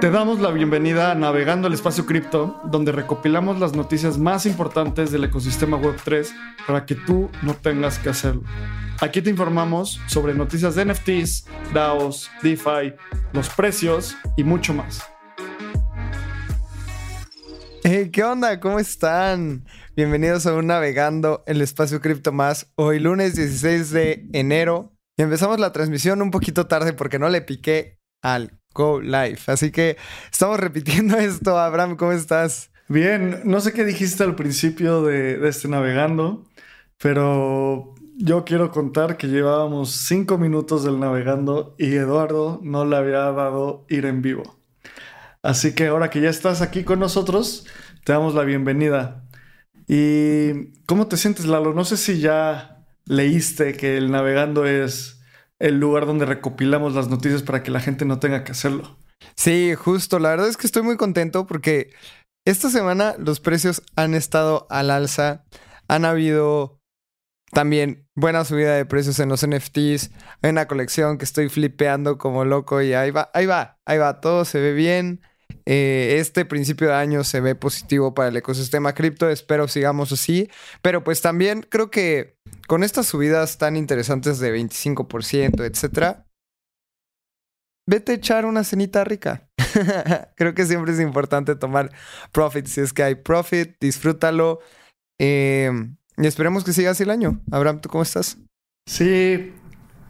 Te 0.00 0.12
damos 0.12 0.38
la 0.38 0.52
bienvenida 0.52 1.10
a 1.10 1.16
Navegando 1.16 1.66
el 1.66 1.74
Espacio 1.74 2.06
Cripto, 2.06 2.60
donde 2.62 2.92
recopilamos 2.92 3.58
las 3.58 3.74
noticias 3.74 4.16
más 4.16 4.46
importantes 4.46 5.10
del 5.10 5.24
ecosistema 5.24 5.76
Web3 5.76 6.28
para 6.68 6.86
que 6.86 6.94
tú 6.94 7.28
no 7.42 7.54
tengas 7.54 7.98
que 7.98 8.08
hacerlo. 8.08 8.44
Aquí 9.00 9.20
te 9.22 9.30
informamos 9.30 10.00
sobre 10.06 10.34
noticias 10.34 10.76
de 10.76 10.84
NFTs, 10.84 11.46
DAOs, 11.74 12.30
DeFi, 12.44 12.94
los 13.32 13.48
precios 13.48 14.16
y 14.36 14.44
mucho 14.44 14.72
más. 14.72 15.02
Hey, 17.82 18.10
¿qué 18.12 18.22
onda? 18.22 18.60
¿Cómo 18.60 18.78
están? 18.78 19.64
Bienvenidos 19.96 20.46
a 20.46 20.54
un 20.54 20.68
Navegando 20.68 21.42
el 21.48 21.60
Espacio 21.60 22.00
Cripto 22.00 22.30
Más. 22.30 22.70
Hoy 22.76 23.00
lunes 23.00 23.34
16 23.34 23.90
de 23.90 24.28
enero. 24.32 24.92
Y 25.16 25.22
empezamos 25.22 25.58
la 25.58 25.72
transmisión 25.72 26.22
un 26.22 26.30
poquito 26.30 26.68
tarde 26.68 26.92
porque 26.92 27.18
no 27.18 27.28
le 27.28 27.42
piqué 27.42 27.98
al 28.22 28.60
Go 28.78 29.00
Live. 29.00 29.40
Así 29.48 29.72
que 29.72 29.96
estamos 30.30 30.60
repitiendo 30.60 31.16
esto. 31.18 31.58
Abraham, 31.58 31.96
¿cómo 31.96 32.12
estás? 32.12 32.70
Bien, 32.88 33.40
no 33.44 33.60
sé 33.60 33.72
qué 33.72 33.84
dijiste 33.84 34.22
al 34.22 34.36
principio 34.36 35.02
de, 35.02 35.36
de 35.36 35.48
este 35.48 35.68
navegando, 35.68 36.46
pero 36.96 37.94
yo 38.16 38.44
quiero 38.44 38.70
contar 38.70 39.16
que 39.16 39.26
llevábamos 39.26 39.90
cinco 39.90 40.38
minutos 40.38 40.84
del 40.84 41.00
navegando 41.00 41.74
y 41.76 41.96
Eduardo 41.96 42.60
no 42.62 42.84
le 42.86 42.96
había 42.96 43.30
dado 43.32 43.84
ir 43.88 44.06
en 44.06 44.22
vivo. 44.22 44.58
Así 45.42 45.74
que 45.74 45.88
ahora 45.88 46.08
que 46.08 46.20
ya 46.20 46.30
estás 46.30 46.62
aquí 46.62 46.84
con 46.84 47.00
nosotros, 47.00 47.66
te 48.04 48.12
damos 48.12 48.34
la 48.34 48.44
bienvenida. 48.44 49.24
¿Y 49.88 50.82
cómo 50.86 51.08
te 51.08 51.16
sientes, 51.16 51.46
Lalo? 51.46 51.74
No 51.74 51.84
sé 51.84 51.96
si 51.96 52.20
ya 52.20 52.84
leíste 53.06 53.74
que 53.74 53.96
el 53.96 54.10
navegando 54.10 54.66
es 54.66 55.17
el 55.60 55.80
lugar 55.80 56.06
donde 56.06 56.26
recopilamos 56.26 56.94
las 56.94 57.08
noticias 57.08 57.42
para 57.42 57.62
que 57.62 57.70
la 57.70 57.80
gente 57.80 58.04
no 58.04 58.18
tenga 58.18 58.44
que 58.44 58.52
hacerlo. 58.52 58.96
Sí, 59.34 59.74
justo. 59.74 60.18
La 60.18 60.30
verdad 60.30 60.48
es 60.48 60.56
que 60.56 60.66
estoy 60.66 60.82
muy 60.82 60.96
contento 60.96 61.46
porque 61.46 61.90
esta 62.46 62.70
semana 62.70 63.14
los 63.18 63.40
precios 63.40 63.82
han 63.96 64.14
estado 64.14 64.66
al 64.70 64.90
alza. 64.90 65.44
Han 65.88 66.04
habido 66.04 66.78
también 67.52 68.06
buena 68.14 68.44
subida 68.44 68.74
de 68.74 68.86
precios 68.86 69.18
en 69.20 69.28
los 69.28 69.46
NFTs. 69.46 70.10
Hay 70.42 70.50
una 70.50 70.68
colección 70.68 71.18
que 71.18 71.24
estoy 71.24 71.48
flipeando 71.48 72.18
como 72.18 72.44
loco 72.44 72.82
y 72.82 72.92
ahí 72.94 73.10
va, 73.10 73.30
ahí 73.34 73.46
va, 73.46 73.78
ahí 73.86 73.98
va. 73.98 74.20
Todo 74.20 74.44
se 74.44 74.60
ve 74.60 74.72
bien. 74.72 75.20
Eh, 75.70 76.16
este 76.18 76.46
principio 76.46 76.88
de 76.88 76.94
año 76.94 77.24
se 77.24 77.42
ve 77.42 77.54
positivo 77.54 78.14
para 78.14 78.30
el 78.30 78.36
ecosistema 78.38 78.94
cripto. 78.94 79.28
Espero 79.28 79.68
sigamos 79.68 80.10
así. 80.12 80.48
Pero 80.80 81.04
pues 81.04 81.20
también 81.20 81.60
creo 81.68 81.90
que 81.90 82.38
con 82.66 82.82
estas 82.82 83.06
subidas 83.06 83.58
tan 83.58 83.76
interesantes 83.76 84.38
de 84.38 84.58
25%, 84.58 85.66
etcétera, 85.66 86.26
vete 87.86 88.12
a 88.12 88.14
echar 88.14 88.46
una 88.46 88.64
cenita 88.64 89.04
rica. 89.04 89.50
Creo 90.36 90.54
que 90.54 90.64
siempre 90.64 90.92
es 90.92 91.00
importante 91.00 91.54
tomar 91.54 91.90
profit. 92.32 92.66
Si 92.66 92.80
es 92.80 92.94
que 92.94 93.02
hay 93.02 93.14
profit, 93.16 93.76
disfrútalo. 93.78 94.60
Em, 95.20 95.96
y 96.16 96.26
esperemos 96.26 96.64
que 96.64 96.72
siga 96.72 96.92
así 96.92 97.02
el 97.02 97.10
año. 97.10 97.42
Abraham, 97.50 97.82
¿tú 97.82 97.90
cómo 97.90 98.02
estás? 98.02 98.38
Sí, 98.86 99.52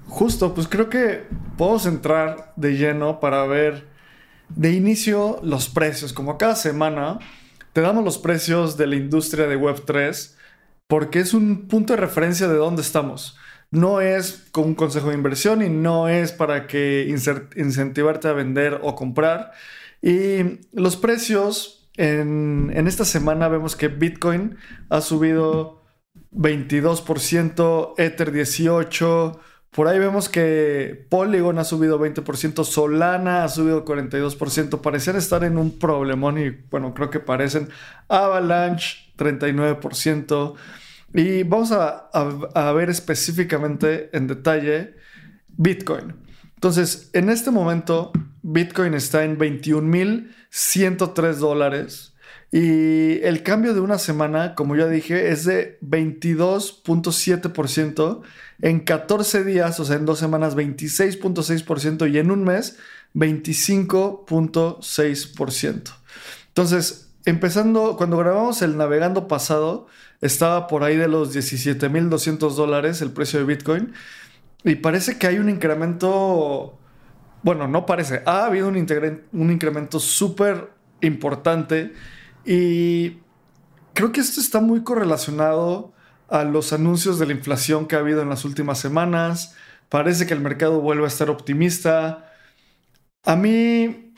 justo, 0.07 0.55
pues 0.55 0.69
creo 0.69 0.89
que 0.89 1.25
podemos 1.57 1.85
entrar 1.87 2.53
de 2.55 2.77
lleno 2.77 3.19
para 3.19 3.45
ver 3.47 3.98
de 4.49 4.73
inicio 4.73 5.41
los 5.43 5.69
precios. 5.69 6.13
Como 6.13 6.39
cada 6.39 6.57
semana, 6.57 7.19
te 7.73 7.81
damos 7.81 8.05
los 8.05 8.19
precios 8.19 8.77
de 8.77 8.87
la 8.87 8.97
industria 8.97 9.47
de 9.47 9.59
Web3 9.59 10.35
porque 10.87 11.21
es 11.21 11.35
un 11.35 11.69
punto 11.69 11.93
de 11.93 12.01
referencia 12.01 12.49
de 12.49 12.57
dónde 12.57 12.83
estamos. 12.83 13.37
No 13.71 14.01
es 14.01 14.49
un 14.57 14.75
consejo 14.75 15.11
de 15.11 15.15
inversión 15.15 15.63
y 15.63 15.69
no 15.69 16.09
es 16.09 16.33
para 16.33 16.67
que 16.67 17.07
incentivarte 17.57 18.29
a 18.29 18.33
vender 18.33 18.81
o 18.83 18.95
comprar. 18.95 19.53
Y 20.01 20.61
los 20.73 20.97
precios 20.97 21.91
en, 21.97 22.73
en 22.75 22.89
esta 22.89 23.05
semana 23.05 23.49
vemos 23.49 23.77
que 23.77 23.89
Bitcoin 23.89 24.57
ha 24.89 25.03
subido 25.03 25.85
22%, 26.33 27.95
Ether 27.99 28.33
18%, 28.33 29.39
por 29.71 29.87
ahí 29.87 29.99
vemos 29.99 30.29
que 30.29 31.07
Polygon 31.09 31.59
ha 31.59 31.65
subido 31.65 32.01
20%, 32.01 32.65
Solana 32.65 33.45
ha 33.45 33.49
subido 33.49 33.85
42%. 33.85 34.81
Parecen 34.81 35.17
estar 35.17 35.45
en 35.45 35.59
un 35.59 35.79
problemón 35.79 36.39
y 36.39 36.51
bueno, 36.71 36.95
creo 36.95 37.11
que 37.11 37.21
parecen. 37.21 37.69
Avalanche 38.09 39.13
39%. 39.17 40.55
Y 41.15 41.43
vamos 41.43 41.73
a, 41.73 42.09
a 42.13 42.73
ver 42.73 42.91
específicamente 42.91 44.11
en 44.17 44.27
detalle 44.27 44.95
Bitcoin. 45.57 46.15
Entonces, 46.55 47.11
en 47.13 47.31
este 47.31 47.51
momento, 47.51 48.13
Bitcoin 48.43 48.95
está 48.95 49.25
en 49.25 49.39
21.103 49.39 51.35
dólares. 51.35 52.15
Y 52.51 53.21
el 53.25 53.43
cambio 53.43 53.75
de 53.75 53.81
una 53.81 53.99
semana, 53.99 54.55
como 54.55 54.75
ya 54.75 54.87
dije, 54.87 55.31
es 55.31 55.45
de 55.45 55.79
22.7%. 55.83 58.23
En 58.63 58.81
14 58.81 59.45
días, 59.45 59.79
o 59.81 59.85
sea, 59.85 59.97
en 59.97 60.07
dos 60.07 60.19
semanas, 60.19 60.57
26.6%. 60.57 62.11
Y 62.11 62.17
en 62.19 62.31
un 62.31 62.45
mes, 62.45 62.79
25.6%. 63.15 65.93
Entonces, 66.49 67.11
empezando, 67.27 67.99
cuando 67.99 68.17
grabamos 68.17 68.63
el 68.63 68.79
navegando 68.79 69.29
pasado, 69.29 69.87
estaba 70.23 70.69
por 70.69 70.85
ahí 70.85 70.97
de 70.97 71.09
los 71.09 71.37
17.200 71.37 72.55
dólares 72.55 73.03
el 73.03 73.13
precio 73.13 73.41
de 73.41 73.45
Bitcoin. 73.45 73.93
Y 74.65 74.77
parece 74.77 75.19
que 75.19 75.27
hay 75.27 75.39
un 75.39 75.51
incremento, 75.51 76.79
bueno, 77.43 77.69
no 77.69 77.85
parece, 77.85 78.23
ha 78.25 78.47
habido 78.47 78.69
un, 78.69 78.77
un 79.33 79.53
incremento 79.53 80.01
súper 80.01 80.71
importante 81.01 81.93
y 82.45 83.19
creo 83.95 84.13
que 84.13 84.21
esto 84.21 84.41
está 84.41 84.61
muy 84.61 84.85
correlacionado 84.85 85.93
a 86.29 86.45
los 86.45 86.73
anuncios 86.73 87.19
de 87.19 87.27
la 87.27 87.33
inflación 87.33 87.87
que 87.87 87.97
ha 87.97 88.01
habido 88.01 88.23
en 88.23 88.29
las 88.29 88.45
últimas 88.45 88.79
semanas. 88.79 89.57
Parece 89.89 90.27
que 90.27 90.35
el 90.35 90.41
mercado 90.41 90.81
vuelve 90.81 91.05
a 91.05 91.09
estar 91.09 91.31
optimista. 91.31 92.31
A 93.25 93.37
mí, 93.37 94.13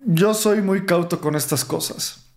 yo 0.00 0.34
soy 0.34 0.60
muy 0.62 0.84
cauto 0.84 1.20
con 1.20 1.34
estas 1.34 1.64
cosas. 1.64 2.36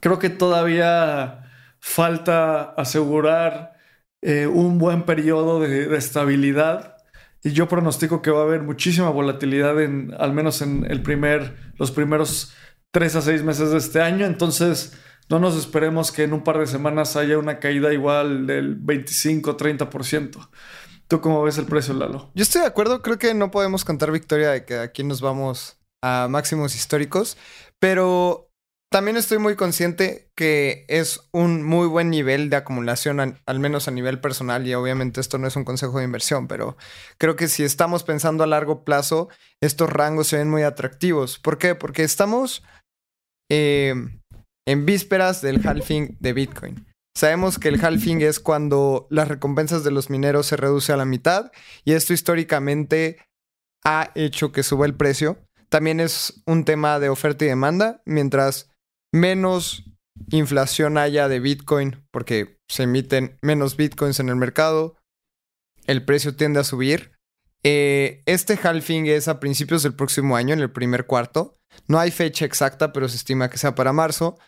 Creo 0.00 0.18
que 0.18 0.30
todavía 0.30 1.50
falta 1.80 2.74
asegurar 2.76 3.76
eh, 4.22 4.46
un 4.46 4.78
buen 4.78 5.02
periodo 5.02 5.60
de, 5.60 5.96
estabilidad. 5.96 6.96
Y 7.42 7.52
yo 7.52 7.68
pronostico 7.68 8.20
que 8.20 8.30
va 8.30 8.40
a 8.40 8.44
haber 8.44 8.62
muchísima 8.62 9.08
volatilidad 9.10 9.80
en, 9.80 10.14
al 10.18 10.32
menos 10.32 10.60
en 10.60 10.86
el 10.90 11.02
primer, 11.02 11.56
los 11.76 11.90
primeros 11.90 12.54
tres 12.92 13.16
a 13.16 13.22
seis 13.22 13.42
meses 13.42 13.70
de 13.70 13.78
este 13.78 14.00
año. 14.00 14.26
Entonces, 14.26 14.92
no 15.28 15.38
nos 15.38 15.56
esperemos 15.56 16.12
que 16.12 16.24
en 16.24 16.32
un 16.32 16.42
par 16.42 16.58
de 16.58 16.66
semanas 16.66 17.16
haya 17.16 17.38
una 17.38 17.58
caída 17.58 17.92
igual 17.92 18.46
del 18.46 18.80
25-30%. 18.80 20.48
¿Tú 21.08 21.20
cómo 21.20 21.42
ves 21.42 21.58
el 21.58 21.66
precio, 21.66 21.94
Lalo? 21.94 22.30
Yo 22.34 22.42
estoy 22.42 22.62
de 22.62 22.68
acuerdo, 22.68 23.02
creo 23.02 23.18
que 23.18 23.34
no 23.34 23.50
podemos 23.50 23.84
contar 23.84 24.12
victoria 24.12 24.50
de 24.50 24.64
que 24.64 24.78
aquí 24.78 25.02
nos 25.02 25.20
vamos 25.20 25.78
a 26.02 26.28
máximos 26.28 26.74
históricos, 26.74 27.36
pero 27.78 28.50
también 28.92 29.16
estoy 29.16 29.38
muy 29.38 29.54
consciente 29.54 30.30
que 30.34 30.84
es 30.88 31.20
un 31.32 31.62
muy 31.62 31.86
buen 31.86 32.10
nivel 32.10 32.50
de 32.50 32.56
acumulación, 32.56 33.38
al 33.46 33.58
menos 33.60 33.86
a 33.86 33.92
nivel 33.92 34.20
personal, 34.20 34.66
y 34.66 34.74
obviamente 34.74 35.20
esto 35.20 35.38
no 35.38 35.46
es 35.46 35.54
un 35.54 35.64
consejo 35.64 35.98
de 35.98 36.04
inversión, 36.04 36.48
pero 36.48 36.76
creo 37.18 37.36
que 37.36 37.46
si 37.46 37.62
estamos 37.62 38.02
pensando 38.02 38.42
a 38.42 38.48
largo 38.48 38.84
plazo, 38.84 39.28
estos 39.60 39.90
rangos 39.90 40.26
se 40.26 40.38
ven 40.38 40.50
muy 40.50 40.62
atractivos. 40.62 41.38
¿Por 41.38 41.58
qué? 41.58 41.76
Porque 41.76 42.02
estamos 42.02 42.64
eh, 43.50 43.94
en 44.66 44.86
vísperas 44.86 45.42
del 45.42 45.66
halving 45.66 46.16
de 46.20 46.32
Bitcoin. 46.32 46.86
Sabemos 47.16 47.58
que 47.58 47.68
el 47.68 47.84
halving 47.84 48.22
es 48.22 48.40
cuando 48.40 49.06
las 49.10 49.28
recompensas 49.28 49.84
de 49.84 49.90
los 49.90 50.08
mineros 50.08 50.46
se 50.46 50.56
reduce 50.56 50.92
a 50.92 50.96
la 50.96 51.04
mitad 51.04 51.50
y 51.84 51.92
esto 51.92 52.14
históricamente 52.14 53.18
ha 53.84 54.10
hecho 54.14 54.52
que 54.52 54.62
suba 54.62 54.86
el 54.86 54.94
precio. 54.94 55.38
También 55.68 56.00
es 56.00 56.42
un 56.46 56.64
tema 56.64 56.98
de 56.98 57.08
oferta 57.08 57.44
y 57.44 57.48
demanda, 57.48 58.00
mientras 58.04 58.70
menos 59.12 59.84
inflación 60.30 60.98
haya 60.98 61.28
de 61.28 61.40
Bitcoin, 61.40 62.04
porque 62.10 62.58
se 62.68 62.84
emiten 62.84 63.36
menos 63.42 63.76
Bitcoins 63.76 64.20
en 64.20 64.28
el 64.28 64.36
mercado, 64.36 64.96
el 65.86 66.04
precio 66.04 66.36
tiende 66.36 66.60
a 66.60 66.64
subir. 66.64 67.12
Eh, 67.62 68.22
este 68.26 68.58
halving 68.62 69.06
es 69.06 69.28
a 69.28 69.40
principios 69.40 69.82
del 69.82 69.94
próximo 69.94 70.36
año, 70.36 70.54
en 70.54 70.60
el 70.60 70.70
primer 70.70 71.06
cuarto. 71.06 71.58
No 71.86 71.98
hay 71.98 72.10
fecha 72.10 72.44
exacta, 72.44 72.92
pero 72.92 73.08
se 73.08 73.16
estima 73.16 73.50
que 73.50 73.58
sea 73.58 73.74
para 73.74 73.92
marzo. 73.92 74.38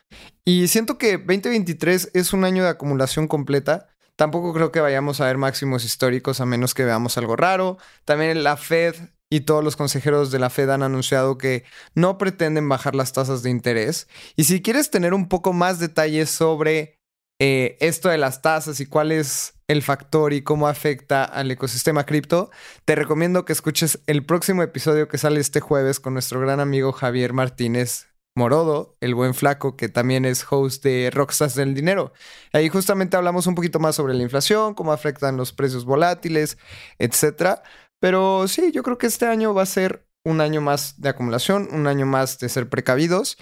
Y 0.44 0.68
siento 0.68 0.98
que 0.98 1.18
2023 1.18 2.10
es 2.14 2.32
un 2.32 2.44
año 2.44 2.64
de 2.64 2.70
acumulación 2.70 3.28
completa. 3.28 3.88
Tampoco 4.16 4.52
creo 4.52 4.72
que 4.72 4.80
vayamos 4.80 5.20
a 5.20 5.26
ver 5.26 5.38
máximos 5.38 5.84
históricos 5.84 6.40
a 6.40 6.46
menos 6.46 6.74
que 6.74 6.84
veamos 6.84 7.16
algo 7.18 7.36
raro. 7.36 7.78
También 8.04 8.42
la 8.42 8.56
Fed 8.56 8.94
y 9.30 9.40
todos 9.40 9.64
los 9.64 9.76
consejeros 9.76 10.30
de 10.30 10.38
la 10.38 10.50
Fed 10.50 10.68
han 10.70 10.82
anunciado 10.82 11.38
que 11.38 11.64
no 11.94 12.18
pretenden 12.18 12.68
bajar 12.68 12.94
las 12.94 13.12
tasas 13.12 13.42
de 13.42 13.50
interés. 13.50 14.08
Y 14.36 14.44
si 14.44 14.60
quieres 14.60 14.90
tener 14.90 15.14
un 15.14 15.28
poco 15.28 15.52
más 15.52 15.78
detalles 15.78 16.28
sobre 16.28 17.00
eh, 17.40 17.76
esto 17.80 18.10
de 18.10 18.18
las 18.18 18.42
tasas 18.42 18.80
y 18.80 18.86
cuál 18.86 19.10
es 19.10 19.54
el 19.68 19.82
factor 19.82 20.32
y 20.32 20.42
cómo 20.42 20.68
afecta 20.68 21.24
al 21.24 21.50
ecosistema 21.50 22.04
cripto, 22.04 22.50
te 22.84 22.94
recomiendo 22.94 23.44
que 23.44 23.52
escuches 23.52 24.00
el 24.06 24.24
próximo 24.24 24.62
episodio 24.62 25.08
que 25.08 25.18
sale 25.18 25.40
este 25.40 25.60
jueves 25.60 26.00
con 26.00 26.14
nuestro 26.14 26.40
gran 26.40 26.60
amigo 26.60 26.92
Javier 26.92 27.32
Martínez 27.32 28.08
Morodo, 28.34 28.96
el 29.00 29.14
buen 29.14 29.34
flaco, 29.34 29.76
que 29.76 29.88
también 29.88 30.24
es 30.24 30.46
host 30.48 30.82
de 30.82 31.10
Rockstars 31.12 31.54
del 31.54 31.74
Dinero. 31.74 32.12
Ahí 32.52 32.68
justamente 32.68 33.16
hablamos 33.16 33.46
un 33.46 33.54
poquito 33.54 33.78
más 33.78 33.96
sobre 33.96 34.14
la 34.14 34.22
inflación, 34.22 34.74
cómo 34.74 34.92
afectan 34.92 35.36
los 35.36 35.52
precios 35.52 35.84
volátiles, 35.84 36.56
etc. 36.98 37.60
Pero 38.00 38.48
sí, 38.48 38.72
yo 38.72 38.82
creo 38.82 38.96
que 38.98 39.06
este 39.06 39.26
año 39.26 39.52
va 39.52 39.62
a 39.62 39.66
ser 39.66 40.06
un 40.24 40.40
año 40.40 40.60
más 40.60 41.00
de 41.00 41.10
acumulación, 41.10 41.68
un 41.72 41.86
año 41.86 42.06
más 42.06 42.38
de 42.38 42.48
ser 42.48 42.68
precavidos 42.68 43.36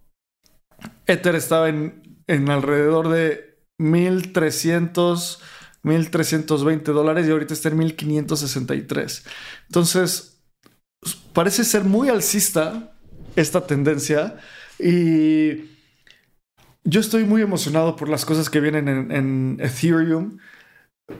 Ether 1.07 1.35
estaba 1.35 1.69
en, 1.69 2.23
en 2.27 2.51
alrededor 2.51 3.09
de 3.09 3.59
1300, 3.79 5.43
1320 5.83 6.93
dólares 6.93 7.27
y 7.27 7.31
ahorita 7.31 7.55
está 7.55 7.69
en 7.69 7.79
1563. 7.79 9.25
Entonces, 9.69 10.43
parece 11.33 11.65
ser 11.65 11.85
muy 11.85 12.09
alcista 12.09 12.93
esta 13.37 13.67
tendencia 13.67 14.37
y 14.79 15.79
yo 16.85 17.01
estoy 17.01 17.25
muy 17.25 17.43
emocionado 17.43 17.97
por 17.97 18.09
las 18.09 18.25
cosas 18.25 18.49
que 18.51 18.61
vienen 18.61 18.89
en, 18.89 19.59
Ethereum. 19.61 20.39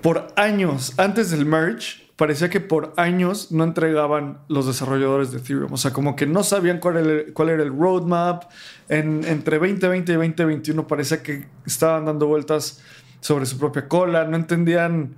Por 0.03 0.33
años, 0.37 0.95
antes 0.99 1.31
del 1.31 1.45
merge, 1.45 2.08
parecía 2.19 2.51
que 2.51 2.59
por 2.59 2.95
años 2.97 3.53
no 3.53 3.63
entregaban 3.63 4.41
los 4.49 4.67
desarrolladores 4.67 5.31
de 5.31 5.39
Ethereum. 5.39 5.73
O 5.73 5.77
sea, 5.77 5.93
como 5.93 6.17
que 6.17 6.27
no 6.27 6.43
sabían 6.43 6.81
cuál 6.81 6.97
era 6.97 7.63
el, 7.63 7.79
roadmap. 7.79 8.51
En, 8.89 9.25
entre 9.25 9.61
2020 9.61 10.11
y 10.11 10.17
2021 10.17 10.87
parecía 10.89 11.23
que 11.23 11.47
estaban 11.65 12.07
dando 12.07 12.27
vueltas 12.27 12.83
sobre 13.21 13.47
su 13.47 13.57
propia 13.57 13.87
cola. 13.87 14.25
No 14.25 14.37
entendían, 14.37 15.15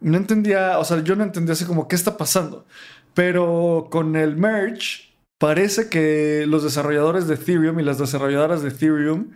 no 0.00 0.16
entendía, 0.16 0.78
o 0.78 0.84
sea, 0.86 1.04
yo 1.04 1.16
no 1.16 1.24
entendía 1.24 1.52
así 1.52 1.66
como 1.66 1.86
qué 1.86 1.96
está 1.96 2.16
pasando. 2.16 2.64
Pero 3.12 3.88
con 3.90 4.16
el 4.16 4.38
merge, 4.38 5.12
parece 5.36 5.90
que 5.90 6.46
los 6.48 6.64
desarrolladores 6.64 7.28
de 7.28 7.34
Ethereum 7.34 7.78
y 7.78 7.82
las 7.82 7.98
desarrolladoras 7.98 8.62
de 8.62 8.70
Ethereum 8.70 9.32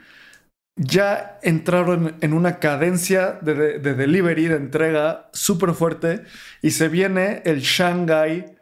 ya 0.77 1.39
entraron 1.43 2.17
en 2.21 2.33
una 2.33 2.59
cadencia 2.59 3.39
de, 3.43 3.79
delivery, 3.79 4.47
de 4.47 4.57
entrega 4.57 5.29
súper 5.33 5.75
fuerte 5.75 6.25
y 6.63 6.71
se 6.71 6.89
viene 6.89 7.43
el 7.45 7.61
Shanghai, 7.61 8.57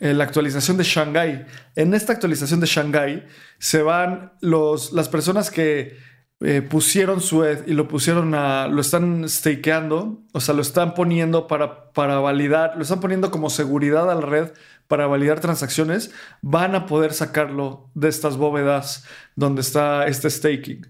eh, 0.00 0.14
la 0.14 0.24
actualización 0.24 0.76
de 0.78 0.84
Shanghai. 0.84 1.46
En 1.76 1.92
esta 1.94 2.12
actualización 2.12 2.60
de 2.60 2.66
Shanghai 2.66 3.26
se 3.58 3.82
van 3.82 4.32
los, 4.40 4.92
las 4.92 5.08
personas 5.08 5.50
que 5.50 5.98
eh, 6.42 6.62
pusieron 6.62 7.20
su 7.20 7.44
ETH 7.44 7.68
y 7.68 7.74
lo 7.74 7.86
pusieron 7.86 8.34
a, 8.34 8.66
lo 8.66 8.80
están 8.80 9.28
stakeando, 9.28 10.22
o 10.32 10.40
sea, 10.40 10.54
lo 10.54 10.62
están 10.62 10.94
poniendo 10.94 11.46
para, 11.46 11.92
para 11.92 12.18
validar, 12.18 12.76
lo 12.76 12.82
están 12.82 13.00
poniendo 13.00 13.30
como 13.30 13.50
seguridad 13.50 14.10
a 14.10 14.14
la 14.14 14.22
red 14.22 14.52
para 14.88 15.06
validar 15.06 15.40
transacciones, 15.40 16.10
van 16.40 16.74
a 16.74 16.86
poder 16.86 17.12
sacarlo 17.12 17.90
de 17.92 18.08
estas 18.08 18.38
bóvedas 18.38 19.04
donde 19.36 19.60
está 19.60 20.06
este 20.06 20.30
staking. 20.30 20.86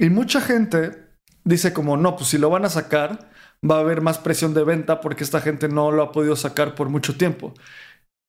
Y 0.00 0.08
mucha 0.08 0.40
gente 0.40 1.10
dice 1.44 1.74
como, 1.74 1.98
no, 1.98 2.16
pues 2.16 2.30
si 2.30 2.38
lo 2.38 2.48
van 2.48 2.64
a 2.64 2.70
sacar, 2.70 3.30
va 3.62 3.76
a 3.76 3.80
haber 3.80 4.00
más 4.00 4.16
presión 4.16 4.54
de 4.54 4.64
venta 4.64 5.02
porque 5.02 5.24
esta 5.24 5.42
gente 5.42 5.68
no 5.68 5.92
lo 5.92 6.02
ha 6.02 6.10
podido 6.10 6.36
sacar 6.36 6.74
por 6.74 6.88
mucho 6.88 7.18
tiempo. 7.18 7.52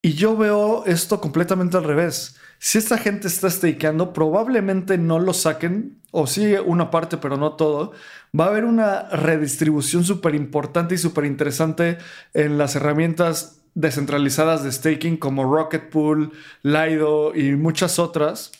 Y 0.03 0.15
yo 0.15 0.35
veo 0.35 0.83
esto 0.85 1.21
completamente 1.21 1.77
al 1.77 1.85
revés. 1.85 2.35
Si 2.59 2.77
esta 2.77 2.97
gente 2.97 3.29
está 3.29 3.50
stakeando, 3.50 4.12
probablemente 4.12 4.97
no 4.97 5.18
lo 5.19 5.33
saquen, 5.33 6.01
o 6.12 6.27
sí 6.27 6.56
una 6.56 6.91
parte, 6.91 7.15
pero 7.15 7.38
no 7.38 7.53
todo. 7.53 7.94
Va 8.38 8.45
a 8.45 8.50
haber 8.50 8.65
una 8.65 9.03
redistribución 9.09 10.03
súper 10.03 10.35
importante 10.35 10.95
y 10.95 10.97
súper 10.97 11.23
interesante 11.23 12.00
en 12.33 12.57
las 12.57 12.75
herramientas 12.75 13.61
descentralizadas 13.75 14.66
de 14.66 14.73
staking 14.73 15.16
como 15.16 15.45
Rocket 15.45 15.90
Pool, 15.90 16.33
Lido 16.63 17.33
y 17.33 17.56
muchas 17.56 17.97
otras. 17.97 18.51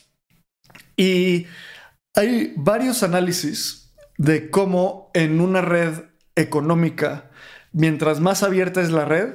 Y 0.96 1.46
hay 2.14 2.52
varios 2.56 3.02
análisis 3.02 3.92
de 4.18 4.50
cómo 4.50 5.10
en 5.14 5.40
una 5.40 5.60
red 5.60 6.04
económica, 6.36 7.30
mientras 7.72 8.20
más 8.20 8.42
abierta 8.42 8.80
es 8.80 8.90
la 8.90 9.04
red, 9.04 9.34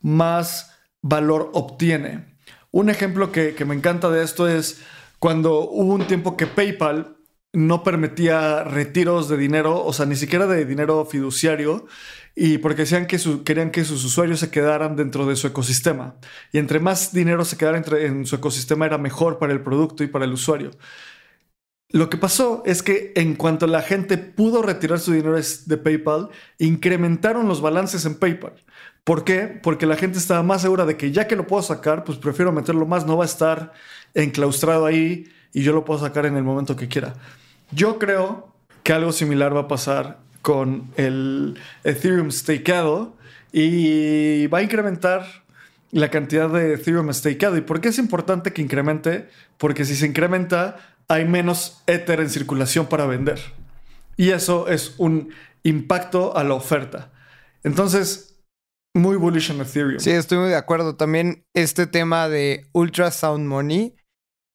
más 0.00 0.74
valor 1.00 1.50
obtiene. 1.54 2.36
Un 2.70 2.90
ejemplo 2.90 3.32
que, 3.32 3.54
me 3.66 3.74
encanta 3.74 4.10
de 4.10 4.22
esto 4.22 4.48
es 4.48 4.82
cuando 5.18 5.60
hubo 5.60 5.94
un 5.94 6.06
tiempo 6.06 6.36
que 6.36 6.46
PayPal 6.46 7.16
no 7.52 7.82
permitía 7.82 8.62
retiros 8.62 9.28
de 9.28 9.36
dinero, 9.36 9.82
o 9.84 9.92
sea, 9.92 10.06
ni 10.06 10.16
siquiera 10.16 10.46
de 10.46 10.64
dinero 10.64 11.06
fiduciario, 11.06 11.86
y 12.34 12.58
porque 12.58 12.82
decían 12.82 13.06
que 13.06 13.18
querían 13.44 13.70
que 13.70 13.84
sus 13.84 14.04
usuarios 14.04 14.40
se 14.40 14.50
quedaran 14.50 14.96
dentro 14.96 15.26
de 15.26 15.34
su 15.34 15.46
ecosistema. 15.46 16.16
Y 16.52 16.58
entre 16.58 16.78
más 16.78 17.12
dinero 17.12 17.44
se 17.44 17.56
quedara 17.56 17.78
en 17.78 18.26
su 18.26 18.36
ecosistema 18.36 18.86
era 18.86 18.98
mejor 18.98 19.38
para 19.38 19.52
el 19.52 19.62
producto 19.62 20.04
y 20.04 20.08
para 20.08 20.24
el 20.24 20.32
usuario. 20.32 20.70
Lo 21.90 22.10
que 22.10 22.18
pasó 22.18 22.62
es 22.66 22.82
que 22.82 23.12
en 23.16 23.34
cuanto 23.34 23.66
la 23.66 23.80
gente 23.80 24.18
pudo 24.18 24.60
retirar 24.60 25.00
su 25.00 25.12
dinero 25.12 25.36
de 25.38 25.76
PayPal, 25.78 26.28
incrementaron 26.58 27.48
los 27.48 27.62
balances 27.62 28.04
en 28.04 28.14
PayPal. 28.14 28.52
¿Por 29.04 29.24
qué? 29.24 29.58
Porque 29.62 29.86
la 29.86 29.96
gente 29.96 30.18
estaba 30.18 30.42
más 30.42 30.60
segura 30.60 30.84
de 30.84 30.98
que 30.98 31.12
ya 31.12 31.26
que 31.26 31.34
lo 31.34 31.46
puedo 31.46 31.62
sacar, 31.62 32.04
pues 32.04 32.18
prefiero 32.18 32.52
meterlo 32.52 32.84
más, 32.84 33.06
no 33.06 33.16
va 33.16 33.24
a 33.24 33.26
estar 33.26 33.72
enclaustrado 34.12 34.84
ahí 34.84 35.28
y 35.54 35.62
yo 35.62 35.72
lo 35.72 35.86
puedo 35.86 36.00
sacar 36.00 36.26
en 36.26 36.36
el 36.36 36.44
momento 36.44 36.76
que 36.76 36.88
quiera. 36.88 37.14
Yo 37.70 37.98
creo 37.98 38.52
que 38.82 38.92
algo 38.92 39.12
similar 39.12 39.56
va 39.56 39.60
a 39.60 39.68
pasar 39.68 40.18
con 40.42 40.90
el 40.96 41.58
Ethereum 41.84 42.30
stakeado 42.30 43.16
y 43.50 44.46
va 44.48 44.58
a 44.58 44.62
incrementar 44.62 45.24
la 45.90 46.10
cantidad 46.10 46.50
de 46.50 46.74
Ethereum 46.74 47.10
stakeado. 47.14 47.56
¿Y 47.56 47.62
por 47.62 47.80
qué 47.80 47.88
es 47.88 47.98
importante 47.98 48.52
que 48.52 48.60
incremente? 48.60 49.28
Porque 49.56 49.86
si 49.86 49.96
se 49.96 50.06
incrementa, 50.06 50.76
hay 51.08 51.24
menos 51.24 51.82
Ether 51.86 52.20
en 52.20 52.30
circulación 52.30 52.86
para 52.86 53.06
vender. 53.06 53.40
Y 54.16 54.30
eso 54.30 54.68
es 54.68 54.94
un 54.98 55.32
impacto 55.62 56.36
a 56.36 56.44
la 56.44 56.54
oferta. 56.54 57.12
Entonces, 57.62 58.40
muy 58.94 59.16
bullish 59.16 59.50
en 59.50 59.60
Ethereum. 59.60 60.00
Sí, 60.00 60.10
estoy 60.10 60.38
muy 60.38 60.48
de 60.48 60.56
acuerdo. 60.56 60.96
También 60.96 61.44
este 61.54 61.86
tema 61.86 62.28
de 62.28 62.66
Ultrasound 62.72 63.46
Money. 63.46 63.96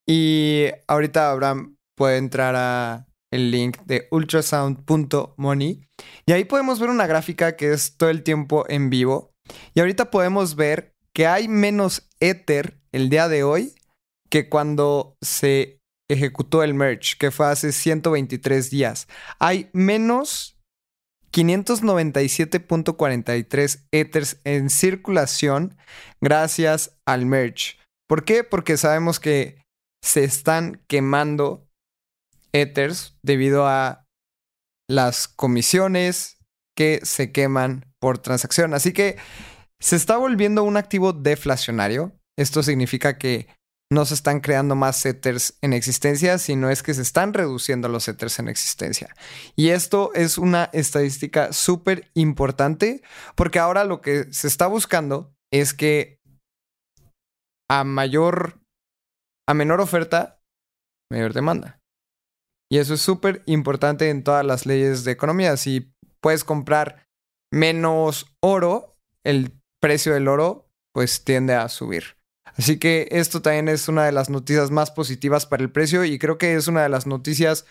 Y 0.08 0.68
ahorita 0.88 1.32
Abraham 1.32 1.78
puede 1.96 2.18
entrar 2.18 2.56
a 2.56 3.08
el 3.34 3.50
link 3.50 3.80
de 3.86 4.08
ultrasound.money 4.12 5.88
y 6.26 6.32
ahí 6.32 6.46
podemos 6.46 6.80
ver 6.80 6.90
una 6.90 7.08
gráfica 7.08 7.56
que 7.56 7.74
es 7.74 7.98
todo 7.98 8.10
el 8.10 8.22
tiempo 8.22 8.66
en 8.70 8.92
vivo. 8.92 9.34
Y 9.74 9.80
ahorita 9.80 10.12
podemos 10.12 10.56
ver 10.56 10.94
que 11.14 11.26
hay 11.26 11.48
menos 11.48 12.10
Ether 12.20 12.80
el 12.92 13.10
día 13.10 13.28
de 13.28 13.44
hoy 13.44 13.74
que 14.30 14.50
cuando 14.50 15.18
se 15.22 15.82
ejecutó 16.14 16.64
el 16.64 16.74
merge, 16.74 17.16
que 17.20 17.32
fue 17.32 17.48
hace 17.48 17.72
123 17.72 18.70
días. 18.70 19.08
Hay 19.40 19.70
menos 19.74 20.58
597.43 21.32 23.86
Ethers 23.92 24.38
en 24.44 24.70
circulación 24.70 25.78
gracias 26.22 26.98
al 27.06 27.26
merge. 27.26 27.78
¿Por 28.08 28.24
qué? 28.24 28.44
Porque 28.44 28.78
sabemos 28.78 29.20
que 29.20 29.64
se 30.04 30.24
están 30.24 30.84
quemando 30.88 31.68
Ethers 32.52 33.18
debido 33.24 33.68
a 33.68 34.06
las 34.90 35.28
comisiones 35.28 36.38
que 36.76 37.00
se 37.04 37.32
queman 37.32 37.86
por 38.00 38.20
transacción. 38.20 38.74
Así 38.74 38.94
que 38.94 39.18
se 39.80 39.96
está 39.96 40.18
volviendo 40.18 40.64
un 40.64 40.78
activo 40.78 41.14
deflacionario. 41.14 42.12
Esto 42.38 42.64
significa 42.64 43.18
que 43.18 43.48
no 43.94 44.06
se 44.06 44.14
están 44.14 44.40
creando 44.40 44.76
más 44.76 45.06
Ethers 45.06 45.58
en 45.62 45.74
existencia, 45.74 46.38
sino 46.38 46.70
es 46.70 46.84
que 46.84 46.94
se 46.94 47.02
están 47.02 47.34
reduciendo 47.34 47.88
los 47.88 48.08
Ethers 48.08 48.40
en 48.40 48.50
existencia. 48.50 49.16
Y 49.56 49.70
esto 49.70 50.12
es 50.14 50.38
una 50.38 50.70
estadística 50.74 51.54
súper 51.54 52.10
importante 52.14 53.02
porque 53.36 53.60
ahora 53.60 53.84
lo 53.84 54.02
que 54.02 54.32
se 54.34 54.48
está 54.48 54.68
buscando 54.68 55.34
es 55.52 55.74
que 55.74 56.20
a 57.70 57.84
mayor, 57.84 58.62
a 59.48 59.54
menor 59.54 59.82
oferta, 59.82 60.42
mayor 61.12 61.34
demanda. 61.34 61.80
Y 62.72 62.80
eso 62.80 62.96
es 62.96 63.02
súper 63.02 63.44
importante 63.46 64.10
en 64.10 64.24
todas 64.24 64.46
las 64.46 64.66
leyes 64.66 65.04
de 65.04 65.12
economía. 65.12 65.58
Si 65.58 65.94
puedes 66.22 66.44
comprar 66.44 67.06
menos 67.52 68.36
oro, 68.42 68.98
el 69.24 69.60
precio 69.80 70.14
del 70.14 70.28
oro 70.28 70.70
pues 70.94 71.24
tiende 71.24 71.54
a 71.54 71.70
subir. 71.70 72.18
Así 72.58 72.78
que 72.78 73.08
esto 73.12 73.42
también 73.42 73.68
es 73.68 73.88
una 73.88 74.06
de 74.06 74.12
las 74.12 74.30
noticias 74.30 74.70
más 74.70 74.92
positivas 74.92 75.46
para 75.46 75.64
el 75.64 75.72
precio 75.72 76.04
y 76.04 76.20
creo 76.20 76.38
que 76.38 76.56
es 76.56 76.68
una 76.68 76.84
de 76.84 76.90
las 76.90 77.08
noticias 77.08 77.66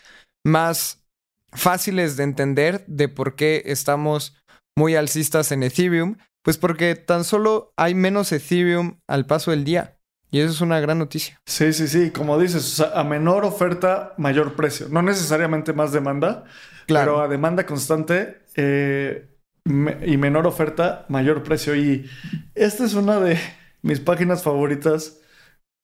más 0.45 1.05
fáciles 1.53 2.17
de 2.17 2.25
entender 2.25 2.85
de 2.87 3.09
por 3.09 3.37
qué 3.37 3.63
estamos 3.67 4.37
muy 4.77 4.97
alcistas 4.97 5.53
en 5.53 5.63
Ethereum. 5.63 6.17
Pues 6.43 6.59
porque 6.59 6.97
tan 6.97 7.23
solo 7.23 7.73
hay 7.77 7.95
menos 7.95 8.33
Ethereum 8.33 8.99
al 9.07 9.27
paso 9.27 9.53
del 9.53 9.65
día. 9.65 9.99
Y 10.33 10.41
eso 10.41 10.51
es 10.51 10.61
una 10.63 10.81
gran 10.81 10.99
noticia. 10.99 11.39
Sí, 11.47 11.73
sí, 11.73 11.87
sí. 11.87 12.11
Como 12.11 12.39
dices, 12.39 12.81
a 12.81 13.05
menor 13.05 13.45
oferta, 13.45 14.15
mayor 14.17 14.57
precio. 14.57 14.89
No 14.91 15.03
necesariamente 15.03 15.75
más 15.75 15.93
demanda, 15.93 16.45
claro. 16.87 17.13
pero 17.13 17.23
a 17.23 17.29
demanda 17.29 17.67
constante 17.67 18.43
eh, 18.57 19.29
y 19.67 20.17
menor 20.17 20.47
oferta, 20.47 21.05
mayor 21.09 21.43
precio. 21.43 21.77
Y 21.77 22.11
esta 22.55 22.85
es 22.85 22.95
una 22.95 23.21
de 23.21 23.39
mis 23.83 24.01
páginas 24.01 24.43
favoritas 24.43 25.21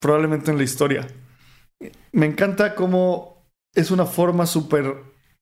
probablemente 0.00 0.50
en 0.50 0.58
la 0.58 0.64
historia. 0.64 1.06
Me 2.12 2.26
encanta 2.26 2.74
cómo 2.74 3.46
es 3.74 3.90
una 3.90 4.06
forma 4.06 4.46
súper 4.46 4.94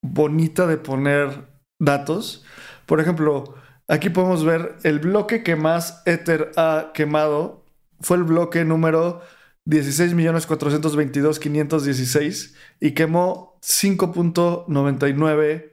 bonita 0.03 0.67
de 0.67 0.77
poner 0.77 1.49
datos. 1.81 2.45
Por 2.87 3.01
ejemplo, 3.01 3.55
aquí 3.89 4.11
podemos 4.11 4.45
ver 4.45 4.77
el 4.83 4.99
bloque 4.99 5.43
que 5.43 5.57
más 5.57 6.03
Ether 6.07 6.53
ha 6.57 6.91
quemado 6.95 7.65
fue 8.01 8.19
el 8.19 8.25
bloque 8.25 8.65
número 8.65 9.23
16.422.516 9.69 12.55
y 12.81 12.93
quemó 12.93 13.59
5.99 13.63 15.71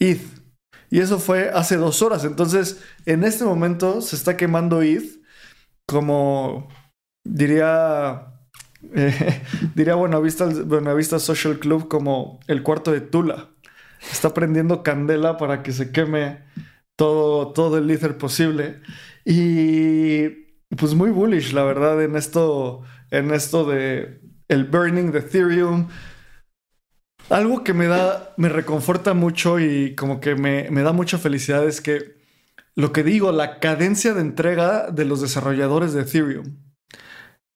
ETH. 0.00 0.20
Y 0.90 1.00
eso 1.00 1.18
fue 1.18 1.48
hace 1.50 1.78
dos 1.78 2.02
horas. 2.02 2.24
Entonces, 2.24 2.80
en 3.06 3.24
este 3.24 3.44
momento 3.44 4.00
se 4.02 4.14
está 4.14 4.36
quemando 4.36 4.82
ETH 4.82 5.25
como 5.86 6.68
diría, 7.24 8.34
eh, 8.94 9.42
diría 9.74 9.94
Buenavista, 9.94 10.46
Buenavista 10.46 11.18
Social 11.18 11.58
Club 11.58 11.88
como 11.88 12.40
el 12.46 12.62
cuarto 12.62 12.92
de 12.92 13.00
Tula. 13.00 13.50
Está 14.12 14.34
prendiendo 14.34 14.82
candela 14.82 15.36
para 15.36 15.62
que 15.62 15.72
se 15.72 15.90
queme 15.90 16.44
todo, 16.96 17.52
todo 17.52 17.78
el 17.78 17.90
ether 17.90 18.18
posible. 18.18 18.80
Y 19.24 20.28
pues 20.76 20.94
muy 20.94 21.10
bullish, 21.10 21.52
la 21.52 21.64
verdad, 21.64 22.02
en 22.02 22.16
esto, 22.16 22.82
en 23.10 23.32
esto 23.32 23.64
de 23.64 24.20
el 24.48 24.64
burning 24.64 25.10
de 25.10 25.20
Ethereum. 25.20 25.88
Algo 27.28 27.64
que 27.64 27.74
me 27.74 27.86
da, 27.86 28.34
me 28.36 28.48
reconforta 28.48 29.14
mucho 29.14 29.58
y 29.58 29.96
como 29.96 30.20
que 30.20 30.36
me, 30.36 30.70
me 30.70 30.82
da 30.82 30.92
mucha 30.92 31.18
felicidad 31.18 31.66
es 31.66 31.80
que 31.80 32.15
lo 32.76 32.92
que 32.92 33.02
digo, 33.02 33.32
la 33.32 33.58
cadencia 33.58 34.12
de 34.12 34.20
entrega 34.20 34.90
de 34.90 35.06
los 35.06 35.22
desarrolladores 35.22 35.94
de 35.94 36.02
Ethereum. 36.02 36.58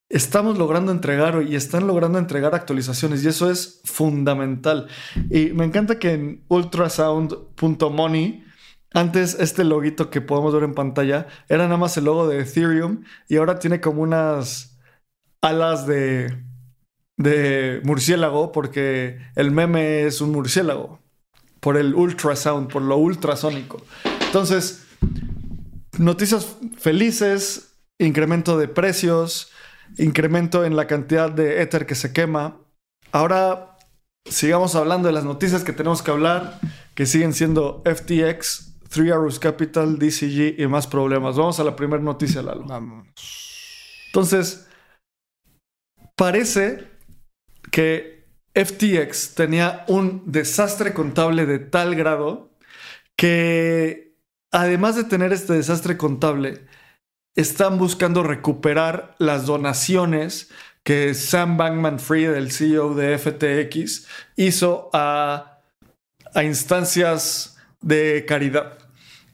Estamos 0.08 0.58
logrando 0.58 0.90
entregar 0.90 1.44
y 1.46 1.54
están 1.54 1.86
logrando 1.86 2.18
entregar 2.18 2.54
actualizaciones 2.54 3.22
y 3.22 3.28
eso 3.28 3.50
es 3.50 3.80
fundamental. 3.84 4.88
Y 5.30 5.50
me 5.52 5.64
encanta 5.64 5.98
que 6.00 6.14
en 6.14 6.44
ultrasound.money, 6.48 8.44
antes 8.92 9.36
este 9.38 9.62
loguito 9.62 10.10
que 10.10 10.20
podemos 10.20 10.52
ver 10.52 10.64
en 10.64 10.74
pantalla 10.74 11.28
era 11.48 11.64
nada 11.64 11.76
más 11.76 11.96
el 11.96 12.06
logo 12.06 12.26
de 12.26 12.40
Ethereum 12.40 13.04
y 13.28 13.36
ahora 13.36 13.60
tiene 13.60 13.80
como 13.80 14.02
unas 14.02 14.80
alas 15.42 15.86
de, 15.86 16.42
de 17.16 17.80
murciélago 17.84 18.50
porque 18.50 19.18
el 19.36 19.52
meme 19.52 20.06
es 20.06 20.20
un 20.20 20.32
murciélago 20.32 20.98
por 21.60 21.76
el 21.76 21.94
ultrasound, 21.94 22.72
por 22.72 22.82
lo 22.82 22.96
ultrasónico. 22.96 23.80
Entonces, 24.26 24.89
Noticias 26.00 26.57
felices, 26.78 27.76
incremento 27.99 28.57
de 28.57 28.69
precios, 28.69 29.52
incremento 29.99 30.64
en 30.64 30.75
la 30.75 30.87
cantidad 30.87 31.30
de 31.30 31.61
Ether 31.61 31.85
que 31.85 31.95
se 31.95 32.14
quema. 32.14 32.59
Ahora 33.12 33.76
sigamos 34.25 34.75
hablando 34.76 35.09
de 35.09 35.12
las 35.12 35.25
noticias 35.25 35.62
que 35.62 35.75
tenemos 35.75 36.00
que 36.00 36.11
hablar, 36.11 36.59
que 36.95 37.04
siguen 37.04 37.35
siendo 37.35 37.83
FTX, 37.85 38.78
Three 38.88 39.11
Arrows 39.11 39.38
Capital, 39.38 39.99
DCG 39.99 40.59
y 40.59 40.66
más 40.69 40.87
problemas. 40.87 41.37
Vamos 41.37 41.61
a 41.61 41.64
la 41.64 41.76
primera 41.76 42.02
noticia, 42.02 42.40
Lalo. 42.40 42.64
Vamos. 42.64 43.07
Entonces, 44.07 44.69
parece 46.16 46.88
que 47.71 48.26
FTX 48.54 49.35
tenía 49.35 49.85
un 49.87 50.23
desastre 50.25 50.95
contable 50.95 51.45
de 51.45 51.59
tal 51.59 51.95
grado 51.95 52.57
que 53.16 54.09
además 54.50 54.97
de 54.97 55.04
tener 55.04 55.33
este 55.33 55.54
desastre 55.54 55.97
contable, 55.97 56.66
están 57.35 57.78
buscando 57.78 58.23
recuperar 58.23 59.14
las 59.19 59.47
donaciones 59.47 60.50
que 60.83 61.14
Sam 61.14 61.57
Bankman 61.57 61.99
Fried, 61.99 62.35
el 62.35 62.50
CEO 62.50 62.95
de 62.95 63.16
FTX, 63.19 64.07
hizo 64.37 64.90
a, 64.92 65.61
a 66.35 66.42
instancias 66.42 67.59
de 67.80 68.25
caridad. 68.26 68.78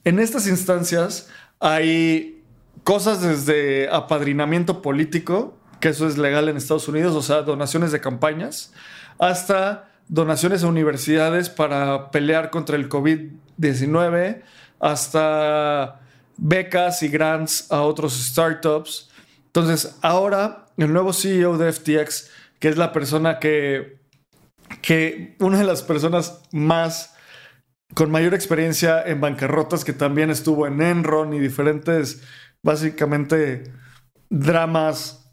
En 0.05 0.19
estas 0.19 0.47
instancias 0.47 1.29
hay 1.61 2.45
cosas 2.85 3.23
desde 3.23 3.89
apadrinamiento 3.89 4.83
político, 4.83 5.59
que 5.81 5.89
eso 5.89 6.07
es 6.07 6.19
legal 6.19 6.49
en 6.49 6.57
Estados 6.57 6.89
Unidos, 6.89 7.15
o 7.15 7.23
sea, 7.23 7.43
donaciones 7.43 7.93
de 7.93 8.01
campañas, 8.01 8.73
hasta 9.19 9.91
donaciones 10.09 10.63
a 10.63 10.69
universidades 10.69 11.49
para 11.49 12.11
pelear 12.11 12.51
contra 12.51 12.77
el 12.77 12.89
COVID-19, 12.89 14.43
hasta 14.81 16.01
becas 16.37 17.03
y 17.03 17.09
grants 17.09 17.71
a 17.71 17.83
otros 17.83 18.15
startups. 18.15 19.11
Entonces, 19.47 19.97
ahora 20.03 20.67
el 20.77 20.93
nuevo 20.93 21.13
CEO 21.13 21.57
de 21.57 21.73
FTX, 21.73 22.31
que 22.59 22.69
es 22.69 22.77
la 22.77 22.93
persona 22.93 23.39
que, 23.39 24.01
que 24.83 25.37
una 25.41 25.59
de 25.59 25.65
las 25.65 25.83
personas 25.83 26.43
más 26.53 27.15
con 27.95 28.11
mayor 28.11 28.35
experiencia 28.35 29.03
en 29.03 29.21
bancarrotas, 29.21 29.85
que 29.85 29.93
también 29.93 30.31
estuvo 30.31 30.67
en 30.67 30.83
Enron 30.83 31.33
y 31.35 31.39
diferentes, 31.39 32.23
básicamente, 32.63 33.73
dramas 34.29 35.31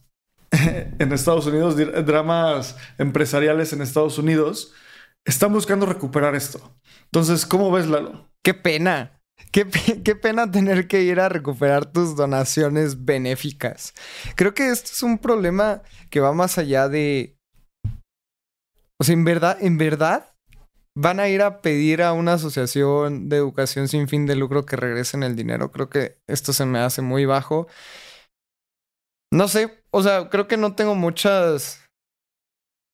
en 0.52 1.12
Estados 1.12 1.48
Unidos, 1.48 1.76
dramas 2.06 2.78
empresariales 2.98 3.74
en 3.74 3.82
Estados 3.82 4.18
Unidos, 4.18 4.74
están 5.26 5.52
buscando 5.52 5.86
recuperar 5.86 6.36
esto. 6.36 6.78
Entonces, 7.06 7.46
¿cómo 7.46 7.72
ves, 7.72 7.88
Lalo? 7.88 8.30
Qué 8.44 8.54
pena. 8.54 9.23
Qué, 9.52 9.66
pena 10.16 10.50
tener 10.50 10.88
que 10.88 11.04
ir 11.04 11.20
a 11.20 11.30
recuperar 11.30 11.86
tus 11.86 12.16
donaciones 12.16 13.06
benéficas. 13.06 13.94
Creo 14.36 14.56
que 14.56 14.70
esto 14.70 14.90
es 14.92 15.04
un 15.04 15.20
problema 15.20 15.84
que 16.10 16.20
va 16.20 16.34
más 16.34 16.58
allá 16.58 16.90
de... 16.90 17.38
O 19.00 19.04
sea, 19.04 19.14
en 19.14 19.24
verdad, 19.24 19.58
en 19.62 19.78
verdad, 19.78 20.34
van 20.98 21.20
a 21.20 21.30
ir 21.30 21.44
a 21.44 21.62
pedir 21.62 22.02
a 22.02 22.14
una 22.14 22.34
asociación 22.34 23.30
de 23.30 23.38
educación 23.38 23.88
sin 23.88 24.08
fin 24.08 24.26
de 24.26 24.36
lucro 24.36 24.66
que 24.66 24.76
regresen 24.76 25.22
el 25.22 25.36
dinero. 25.36 25.72
Creo 25.72 25.88
que 25.90 26.18
esto 26.28 26.52
se 26.52 26.66
me 26.66 26.80
hace 26.80 27.04
muy 27.04 27.26
bajo. 27.26 27.68
No 29.32 29.48
sé, 29.48 29.84
o 29.92 30.02
sea, 30.02 30.30
creo 30.30 30.48
que 30.48 30.58
no 30.58 30.76
tengo 30.76 30.96
muchas... 30.96 31.80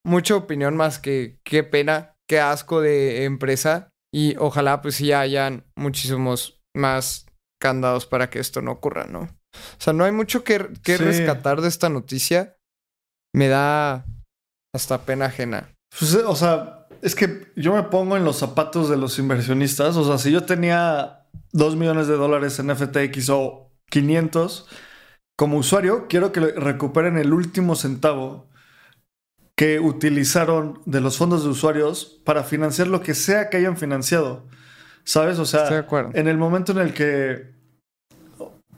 Mucha 0.05 0.35
opinión 0.35 0.77
más 0.77 0.97
que 0.97 1.39
qué 1.43 1.63
pena 1.63 2.15
qué 2.29 2.39
asco 2.39 2.79
de 2.79 3.25
empresa. 3.25 3.88
Y 4.13 4.35
ojalá 4.37 4.81
pues 4.81 4.95
sí 4.95 5.11
hayan 5.13 5.65
muchísimos 5.75 6.59
más 6.75 7.25
candados 7.61 8.05
para 8.05 8.29
que 8.29 8.39
esto 8.39 8.61
no 8.61 8.71
ocurra, 8.71 9.05
¿no? 9.05 9.21
O 9.21 9.79
sea, 9.79 9.93
no 9.93 10.03
hay 10.05 10.11
mucho 10.11 10.43
que, 10.43 10.69
que 10.83 10.97
Sí. 10.97 11.03
rescatar 11.03 11.61
de 11.61 11.67
esta 11.67 11.89
noticia. 11.89 12.55
Me 13.35 13.47
da 13.47 14.05
hasta 14.73 15.03
pena 15.05 15.25
ajena. 15.25 15.69
Pues, 15.97 16.13
eh, 16.15 16.23
o 16.25 16.35
sea, 16.35 16.87
es 17.01 17.15
que 17.15 17.51
yo 17.55 17.73
me 17.75 17.83
pongo 17.83 18.17
en 18.17 18.23
los 18.23 18.37
zapatos 18.37 18.89
de 18.89 18.97
los 18.97 19.17
inversionistas. 19.19 19.95
O 19.97 20.05
sea, 20.05 20.17
si 20.17 20.31
yo 20.31 20.43
tenía 20.45 21.25
2 21.51 21.75
millones 21.75 22.07
de 22.07 22.15
dólares 22.15 22.59
en 22.59 22.69
FTX 22.75 23.29
o 23.29 23.71
500, 23.89 24.67
como 25.37 25.57
usuario, 25.57 26.07
quiero 26.07 26.31
que 26.31 26.39
recuperen 26.41 27.17
el 27.17 27.33
último 27.33 27.75
centavo 27.75 28.47
que 29.59 29.81
utilizaron 29.81 30.79
de 30.85 31.01
los 31.01 31.17
fondos 31.17 31.43
de 31.43 31.49
usuarios 31.49 32.21
para 32.23 32.45
financiar 32.45 32.87
lo 32.87 33.01
que 33.01 33.13
sea 33.13 33.49
que 33.49 33.57
hayan 33.57 33.75
financiado. 33.75 34.47
¿Sabes? 35.03 35.37
O 35.37 35.43
sea, 35.43 35.63
Estoy 35.63 35.75
de 35.75 35.81
acuerdo. 35.81 36.11
en 36.13 36.29
el 36.29 36.37
momento 36.37 36.71
en 36.71 36.77
el 36.77 36.93
que 36.93 37.51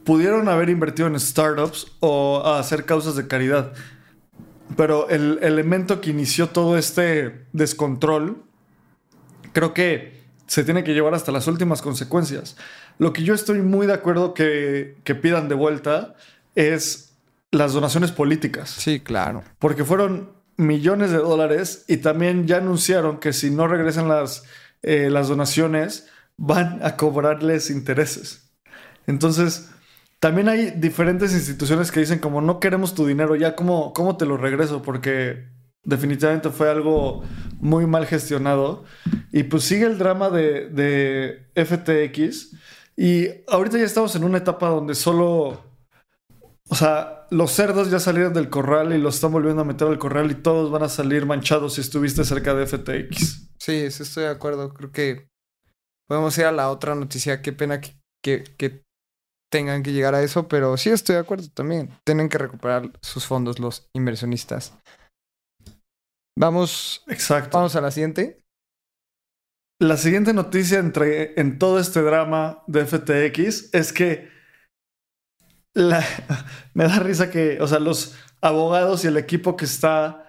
pudieron 0.04 0.50
haber 0.50 0.70
invertido 0.70 1.08
en 1.08 1.20
startups 1.20 1.86
o 2.00 2.42
a 2.44 2.58
hacer 2.58 2.86
causas 2.86 3.16
de 3.16 3.28
caridad. 3.28 3.74
Pero 4.76 5.08
el 5.10 5.38
elemento 5.44 6.02
que 6.02 6.10
inició 6.10 6.50
todo 6.50 6.76
este 6.76 7.46
descontrol, 7.54 8.42
creo 9.54 9.76
que 9.76 10.20
se 10.48 10.64
tiene 10.64 10.84
que 10.84 10.96
llevar 10.96 11.14
hasta 11.14 11.32
las 11.32 11.46
últimas 11.46 11.84
consecuencias. 11.84 12.58
Lo 12.98 13.14
que 13.14 13.22
yo 13.22 13.36
estoy 13.36 13.62
muy 13.62 13.86
de 13.86 13.94
acuerdo 13.94 14.34
que, 14.34 14.98
que 15.04 15.14
pidan 15.14 15.48
de 15.48 15.54
vuelta 15.54 16.16
es 16.56 17.14
las 17.52 17.74
donaciones 17.74 18.12
políticas. 18.12 18.72
Sí, 18.72 19.00
claro. 19.00 19.44
Porque 19.60 19.86
fueron 19.86 20.41
millones 20.58 21.12
de 21.12 21.18
dólares 21.18 21.86
y 21.88 21.98
también 21.98 22.48
ya 22.48 22.58
anunciaron 22.58 23.20
que 23.20 23.34
si 23.34 23.50
no 23.52 23.68
regresan 23.68 24.08
las, 24.08 24.44
eh, 24.82 25.10
las 25.10 25.28
donaciones, 25.28 26.08
van 26.38 26.80
a 26.84 26.98
cobrarles 26.98 27.70
intereses. 27.70 28.52
Entonces, 29.08 29.70
también 30.20 30.50
hay 30.50 30.72
diferentes 30.72 31.34
instituciones 31.34 31.92
que 31.92 32.00
dicen 32.00 32.20
como 32.20 32.42
no 32.42 32.60
queremos 32.60 32.94
tu 32.94 33.06
dinero, 33.06 33.36
ya 33.36 33.56
cómo, 33.56 33.94
cómo 33.94 34.18
te 34.18 34.26
lo 34.26 34.38
regreso, 34.38 34.82
porque 34.82 35.48
definitivamente 35.84 36.50
fue 36.50 36.70
algo 36.70 37.24
muy 37.60 37.88
mal 37.88 38.06
gestionado. 38.06 38.84
Y 39.32 39.44
pues 39.44 39.64
sigue 39.64 39.86
el 39.86 39.98
drama 39.98 40.30
de, 40.30 40.70
de 40.70 41.48
FTX. 41.56 42.56
Y 42.96 43.28
ahorita 43.48 43.78
ya 43.78 43.86
estamos 43.86 44.16
en 44.16 44.24
una 44.24 44.38
etapa 44.38 44.68
donde 44.68 44.94
solo 44.96 45.71
o 46.72 46.76
sea, 46.76 47.28
los 47.32 47.52
cerdos 47.52 47.92
ya 47.92 48.00
salieron 48.00 48.32
del 48.34 48.50
corral 48.50 48.94
y 48.94 48.98
los 48.98 49.16
están 49.16 49.34
volviendo 49.34 49.62
a 49.62 49.66
meter 49.66 49.90
al 49.90 50.00
corral 50.00 50.32
y 50.32 50.36
todos 50.36 50.72
van 50.72 50.84
a 50.84 50.88
salir 50.88 51.26
manchados 51.26 51.74
si 51.74 51.82
estuviste 51.82 52.24
cerca 52.24 52.54
de 52.54 52.66
FTX. 52.66 53.50
Sí, 53.60 53.92
sí 53.92 54.04
estoy 54.04 54.24
de 54.24 54.30
acuerdo. 54.30 54.74
Creo 54.74 54.90
que 54.90 55.28
podemos 56.08 56.38
ir 56.38 56.46
a 56.46 56.54
la 56.54 56.70
otra 56.70 56.96
noticia. 56.96 57.42
Qué 57.42 57.52
pena 57.52 57.82
que, 57.82 58.00
que, 58.24 58.46
que 58.58 58.86
tengan 59.52 59.84
que 59.84 59.92
llegar 59.92 60.16
a 60.16 60.24
eso, 60.24 60.48
pero 60.48 60.78
sí 60.78 60.90
estoy 60.92 61.16
de 61.16 61.22
acuerdo 61.22 61.50
también. 61.54 61.90
Tienen 62.06 62.30
que 62.30 62.38
recuperar 62.38 62.90
sus 63.02 63.26
fondos 63.26 63.60
los 63.60 63.90
inversionistas. 63.94 64.74
Vamos, 66.40 67.04
Exacto. 67.08 67.58
vamos 67.58 67.76
a 67.76 67.82
la 67.82 67.92
siguiente. 67.92 68.46
La 69.78 69.98
siguiente 69.98 70.34
noticia 70.34 70.80
entre, 70.80 71.38
en 71.38 71.60
todo 71.60 71.80
este 71.80 72.02
drama 72.02 72.64
de 72.68 72.86
FTX 72.86 73.74
es 73.74 73.92
que 73.92 74.30
la- 75.74 76.06
me 76.74 76.86
da 76.86 77.00
risa 77.00 77.30
que, 77.32 77.60
o 77.62 77.68
sea, 77.68 77.80
los 77.80 78.16
abogados 78.42 79.04
y 79.04 79.08
el 79.08 79.18
equipo 79.18 79.56
que 79.56 79.66
está 79.66 80.28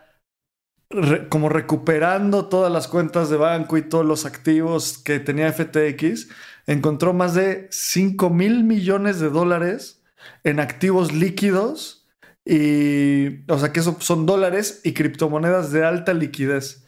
como 1.31 1.49
recuperando 1.49 2.47
todas 2.49 2.71
las 2.71 2.87
cuentas 2.87 3.31
de 3.31 3.37
banco 3.39 3.77
y 3.79 3.83
todos 3.83 4.05
los 4.05 4.27
activos 4.27 4.99
que 4.99 5.21
tenía 5.21 5.49
FTX, 5.49 6.29
encontró 6.67 7.15
más 7.15 7.35
de 7.35 7.67
5 7.71 8.29
mil 8.31 8.65
millones 8.65 9.19
de 9.19 9.31
dólares 9.31 10.03
en 10.45 10.61
activos 10.61 11.13
líquidos 11.13 12.07
y, 12.45 13.51
o 13.51 13.59
sea, 13.59 13.73
que 13.73 13.81
eso 13.81 13.97
son 14.01 14.27
dólares 14.27 14.81
y 14.85 14.93
criptomonedas 14.93 15.73
de 15.73 15.85
alta 15.85 16.13
liquidez. 16.13 16.85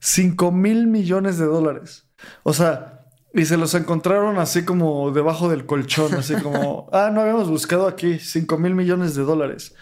5 0.00 0.52
mil 0.52 0.86
millones 0.86 1.38
de 1.38 1.46
dólares. 1.46 2.08
O 2.44 2.52
sea, 2.52 2.97
y 3.38 3.44
se 3.44 3.56
los 3.56 3.74
encontraron 3.74 4.38
así 4.38 4.64
como 4.64 5.10
debajo 5.12 5.48
del 5.48 5.66
colchón, 5.66 6.14
así 6.14 6.34
como, 6.36 6.88
ah, 6.92 7.10
no 7.12 7.20
habíamos 7.20 7.48
buscado 7.48 7.86
aquí 7.86 8.18
5 8.18 8.58
mil 8.58 8.74
millones 8.74 9.14
de 9.14 9.22
dólares. 9.22 9.74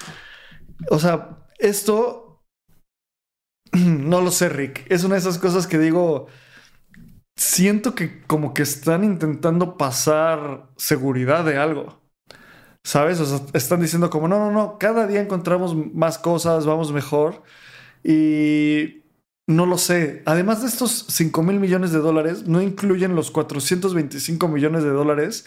O 0.91 0.99
sea, 0.99 1.39
esto 1.59 2.27
no 3.73 4.21
lo 4.21 4.31
sé, 4.31 4.49
Rick. 4.49 4.87
Es 4.91 5.05
una 5.05 5.15
de 5.15 5.21
esas 5.21 5.39
cosas 5.39 5.67
que 5.67 5.79
digo, 5.79 6.27
siento 7.37 7.95
que 7.95 8.23
como 8.23 8.55
que 8.55 8.63
están 8.63 9.05
intentando 9.05 9.77
pasar 9.77 10.69
seguridad 10.77 11.45
de 11.45 11.59
algo. 11.59 12.03
¿Sabes? 12.85 13.19
O 13.21 13.27
sea, 13.27 13.41
están 13.53 13.81
diciendo 13.81 14.11
como, 14.11 14.29
no, 14.29 14.39
no, 14.39 14.53
no, 14.53 14.79
cada 14.79 15.07
día 15.07 15.21
encontramos 15.21 15.75
más 15.95 16.19
cosas, 16.19 16.67
vamos 16.67 16.93
mejor. 16.93 17.43
Y 18.05 19.03
no 19.47 19.67
lo 19.67 19.79
sé. 19.79 20.23
Además 20.27 20.63
de 20.63 20.69
estos 20.69 21.07
5 21.09 21.43
mil 21.43 21.61
millones 21.61 21.93
de 21.93 21.99
dólares, 21.99 22.47
no 22.47 22.61
incluyen 22.61 23.15
los 23.15 23.31
425 23.31 24.49
millones 24.49 24.83
de 24.83 24.91
dólares 24.91 25.47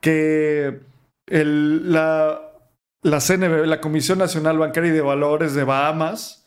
que 0.00 0.80
la 1.26 2.40
CNB, 3.02 3.66
la 3.66 3.80
Comisión 3.80 4.18
Nacional 4.18 4.58
Bancaria 4.58 4.90
y 4.90 4.94
de 4.94 5.00
Valores 5.00 5.54
de 5.54 5.64
Bahamas, 5.64 6.44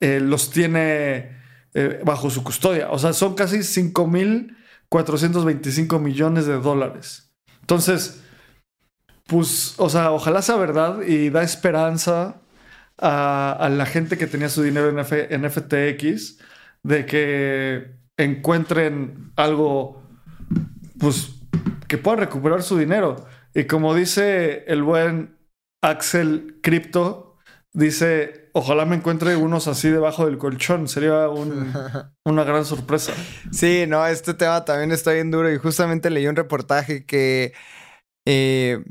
eh, 0.00 0.20
los 0.20 0.50
tiene 0.50 1.36
eh, 1.74 2.00
bajo 2.04 2.30
su 2.30 2.42
custodia. 2.42 2.90
O 2.90 2.98
sea, 2.98 3.12
son 3.12 3.34
casi 3.34 3.62
5 3.62 4.06
mil 4.06 4.56
425 4.88 5.98
millones 5.98 6.46
de 6.46 6.58
dólares. 6.58 7.30
Entonces, 7.60 8.22
pues, 9.26 9.74
o 9.78 9.90
sea, 9.90 10.12
ojalá 10.12 10.40
sea 10.40 10.56
verdad 10.56 11.02
y 11.02 11.30
da 11.30 11.42
esperanza 11.42 12.40
a, 12.98 13.52
a 13.52 13.68
la 13.68 13.86
gente 13.86 14.18
que 14.18 14.26
tenía 14.26 14.48
su 14.48 14.62
dinero 14.62 14.88
en, 14.88 14.98
F- 14.98 15.32
en 15.34 15.44
FTX 15.50 16.38
de 16.82 17.06
que 17.06 17.92
encuentren 18.16 19.32
algo, 19.36 20.02
pues, 20.98 21.30
que 21.86 21.98
puedan 21.98 22.20
recuperar 22.20 22.62
su 22.62 22.76
dinero. 22.78 23.26
Y 23.54 23.64
como 23.64 23.94
dice 23.94 24.64
el 24.66 24.82
buen 24.82 25.36
Axel 25.82 26.58
Crypto, 26.62 27.36
dice, 27.72 28.50
ojalá 28.52 28.84
me 28.84 28.96
encuentre 28.96 29.36
unos 29.36 29.68
así 29.68 29.88
debajo 29.88 30.26
del 30.26 30.38
colchón. 30.38 30.88
Sería 30.88 31.28
un- 31.28 31.72
una 32.24 32.44
gran 32.44 32.64
sorpresa. 32.64 33.12
Sí, 33.52 33.84
no, 33.88 34.04
este 34.06 34.34
tema 34.34 34.64
también 34.64 34.90
está 34.92 35.12
bien 35.12 35.30
duro 35.30 35.52
y 35.52 35.58
justamente 35.58 36.10
leí 36.10 36.26
un 36.26 36.36
reportaje 36.36 37.06
que 37.06 37.52
eh, 38.26 38.82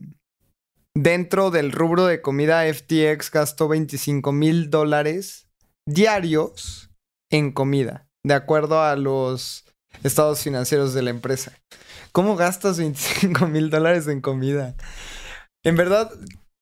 dentro 0.97 1.51
del 1.51 1.71
rubro 1.71 2.05
de 2.05 2.21
comida 2.21 2.63
FTX 2.73 3.29
gastó 3.31 3.67
25 3.67 4.31
mil 4.31 4.71
dólares 4.71 5.47
diarios 5.85 6.89
en 7.31 7.51
comida, 7.51 8.07
de 8.25 8.33
acuerdo 8.33 8.81
a 8.81 8.95
los 8.95 9.65
estados 10.03 10.41
financieros 10.41 10.93
de 10.93 11.03
la 11.03 11.11
empresa. 11.11 11.53
¿Cómo 12.11 12.35
gastas 12.35 12.79
25 12.79 13.47
mil 13.47 13.69
dólares 13.69 14.07
en 14.07 14.21
comida? 14.21 14.75
En 15.63 15.75
verdad, 15.75 16.11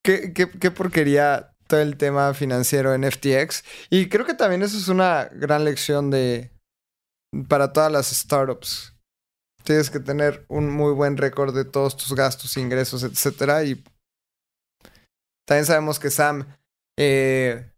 qué, 0.04 0.72
porquería 0.76 1.52
todo 1.68 1.80
el 1.80 1.96
tema 1.96 2.34
financiero 2.34 2.94
en 2.94 3.10
FTX. 3.10 3.64
Y 3.90 4.10
creo 4.10 4.26
que 4.26 4.34
también 4.34 4.64
eso 4.64 4.78
es 4.78 4.90
una 4.90 5.30
gran 5.32 5.64
lección 5.64 6.12
de, 6.12 6.52
para 7.48 7.72
todas 7.72 7.92
las 7.92 8.08
startups. 8.08 8.94
Tienes 9.64 9.90
que 9.90 10.00
tener 10.00 10.46
un 10.50 10.70
muy 10.70 10.94
buen 10.94 11.18
récord 11.18 11.56
de 11.56 11.66
todos 11.66 11.96
tus 11.96 12.14
gastos, 12.14 12.58
ingresos, 12.58 13.04
etcétera. 13.04 13.64
Y 13.64 13.82
también 15.48 15.66
sabemos 15.66 16.00
que 16.00 16.10
Sam 16.10 16.48
eh, 16.98 17.72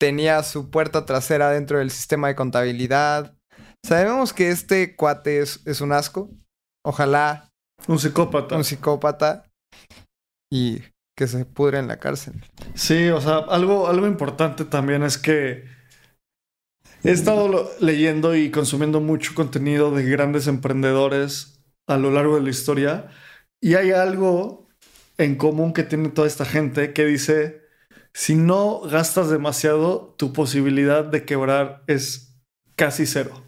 tenía 0.00 0.42
su 0.42 0.70
puerta 0.70 1.04
trasera 1.06 1.50
dentro 1.50 1.78
del 1.78 1.90
sistema 1.90 2.28
de 2.28 2.34
contabilidad. 2.34 3.36
Sabemos 3.84 4.32
que 4.32 4.50
este 4.50 4.96
cuate 4.96 5.40
es, 5.40 5.60
es 5.66 5.80
un 5.80 5.92
asco. 5.92 6.30
Ojalá 6.84 7.50
Un 7.86 7.98
psicópata. 7.98 8.56
un 8.56 8.64
psicópata 8.64 9.50
y 10.52 10.80
que 11.16 11.26
se 11.28 11.44
pudre 11.44 11.78
en 11.78 11.88
la 11.88 11.98
cárcel. 11.98 12.34
Sí, 12.74 13.08
o 13.08 13.20
sea, 13.20 13.38
algo, 13.38 13.88
algo 13.88 14.06
importante 14.06 14.64
también 14.64 15.02
es 15.02 15.16
que 15.16 15.64
he 17.04 17.10
estado 17.10 17.70
leyendo 17.80 18.34
y 18.34 18.50
consumiendo 18.50 19.00
mucho 19.00 19.34
contenido 19.34 19.90
de 19.90 20.04
grandes 20.04 20.46
emprendedores 20.48 21.60
a 21.86 21.96
lo 21.98 22.10
largo 22.10 22.36
de 22.36 22.42
la 22.42 22.50
historia 22.50 23.10
y 23.62 23.74
hay 23.74 23.92
algo 23.92 24.63
en 25.18 25.36
común 25.36 25.72
que 25.72 25.82
tiene 25.84 26.08
toda 26.08 26.26
esta 26.26 26.44
gente 26.44 26.92
que 26.92 27.04
dice, 27.04 27.62
si 28.12 28.34
no 28.34 28.80
gastas 28.80 29.30
demasiado, 29.30 30.14
tu 30.18 30.32
posibilidad 30.32 31.04
de 31.04 31.24
quebrar 31.24 31.82
es 31.86 32.36
casi 32.76 33.06
cero. 33.06 33.42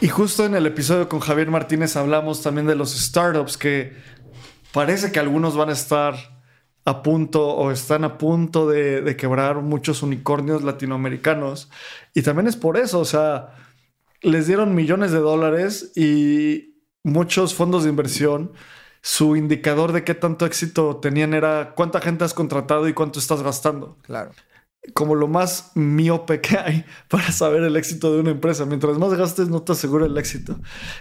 Y 0.00 0.08
justo 0.08 0.44
en 0.44 0.54
el 0.54 0.66
episodio 0.66 1.08
con 1.08 1.20
Javier 1.20 1.50
Martínez 1.50 1.96
hablamos 1.96 2.42
también 2.42 2.66
de 2.66 2.74
los 2.74 2.94
startups 2.94 3.56
que 3.56 3.94
parece 4.72 5.10
que 5.10 5.18
algunos 5.18 5.56
van 5.56 5.70
a 5.70 5.72
estar 5.72 6.14
a 6.84 7.02
punto 7.02 7.48
o 7.48 7.70
están 7.70 8.04
a 8.04 8.16
punto 8.16 8.68
de, 8.68 9.16
quebrar 9.16 9.56
muchos 9.56 10.02
unicornios 10.02 10.62
latinoamericanos. 10.62 11.68
Y 12.14 12.22
también 12.22 12.46
es 12.46 12.56
por 12.56 12.76
eso, 12.76 13.00
o 13.00 13.04
sea, 13.04 13.54
les 14.22 14.46
dieron 14.46 14.74
millones 14.74 15.10
de 15.10 15.18
dólares 15.18 15.92
y 15.96 16.76
muchos 17.02 17.54
fondos 17.54 17.84
de 17.84 17.90
inversión. 17.90 18.52
Su 19.02 19.36
indicador 19.36 19.92
de 19.92 20.04
qué 20.04 20.14
tanto 20.14 20.46
éxito 20.46 20.96
tenían 20.96 21.34
era 21.34 21.74
cuánta 21.74 22.00
gente 22.00 22.24
has 22.24 22.34
contratado 22.34 22.88
y 22.88 22.94
cuánto 22.94 23.18
estás 23.18 23.42
gastando. 23.42 23.96
Claro. 24.02 24.32
Como 24.94 25.14
lo 25.14 25.28
más 25.28 25.72
miope 25.74 26.40
que 26.40 26.58
hay 26.58 26.84
para 27.08 27.30
saber 27.32 27.62
el 27.62 27.76
éxito 27.76 28.12
de 28.12 28.20
una 28.20 28.30
empresa. 28.30 28.64
Mientras 28.64 28.98
más 28.98 29.14
gastes, 29.14 29.48
no 29.48 29.62
te 29.62 29.72
asegura 29.72 30.06
el 30.06 30.16
éxito. 30.16 30.58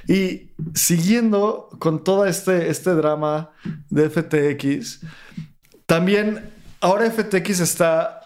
Y 0.07 0.51
siguiendo 0.73 1.69
con 1.79 2.03
todo 2.03 2.25
este, 2.25 2.69
este 2.69 2.91
drama 2.91 3.51
de 3.89 4.09
FTX, 4.09 5.01
también 5.85 6.51
ahora 6.81 7.09
FTX 7.09 7.59
está, 7.59 8.21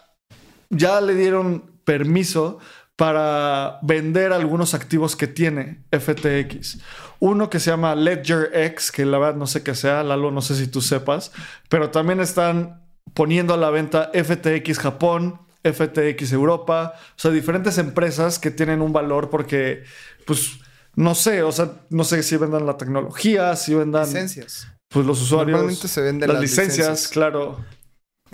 ya 0.69 1.01
le 1.01 1.15
dieron 1.15 1.69
permiso 1.83 2.59
para 2.99 3.79
vender 3.81 4.33
algunos 4.33 4.73
activos 4.73 5.15
que 5.15 5.25
tiene 5.25 5.85
FTX. 5.89 6.79
Uno 7.19 7.49
que 7.49 7.61
se 7.61 7.71
llama 7.71 7.95
Ledger 7.95 8.51
X, 8.53 8.91
que 8.91 9.05
la 9.05 9.17
verdad 9.17 9.35
no 9.35 9.47
sé 9.47 9.63
qué 9.63 9.73
sea, 9.73 10.03
Lalo, 10.03 10.31
no 10.31 10.41
sé 10.41 10.57
si 10.57 10.67
tú 10.67 10.81
sepas, 10.81 11.31
pero 11.69 11.91
también 11.91 12.19
están 12.19 12.83
poniendo 13.13 13.53
a 13.53 13.57
la 13.57 13.69
venta 13.69 14.11
FTX 14.13 14.79
Japón, 14.79 15.39
FTX 15.63 16.33
Europa, 16.33 16.95
o 16.97 17.13
sea, 17.15 17.31
diferentes 17.31 17.77
empresas 17.77 18.37
que 18.37 18.51
tienen 18.51 18.81
un 18.81 18.91
valor 18.91 19.29
porque, 19.29 19.85
pues, 20.25 20.59
no 20.95 21.15
sé, 21.15 21.41
o 21.43 21.53
sea, 21.53 21.71
no 21.89 22.03
sé 22.03 22.21
si 22.21 22.35
vendan 22.35 22.65
la 22.65 22.75
tecnología, 22.75 23.55
si 23.55 23.75
vendan... 23.75 24.07
Licencias. 24.07 24.67
Pues 24.89 25.05
los 25.05 25.21
usuarios... 25.21 25.53
Normalmente 25.53 25.87
se 25.87 26.01
venden 26.01 26.27
las, 26.27 26.33
las 26.33 26.41
licencias, 26.41 26.77
licencias. 26.77 27.07
claro, 27.07 27.63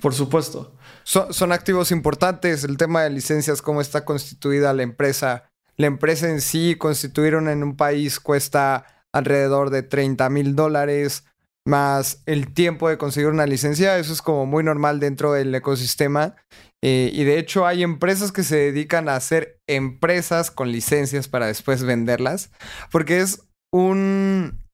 por 0.01 0.15
supuesto. 0.15 0.75
Son, 1.05 1.51
activos 1.51 1.91
importantes. 1.91 2.63
El 2.63 2.77
tema 2.77 3.03
de 3.03 3.11
licencias, 3.11 3.61
cómo 3.61 3.79
está 3.79 4.03
constituida 4.05 4.73
la 4.73 4.81
empresa. 4.81 5.51
La 5.77 5.85
empresa 5.85 6.29
en 6.29 6.41
sí, 6.41 6.75
constituir 6.75 7.35
una 7.35 7.51
en 7.51 7.63
un 7.63 7.77
país 7.77 8.19
cuesta 8.19 9.05
alrededor 9.13 9.69
de 9.69 9.83
30 9.83 10.29
mil 10.29 10.55
dólares, 10.55 11.25
más 11.63 12.23
el 12.25 12.53
tiempo 12.53 12.89
de 12.89 12.97
conseguir 12.97 13.29
una 13.29 13.45
licencia. 13.45 13.99
Eso 13.99 14.13
es 14.13 14.23
como 14.23 14.47
muy 14.47 14.63
normal 14.63 14.99
dentro 14.99 15.31
del 15.31 15.53
ecosistema. 15.53 16.37
Eh, 16.83 17.11
y 17.13 17.23
de 17.23 17.37
hecho 17.37 17.67
hay 17.67 17.83
empresas 17.83 18.31
que 18.31 18.43
se 18.43 18.57
dedican 18.57 19.07
a 19.07 19.15
hacer 19.15 19.59
empresas 19.67 20.49
con 20.49 20.71
licencias 20.71 21.27
para 21.27 21.45
después 21.47 21.83
venderlas, 21.83 22.51
porque 22.91 23.19
es 23.21 23.43
un 23.71 24.65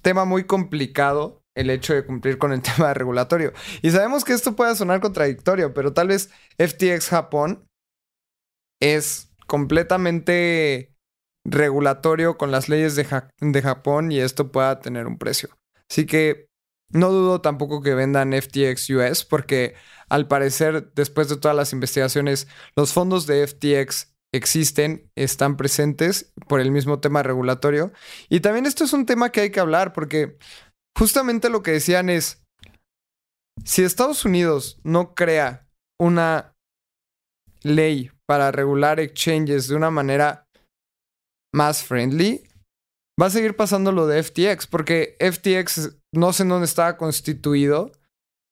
tema 0.00 0.24
muy 0.24 0.44
complicado 0.44 1.43
el 1.54 1.70
hecho 1.70 1.94
de 1.94 2.04
cumplir 2.04 2.38
con 2.38 2.52
el 2.52 2.62
tema 2.62 2.94
regulatorio. 2.94 3.52
Y 3.82 3.90
sabemos 3.90 4.24
que 4.24 4.32
esto 4.32 4.56
puede 4.56 4.74
sonar 4.76 5.00
contradictorio, 5.00 5.74
pero 5.74 5.92
tal 5.92 6.08
vez 6.08 6.30
FTX 6.58 7.08
Japón 7.08 7.66
es 8.80 9.30
completamente 9.46 10.94
regulatorio 11.46 12.38
con 12.38 12.50
las 12.50 12.68
leyes 12.68 12.96
de, 12.96 13.06
de 13.40 13.62
Japón 13.62 14.10
y 14.10 14.20
esto 14.20 14.50
pueda 14.50 14.80
tener 14.80 15.06
un 15.06 15.18
precio. 15.18 15.50
Así 15.90 16.06
que 16.06 16.48
no 16.90 17.10
dudo 17.10 17.40
tampoco 17.40 17.82
que 17.82 17.94
vendan 17.94 18.32
FTX 18.32 18.88
US 18.90 19.24
porque 19.24 19.74
al 20.08 20.28
parecer 20.28 20.92
después 20.94 21.28
de 21.28 21.36
todas 21.36 21.56
las 21.56 21.72
investigaciones 21.72 22.46
los 22.76 22.92
fondos 22.92 23.26
de 23.26 23.46
FTX 23.46 24.14
existen, 24.32 25.10
están 25.14 25.56
presentes 25.56 26.32
por 26.48 26.60
el 26.60 26.72
mismo 26.72 27.00
tema 27.00 27.22
regulatorio. 27.22 27.92
Y 28.28 28.40
también 28.40 28.66
esto 28.66 28.84
es 28.84 28.92
un 28.92 29.06
tema 29.06 29.30
que 29.30 29.42
hay 29.42 29.50
que 29.50 29.60
hablar 29.60 29.92
porque 29.92 30.38
justamente 30.96 31.48
lo 31.50 31.62
que 31.62 31.72
decían 31.72 32.08
es, 32.08 32.42
si 33.64 33.82
Estados 33.82 34.24
Unidos 34.24 34.78
no 34.84 35.14
crea 35.14 35.68
una 36.00 36.54
ley 37.62 38.10
para 38.26 38.50
regular 38.50 39.00
exchanges 39.00 39.68
de 39.68 39.76
una 39.76 39.90
manera 39.90 40.46
más 41.54 41.84
friendly, 41.84 42.48
va 43.20 43.26
a 43.26 43.30
seguir 43.30 43.56
pasando 43.56 43.92
lo 43.92 44.06
de 44.06 44.22
FTX, 44.22 44.66
porque 44.66 45.16
FTX 45.20 45.96
no 46.12 46.32
sé 46.32 46.42
en 46.42 46.48
dónde 46.48 46.66
estaba 46.66 46.96
constituido, 46.96 47.92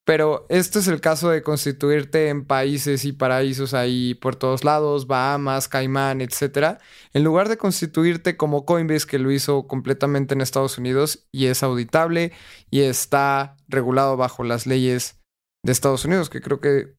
pero 0.05 0.47
este 0.49 0.81
es 0.81 0.89
el 0.89 1.01
caso 1.01 1.31
de 1.31 1.43
constituirte 1.43 2.29
en 2.29 2.45
países 2.45 3.05
y 3.05 3.13
paraísos 3.13 3.73
ahí 3.73 4.15
por 4.15 4.35
todos 4.35 4.65
lados, 4.65 5.07
Bahamas, 5.07 5.69
Caimán, 5.69 6.21
etc. 6.21 6.79
En 7.13 7.23
lugar 7.23 7.49
de 7.49 7.57
constituirte 7.57 8.37
como 8.37 8.65
Coinbase, 8.65 9.07
que 9.07 9.21
lo 9.21 9.31
hizo 9.31 9.69
completamente 9.69 10.35
en 10.35 10.41
Estados 10.41 10.77
Unidos 10.77 11.29
y 11.33 11.47
es 11.47 11.63
auditable 11.63 12.33
y 12.71 12.81
está 12.81 13.57
regulado 13.69 14.17
bajo 14.17 14.43
las 14.43 14.67
leyes 14.67 15.21
de 15.65 15.71
Estados 15.71 16.05
Unidos, 16.05 16.31
que 16.31 16.41
creo 16.41 16.61
que 16.61 16.97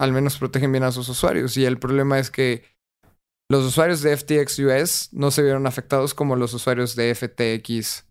al 0.00 0.12
menos 0.12 0.38
protegen 0.38 0.72
bien 0.72 0.84
a 0.84 0.92
sus 0.92 1.10
usuarios. 1.10 1.56
Y 1.58 1.66
el 1.66 1.78
problema 1.78 2.18
es 2.18 2.30
que 2.30 2.64
los 3.50 3.64
usuarios 3.64 4.00
de 4.00 4.16
FTX 4.16 4.58
US 4.60 5.08
no 5.12 5.30
se 5.30 5.42
vieron 5.42 5.66
afectados 5.66 6.14
como 6.14 6.36
los 6.36 6.54
usuarios 6.54 6.96
de 6.96 7.14
FTX 7.14 8.06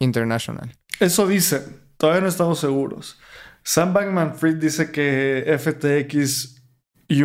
International. 0.00 0.76
Eso 0.98 1.28
dicen, 1.28 1.80
todavía 1.96 2.22
no 2.22 2.28
estamos 2.28 2.58
seguros. 2.58 3.18
Sam 3.62 3.92
Bankman 3.92 4.34
Fried 4.34 4.56
dice 4.56 4.90
que 4.90 5.56
FTX 5.58 6.62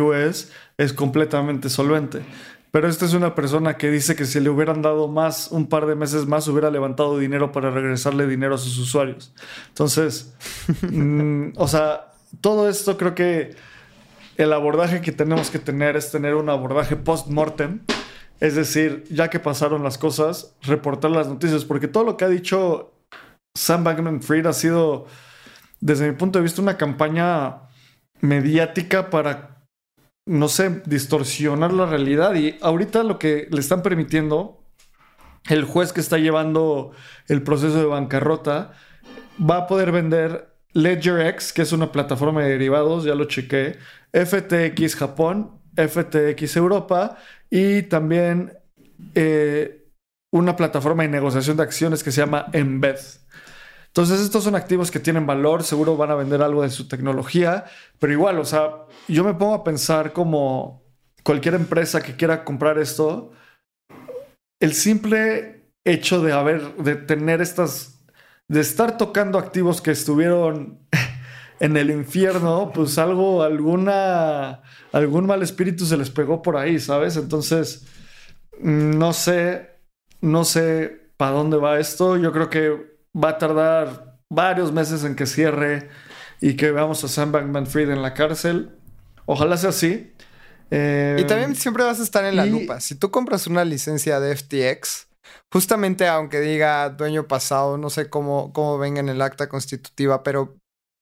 US 0.00 0.52
es 0.76 0.92
completamente 0.92 1.68
solvente. 1.68 2.22
Pero 2.70 2.88
esta 2.88 3.06
es 3.06 3.14
una 3.14 3.34
persona 3.34 3.78
que 3.78 3.90
dice 3.90 4.16
que 4.16 4.26
si 4.26 4.38
le 4.38 4.50
hubieran 4.50 4.82
dado 4.82 5.08
más, 5.08 5.48
un 5.50 5.66
par 5.66 5.86
de 5.86 5.94
meses 5.94 6.26
más, 6.26 6.46
hubiera 6.48 6.70
levantado 6.70 7.18
dinero 7.18 7.50
para 7.50 7.70
regresarle 7.70 8.26
dinero 8.26 8.56
a 8.56 8.58
sus 8.58 8.76
usuarios. 8.78 9.32
Entonces, 9.68 10.34
mm, 10.82 11.52
o 11.56 11.68
sea, 11.68 12.12
todo 12.40 12.68
esto 12.68 12.98
creo 12.98 13.14
que 13.14 13.56
el 14.36 14.52
abordaje 14.52 15.00
que 15.00 15.12
tenemos 15.12 15.50
que 15.50 15.58
tener 15.58 15.96
es 15.96 16.10
tener 16.10 16.34
un 16.34 16.50
abordaje 16.50 16.96
post-mortem. 16.96 17.80
Es 18.40 18.54
decir, 18.54 19.04
ya 19.10 19.30
que 19.30 19.40
pasaron 19.40 19.82
las 19.82 19.96
cosas, 19.96 20.54
reportar 20.60 21.10
las 21.10 21.28
noticias. 21.28 21.64
Porque 21.64 21.88
todo 21.88 22.04
lo 22.04 22.16
que 22.18 22.26
ha 22.26 22.28
dicho 22.28 22.92
Sam 23.54 23.84
Bankman 23.84 24.20
Fried 24.20 24.44
ha 24.44 24.52
sido, 24.52 25.06
desde 25.80 26.08
mi 26.08 26.16
punto 26.16 26.38
de 26.38 26.44
vista, 26.44 26.62
una 26.62 26.76
campaña 26.76 27.62
mediática 28.20 29.10
para, 29.10 29.66
no 30.26 30.48
sé, 30.48 30.82
distorsionar 30.86 31.72
la 31.72 31.86
realidad. 31.86 32.34
Y 32.34 32.56
ahorita 32.60 33.02
lo 33.02 33.18
que 33.18 33.48
le 33.50 33.60
están 33.60 33.82
permitiendo, 33.82 34.64
el 35.48 35.64
juez 35.64 35.92
que 35.92 36.00
está 36.00 36.18
llevando 36.18 36.92
el 37.28 37.42
proceso 37.42 37.78
de 37.78 37.86
bancarrota, 37.86 38.72
va 39.38 39.58
a 39.58 39.66
poder 39.66 39.92
vender 39.92 40.56
LedgerX, 40.72 41.52
que 41.52 41.62
es 41.62 41.72
una 41.72 41.92
plataforma 41.92 42.42
de 42.42 42.50
derivados, 42.50 43.04
ya 43.04 43.14
lo 43.14 43.24
chequé, 43.24 43.78
FTX 44.12 44.96
Japón, 44.96 45.60
FTX 45.76 46.56
Europa 46.56 47.18
y 47.50 47.82
también 47.82 48.58
eh, 49.14 49.86
una 50.32 50.56
plataforma 50.56 51.02
de 51.02 51.08
negociación 51.08 51.56
de 51.56 51.62
acciones 51.62 52.02
que 52.02 52.12
se 52.12 52.20
llama 52.20 52.46
Embed. 52.52 52.98
Entonces 53.96 54.20
estos 54.20 54.44
son 54.44 54.54
activos 54.56 54.90
que 54.90 55.00
tienen 55.00 55.24
valor, 55.24 55.64
seguro 55.64 55.96
van 55.96 56.10
a 56.10 56.16
vender 56.16 56.42
algo 56.42 56.60
de 56.60 56.68
su 56.68 56.86
tecnología, 56.86 57.64
pero 57.98 58.12
igual, 58.12 58.38
o 58.38 58.44
sea, 58.44 58.84
yo 59.08 59.24
me 59.24 59.32
pongo 59.32 59.54
a 59.54 59.64
pensar 59.64 60.12
como 60.12 60.82
cualquier 61.22 61.54
empresa 61.54 62.02
que 62.02 62.14
quiera 62.14 62.44
comprar 62.44 62.78
esto, 62.78 63.32
el 64.60 64.74
simple 64.74 65.70
hecho 65.82 66.20
de 66.20 66.34
haber, 66.34 66.76
de 66.76 66.96
tener 66.96 67.40
estas, 67.40 68.04
de 68.48 68.60
estar 68.60 68.98
tocando 68.98 69.38
activos 69.38 69.80
que 69.80 69.92
estuvieron 69.92 70.78
en 71.60 71.78
el 71.78 71.90
infierno, 71.90 72.72
pues 72.74 72.98
algo, 72.98 73.42
alguna, 73.42 74.60
algún 74.92 75.24
mal 75.24 75.42
espíritu 75.42 75.86
se 75.86 75.96
les 75.96 76.10
pegó 76.10 76.42
por 76.42 76.58
ahí, 76.58 76.78
¿sabes? 76.80 77.16
Entonces, 77.16 77.86
no 78.60 79.14
sé, 79.14 79.70
no 80.20 80.44
sé 80.44 81.12
para 81.16 81.30
dónde 81.30 81.56
va 81.56 81.80
esto. 81.80 82.18
Yo 82.18 82.30
creo 82.30 82.50
que 82.50 82.95
va 83.16 83.30
a 83.30 83.38
tardar 83.38 84.18
varios 84.32 84.72
meses 84.72 85.04
en 85.04 85.14
que 85.16 85.26
cierre 85.26 85.88
y 86.40 86.56
que 86.56 86.70
veamos 86.70 87.02
a 87.04 87.08
Sam 87.08 87.32
Bankman 87.32 87.66
Fried 87.66 87.90
en 87.90 88.02
la 88.02 88.14
cárcel. 88.14 88.76
Ojalá 89.26 89.56
sea 89.56 89.70
así. 89.70 90.12
Eh, 90.70 91.16
Y 91.20 91.24
también 91.24 91.54
siempre 91.54 91.84
vas 91.84 92.00
a 92.00 92.02
estar 92.02 92.24
en 92.24 92.36
la 92.36 92.46
y- 92.46 92.50
lupa. 92.50 92.80
Si 92.80 92.94
tú 92.94 93.10
compras 93.10 93.46
una 93.46 93.64
licencia 93.64 94.20
de 94.20 94.32
FTX, 94.36 95.06
justamente 95.52 96.06
aunque 96.08 96.40
diga 96.40 96.88
dueño 96.90 97.26
pasado, 97.28 97.78
no 97.78 97.88
sé 97.90 98.10
cómo, 98.10 98.52
cómo 98.52 98.78
venga 98.78 99.00
en 99.00 99.08
el 99.08 99.22
acta 99.22 99.48
constitutiva, 99.48 100.22
pero 100.22 100.56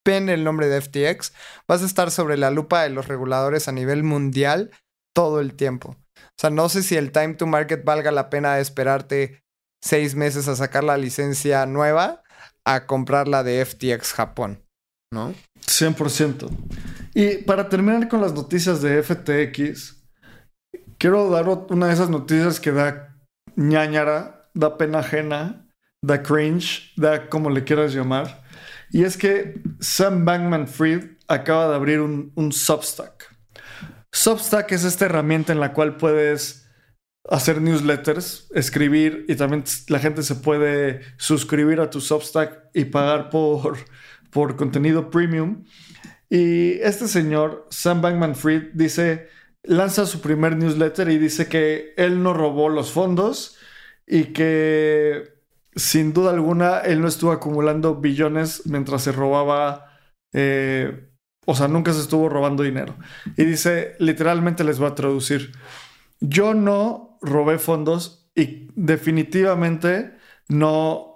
ven 0.06 0.28
el 0.28 0.44
nombre 0.44 0.68
de 0.68 0.80
FTX, 0.82 1.32
vas 1.66 1.82
a 1.82 1.86
estar 1.86 2.10
sobre 2.10 2.36
la 2.36 2.50
lupa 2.50 2.82
de 2.82 2.90
los 2.90 3.08
reguladores 3.08 3.68
a 3.68 3.72
nivel 3.72 4.02
mundial 4.02 4.70
todo 5.16 5.40
el 5.40 5.54
tiempo. 5.54 5.96
O 6.16 6.36
sea, 6.38 6.50
no 6.50 6.68
sé 6.68 6.82
si 6.82 6.96
el 6.96 7.10
time 7.10 7.34
to 7.34 7.46
market 7.46 7.84
valga 7.84 8.10
la 8.12 8.28
pena 8.28 8.58
esperarte 8.58 9.40
seis 9.84 10.14
meses 10.14 10.48
a 10.48 10.56
sacar 10.56 10.82
la 10.82 10.96
licencia 10.96 11.66
nueva 11.66 12.22
a 12.64 12.86
comprar 12.86 13.28
la 13.28 13.42
de 13.42 13.64
FTX 13.64 14.14
Japón, 14.14 14.64
¿no? 15.12 15.34
100%. 15.66 16.48
Y 17.14 17.36
para 17.44 17.68
terminar 17.68 18.08
con 18.08 18.22
las 18.22 18.32
noticias 18.32 18.80
de 18.80 19.02
FTX, 19.02 20.02
quiero 20.96 21.28
dar 21.28 21.46
una 21.48 21.88
de 21.88 21.92
esas 21.92 22.08
noticias 22.08 22.58
que 22.58 22.72
da 22.72 23.14
ñañara, 23.56 24.48
da 24.54 24.78
pena 24.78 25.00
ajena, 25.00 25.68
da 26.02 26.22
cringe, 26.22 26.92
da 26.96 27.28
como 27.28 27.50
le 27.50 27.64
quieras 27.64 27.92
llamar. 27.92 28.42
Y 28.90 29.04
es 29.04 29.18
que 29.18 29.60
Sam 29.80 30.24
Bankman 30.24 30.66
Fried 30.66 31.04
acaba 31.28 31.68
de 31.68 31.74
abrir 31.74 32.00
un, 32.00 32.32
un 32.36 32.52
Substack. 32.52 33.36
Substack 34.12 34.72
es 34.72 34.84
esta 34.84 35.04
herramienta 35.04 35.52
en 35.52 35.60
la 35.60 35.74
cual 35.74 35.96
puedes 35.98 36.63
hacer 37.28 37.60
newsletters, 37.60 38.48
escribir 38.54 39.24
y 39.28 39.36
también 39.36 39.64
la 39.88 39.98
gente 39.98 40.22
se 40.22 40.34
puede 40.34 41.00
suscribir 41.16 41.80
a 41.80 41.90
tu 41.90 42.00
Substack 42.00 42.70
y 42.74 42.86
pagar 42.86 43.30
por, 43.30 43.78
por 44.30 44.56
contenido 44.56 45.10
premium. 45.10 45.64
Y 46.28 46.80
este 46.80 47.08
señor, 47.08 47.66
Sam 47.70 48.02
Bankman 48.02 48.34
Fried, 48.34 48.72
dice, 48.74 49.28
lanza 49.62 50.06
su 50.06 50.20
primer 50.20 50.56
newsletter 50.56 51.08
y 51.10 51.18
dice 51.18 51.48
que 51.48 51.94
él 51.96 52.22
no 52.22 52.34
robó 52.34 52.68
los 52.68 52.92
fondos 52.92 53.56
y 54.06 54.24
que 54.26 55.34
sin 55.76 56.12
duda 56.12 56.30
alguna 56.30 56.78
él 56.80 57.00
no 57.00 57.08
estuvo 57.08 57.32
acumulando 57.32 57.96
billones 57.96 58.62
mientras 58.66 59.02
se 59.02 59.12
robaba, 59.12 59.98
eh, 60.32 61.08
o 61.46 61.54
sea, 61.54 61.68
nunca 61.68 61.92
se 61.92 62.00
estuvo 62.00 62.28
robando 62.28 62.62
dinero. 62.62 62.96
Y 63.36 63.44
dice, 63.44 63.96
literalmente 63.98 64.64
les 64.64 64.78
voy 64.78 64.88
a 64.88 64.94
traducir, 64.94 65.52
yo 66.20 66.54
no 66.54 67.13
robé 67.24 67.58
fondos 67.58 68.28
y 68.34 68.68
definitivamente 68.74 70.14
no 70.48 71.14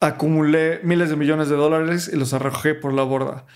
acumulé 0.00 0.80
miles 0.82 1.10
de 1.10 1.16
millones 1.16 1.48
de 1.48 1.56
dólares 1.56 2.10
y 2.12 2.16
los 2.16 2.32
arrojé 2.32 2.74
por 2.74 2.92
la 2.92 3.02
borda. 3.02 3.46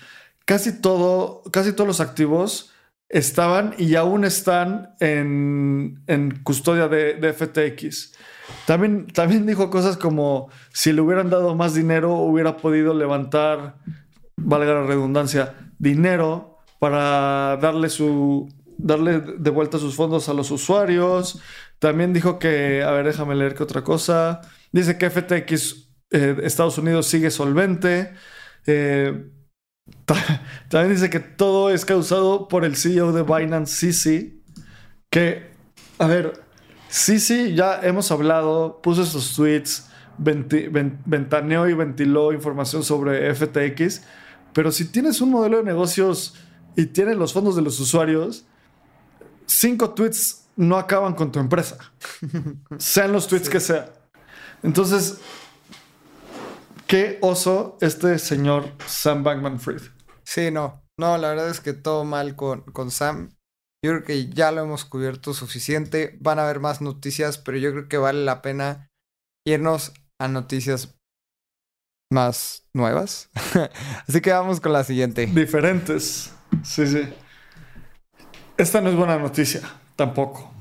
Casi 0.45 0.79
todo, 0.79 1.41
casi 1.51 1.73
todos 1.73 1.87
los 1.87 2.01
activos 2.01 2.71
estaban 3.09 3.73
y 3.77 3.95
aún 3.95 4.25
están 4.25 4.95
en, 4.99 6.03
custodia 6.43 6.87
de, 6.87 7.15
de, 7.15 7.33
FTX. 7.33 8.13
También, 8.67 9.07
también 9.07 9.45
dijo 9.45 9.69
cosas 9.71 9.97
como 9.97 10.49
si 10.71 10.93
le 10.93 11.01
hubieran 11.01 11.29
dado 11.29 11.55
más 11.55 11.73
dinero 11.73 12.13
hubiera 12.13 12.57
podido 12.57 12.93
levantar, 12.93 13.77
valga 14.35 14.73
la 14.73 14.83
redundancia, 14.83 15.55
dinero 15.79 16.59
para 16.79 17.57
darle 17.57 17.89
su 17.89 18.47
darle 18.77 19.19
de 19.19 19.49
vuelta 19.49 19.77
sus 19.77 19.95
fondos 19.95 20.29
a 20.29 20.33
los 20.33 20.51
usuarios. 20.51 21.41
También 21.79 22.13
dijo 22.13 22.39
que, 22.39 22.83
a 22.83 22.91
ver, 22.91 23.05
déjame 23.05 23.35
leer 23.35 23.55
que 23.55 23.63
otra 23.63 23.83
cosa. 23.83 24.41
Dice 24.71 24.97
que 24.97 25.09
FTX 25.09 25.89
eh, 26.11 26.37
Estados 26.43 26.77
Unidos 26.77 27.07
sigue 27.07 27.31
solvente. 27.31 28.13
Eh, 28.65 29.29
también 30.69 30.93
dice 30.93 31.09
que 31.09 31.19
todo 31.19 31.69
es 31.69 31.85
causado 31.85 32.47
por 32.47 32.65
el 32.65 32.75
CEO 32.75 33.11
de 33.11 33.23
Binance, 33.23 33.73
Sisi. 33.75 34.43
Que, 35.09 35.51
a 35.99 36.07
ver, 36.07 36.41
Sisi 36.89 37.55
ya 37.55 37.79
hemos 37.81 38.11
hablado, 38.11 38.81
puso 38.81 39.03
esos 39.03 39.35
tweets, 39.35 39.89
ventaneó 40.17 41.67
y 41.67 41.73
ventiló 41.73 42.33
información 42.33 42.83
sobre 42.83 43.33
FTX. 43.33 44.03
Pero 44.53 44.71
si 44.71 44.85
tienes 44.85 45.21
un 45.21 45.31
modelo 45.31 45.57
de 45.57 45.63
negocios 45.63 46.35
y 46.75 46.87
tienes 46.87 47.17
los 47.17 47.33
fondos 47.33 47.55
de 47.55 47.61
los 47.61 47.79
usuarios, 47.79 48.45
cinco 49.45 49.93
tweets 49.93 50.45
no 50.55 50.77
acaban 50.77 51.13
con 51.13 51.31
tu 51.31 51.39
empresa. 51.39 51.77
sean 52.77 53.11
los 53.11 53.27
tweets 53.27 53.49
que 53.49 53.59
sean. 53.59 53.87
Entonces, 54.63 55.19
qué 56.87 57.19
oso 57.21 57.77
este 57.81 58.17
señor 58.19 58.71
Sam 58.85 59.23
Bankman 59.23 59.59
Fried. 59.59 59.81
Sí, 60.23 60.51
no. 60.51 60.81
No, 60.97 61.17
la 61.17 61.29
verdad 61.29 61.49
es 61.49 61.59
que 61.59 61.73
todo 61.73 62.05
mal 62.05 62.35
con, 62.35 62.61
con 62.61 62.89
Sam. 62.89 63.35
Yo 63.83 63.91
creo 63.91 64.03
que 64.03 64.29
ya 64.29 64.51
lo 64.51 64.61
hemos 64.61 64.85
cubierto 64.85 65.33
suficiente. 65.33 66.17
Van 66.19 66.39
a 66.39 66.43
haber 66.43 66.59
más 66.59 66.81
noticias, 66.81 67.37
pero 67.37 67.57
yo 67.57 67.71
creo 67.71 67.87
que 67.87 67.97
vale 67.97 68.23
la 68.23 68.41
pena 68.41 68.89
irnos 69.45 69.93
a 70.19 70.27
noticias 70.27 70.95
más 72.11 72.67
nuevas. 72.73 73.29
Así 74.07 74.21
que 74.21 74.31
vamos 74.31 74.61
con 74.61 74.73
la 74.73 74.83
siguiente. 74.83 75.27
Diferentes. 75.27 76.33
Sí, 76.63 76.87
sí. 76.87 77.13
Esta 78.57 78.79
no 78.79 78.89
es 78.89 78.95
buena 78.95 79.17
noticia, 79.17 79.61
tampoco. 79.97 80.53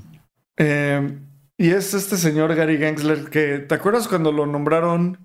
Eh, 0.57 1.16
y 1.57 1.70
es 1.70 1.94
este 1.94 2.16
señor 2.16 2.54
Gary 2.57 2.76
Gensler 2.76 3.30
que, 3.30 3.59
¿te 3.59 3.74
acuerdas 3.74 4.09
cuando 4.09 4.33
lo 4.33 4.46
nombraron 4.46 5.18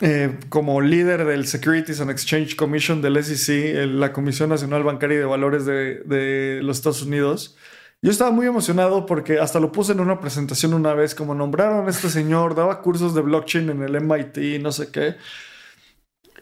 eh, 0.00 0.38
como 0.48 0.80
líder 0.80 1.26
del 1.26 1.46
Securities 1.46 2.00
and 2.00 2.10
Exchange 2.10 2.56
Commission 2.56 3.02
del 3.02 3.22
SEC, 3.22 3.86
la 3.88 4.12
Comisión 4.14 4.48
Nacional 4.48 4.84
Bancaria 4.84 5.16
y 5.16 5.20
de 5.20 5.26
Valores 5.26 5.66
de, 5.66 6.60
los 6.62 6.78
Estados 6.78 7.02
Unidos? 7.02 7.58
Yo 8.00 8.10
estaba 8.10 8.30
muy 8.30 8.46
emocionado 8.46 9.04
porque 9.04 9.38
hasta 9.38 9.60
lo 9.60 9.70
puse 9.70 9.92
en 9.92 10.00
una 10.00 10.18
presentación 10.18 10.72
una 10.72 10.94
vez, 10.94 11.14
como 11.14 11.34
nombraron 11.34 11.86
a 11.86 11.90
este 11.90 12.08
señor, 12.08 12.54
daba 12.54 12.80
cursos 12.80 13.14
de 13.14 13.20
blockchain 13.20 13.68
en 13.68 13.82
el 13.82 14.00
MIT, 14.00 14.62
no 14.62 14.72
sé 14.72 14.90
qué. 14.90 15.16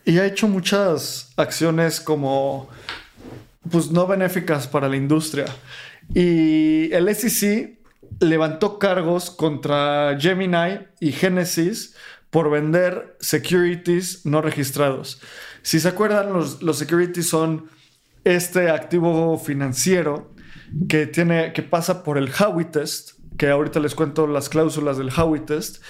Y 0.04 0.18
ha 0.18 0.26
hecho 0.26 0.46
muchas 0.46 1.32
acciones 1.36 2.00
como 2.00 2.70
pues 3.68 3.90
no 3.90 4.06
benéficas 4.06 4.66
para 4.66 4.88
la 4.88 4.96
industria. 4.96 5.46
Y 6.14 6.92
el 6.92 7.14
SEC 7.14 7.78
levantó 8.20 8.78
cargos 8.78 9.30
contra 9.30 10.16
Gemini 10.18 10.86
y 11.00 11.12
Genesis 11.12 11.94
por 12.30 12.50
vender 12.50 13.16
securities 13.20 14.24
no 14.24 14.40
registrados. 14.40 15.20
Si 15.62 15.80
se 15.80 15.88
acuerdan, 15.88 16.32
los, 16.32 16.62
los 16.62 16.78
securities 16.78 17.28
son 17.28 17.68
este 18.24 18.70
activo 18.70 19.38
financiero 19.38 20.32
que, 20.88 21.06
tiene, 21.06 21.52
que 21.52 21.62
pasa 21.62 22.02
por 22.02 22.18
el 22.18 22.30
Howey 22.30 22.66
Test, 22.66 23.12
que 23.36 23.48
ahorita 23.48 23.80
les 23.80 23.94
cuento 23.94 24.26
las 24.26 24.48
cláusulas 24.48 24.96
del 24.98 25.10
Howey 25.10 25.40
Test. 25.40 25.82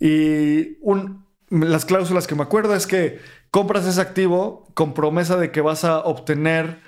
Y 0.00 0.76
un, 0.80 1.26
las 1.50 1.84
cláusulas 1.84 2.26
que 2.26 2.34
me 2.34 2.42
acuerdo 2.42 2.74
es 2.74 2.86
que 2.86 3.20
compras 3.50 3.86
ese 3.86 4.00
activo 4.00 4.70
con 4.74 4.94
promesa 4.94 5.36
de 5.36 5.50
que 5.50 5.60
vas 5.60 5.84
a 5.84 5.98
obtener 6.00 6.80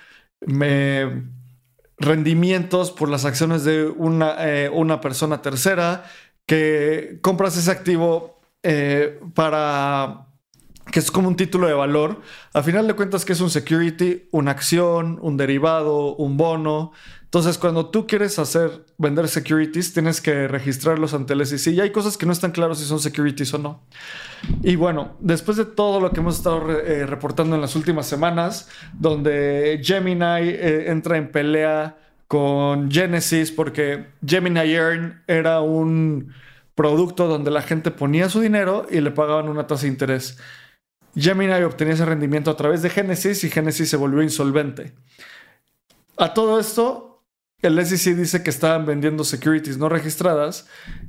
rendimientos 1.98 2.90
por 2.90 3.09
las 3.09 3.24
acciones 3.24 3.64
de 3.64 3.85
una, 3.85 4.37
eh, 4.38 4.70
una 4.70 5.00
persona 5.00 5.42
tercera, 5.42 6.05
que 6.46 7.18
compras 7.22 7.57
ese 7.57 7.70
activo 7.70 8.40
eh, 8.62 9.20
para 9.35 10.26
que 10.90 10.98
es 10.98 11.11
como 11.11 11.29
un 11.29 11.37
título 11.37 11.66
de 11.66 11.74
valor. 11.74 12.20
A 12.53 12.62
final 12.62 12.87
de 12.87 12.94
cuentas, 12.94 13.24
que 13.24 13.33
es 13.33 13.40
un 13.40 13.50
security, 13.50 14.29
una 14.33 14.50
acción, 14.50 15.18
un 15.22 15.37
derivado, 15.37 16.16
un 16.16 16.37
bono. 16.37 16.92
Entonces, 17.31 17.59
cuando 17.59 17.87
tú 17.87 18.09
quieres 18.09 18.40
hacer 18.40 18.85
vender 18.99 19.29
securities, 19.29 19.93
tienes 19.93 20.21
que 20.21 20.49
registrarlos 20.49 21.14
ante 21.14 21.35
el 21.35 21.47
SEC. 21.47 21.75
Y 21.75 21.81
hay 21.81 21.93
cosas 21.93 22.16
que 22.16 22.27
no 22.27 22.33
están 22.33 22.51
claras 22.51 22.81
si 22.81 22.85
son 22.85 22.99
securities 22.99 23.55
o 23.55 23.59
no. 23.59 23.85
Y 24.64 24.75
bueno, 24.75 25.14
después 25.21 25.57
de 25.57 25.64
todo 25.64 26.01
lo 26.01 26.11
que 26.11 26.19
hemos 26.19 26.38
estado 26.38 26.69
eh, 26.73 27.07
reportando 27.07 27.55
en 27.55 27.62
las 27.62 27.77
últimas 27.77 28.09
semanas, 28.09 28.69
donde 28.95 29.81
Gemini 29.81 30.49
eh, 30.49 30.90
entra 30.90 31.19
en 31.19 31.31
pelea 31.31 31.97
con 32.27 32.90
Genesis, 32.90 33.53
porque 33.53 34.07
Gemini 34.27 34.69
Earn 34.73 35.23
era 35.29 35.61
un 35.61 36.33
producto 36.75 37.29
donde 37.29 37.53
la 37.53 37.62
gente 37.62 37.93
ponía 37.93 38.29
su 38.29 38.40
dinero 38.40 38.88
y 38.90 39.01
le 39.01 39.12
pagaban 39.12 39.49
una 39.49 39.69
tasa 39.69 39.83
de 39.83 39.93
interés. 39.93 40.37
Gemini 41.14 41.62
obtenía 41.62 41.95
ese 41.95 42.07
rendimiento 42.07 42.51
a 42.51 42.57
través 42.57 42.83
de 42.83 42.90
Genesis 42.90 43.45
y 43.45 43.51
Genesis 43.51 43.88
se 43.88 43.97
volvió 43.97 44.21
insolvente. 44.21 44.95
A 46.16 46.35
todo 46.35 46.59
esto, 46.59 47.10
el 47.62 47.85
SEC 47.85 48.16
dice 48.16 48.42
que 48.42 48.51
estaban 48.51 48.87
vendiendo 48.87 49.25
securities 49.25 49.79
no 49.79 49.88
registradas 49.88 50.66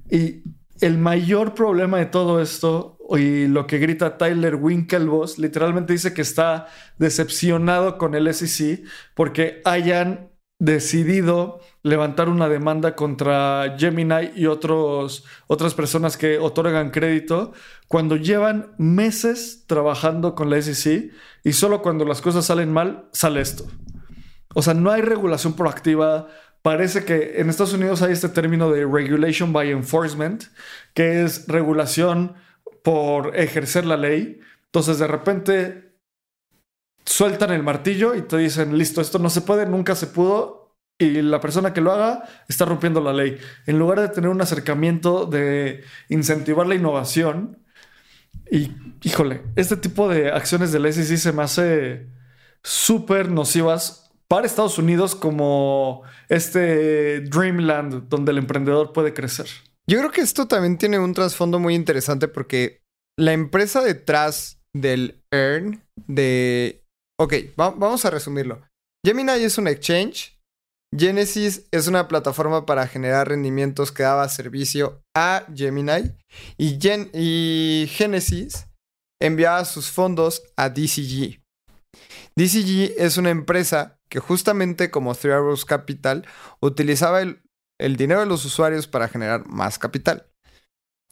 y 0.10 0.44
el 0.82 0.98
mayor 0.98 1.54
problema 1.54 2.00
de 2.00 2.08
todo 2.08 2.42
esto 2.42 2.98
y 3.18 3.48
lo 3.48 3.68
que 3.68 3.78
grita 3.78 4.18
Tyler 4.18 4.56
Winklevoss 4.56 5.38
literalmente 5.38 5.94
dice 5.94 6.14
que 6.14 6.22
está 6.22 6.68
decepcionado 6.98 7.98
con 7.98 8.16
el 8.16 8.34
SEC 8.34 8.84
porque 9.14 9.62
hayan 9.66 10.32
decidido 10.60 11.60
levantar 11.82 12.30
una 12.30 12.48
demanda 12.48 12.96
contra 12.96 13.76
Gemini 13.78 14.32
y 14.36 14.46
otros, 14.46 15.26
otras 15.48 15.74
personas 15.74 16.18
que 16.18 16.38
otorgan 16.38 16.92
crédito 16.92 17.54
cuando 17.88 18.16
llevan 18.16 18.74
meses 18.78 19.64
trabajando 19.66 20.36
con 20.36 20.50
la 20.52 20.62
SEC 20.62 21.12
y 21.44 21.54
solo 21.54 21.82
cuando 21.82 22.06
las 22.06 22.22
cosas 22.22 22.46
salen 22.46 22.72
mal 22.72 23.10
sale 23.12 23.42
esto. 23.42 23.66
O 24.54 24.62
sea, 24.62 24.74
no 24.74 24.92
hay 24.92 25.02
regulación 25.02 25.56
proactiva. 25.56 26.28
Parece 26.62 27.06
que 27.06 27.40
en 27.40 27.50
Estados 27.50 27.74
Unidos 27.74 28.02
hay 28.02 28.14
este 28.14 28.30
término 28.30 28.70
de 28.72 28.86
regulation 28.86 29.54
by 29.54 29.72
enforcement, 29.72 30.44
que 30.94 31.24
es 31.24 31.48
regulación 31.48 32.36
por 32.84 33.36
ejercer 33.36 33.86
la 33.86 33.98
ley. 33.98 34.40
Entonces, 34.66 35.00
de 35.00 35.08
repente 35.08 35.92
sueltan 37.06 37.52
el 37.52 37.64
martillo 37.64 38.16
y 38.16 38.22
te 38.22 38.38
dicen, 38.38 38.78
listo, 38.78 39.02
esto 39.02 39.20
no 39.20 39.30
se 39.30 39.42
puede, 39.42 39.66
nunca 39.66 39.96
se 39.96 40.08
pudo, 40.08 40.78
y 40.98 41.22
la 41.22 41.42
persona 41.42 41.74
que 41.74 41.82
lo 41.82 41.92
haga 41.92 42.24
está 42.48 42.66
rompiendo 42.66 43.02
la 43.02 43.12
ley. 43.12 43.38
En 43.66 43.80
lugar 43.80 44.00
de 44.00 44.10
tener 44.10 44.30
un 44.30 44.42
acercamiento 44.42 45.26
de 45.26 45.84
incentivar 46.10 46.68
la 46.68 46.76
innovación, 46.76 47.58
y 48.52 48.72
híjole, 49.02 49.42
este 49.56 49.78
tipo 49.78 50.08
de 50.10 50.32
acciones 50.32 50.72
del 50.72 50.92
SEC 50.92 51.18
se 51.18 51.32
me 51.32 51.44
hace 51.44 52.08
súper 52.64 53.32
nocivas 53.32 54.01
para 54.32 54.48
Estados 54.48 54.78
Unidos 54.78 55.14
como 55.14 56.04
este 56.30 57.20
Dreamland 57.20 58.08
donde 58.08 58.32
el 58.32 58.38
emprendedor 58.38 58.94
puede 58.94 59.14
crecer. 59.14 59.48
Yo 59.86 60.00
creo 60.00 60.10
que 60.10 60.22
esto 60.22 60.48
también 60.48 60.78
tiene 60.78 61.00
un 61.00 61.14
trasfondo 61.14 61.60
muy 61.60 61.76
interesante 61.76 62.30
porque 62.30 62.80
la 63.20 63.34
empresa 63.34 63.82
detrás 63.82 64.62
del 64.74 65.22
Earn 65.34 65.84
de 66.08 66.82
Ok, 67.20 67.34
vamos 67.58 68.06
a 68.06 68.10
resumirlo. 68.10 68.62
Gemini 69.06 69.34
es 69.34 69.58
un 69.58 69.68
exchange 69.68 70.40
Genesis 70.98 71.68
es 71.72 71.88
una 71.88 72.08
plataforma 72.08 72.66
para 72.66 72.88
generar 72.88 73.28
rendimientos 73.28 73.92
que 73.92 74.04
daba 74.04 74.30
servicio 74.30 75.04
a 75.14 75.46
Gemini 75.54 76.14
y, 76.58 76.80
y 77.14 77.88
Genesis 77.88 78.66
enviaba 79.22 79.66
sus 79.66 79.92
fondos 79.92 80.42
a 80.56 80.70
DCG. 80.70 81.42
DCG 82.38 82.94
es 82.98 83.18
una 83.18 83.30
empresa 83.30 83.98
que 84.12 84.20
justamente 84.20 84.92
como 84.92 85.16
Three 85.16 85.32
Arrows 85.32 85.64
Capital 85.64 86.28
utilizaba 86.60 87.22
el, 87.22 87.42
el 87.80 87.96
dinero 87.96 88.20
de 88.20 88.26
los 88.26 88.44
usuarios 88.44 88.86
para 88.86 89.08
generar 89.08 89.48
más 89.48 89.80
capital. 89.80 90.28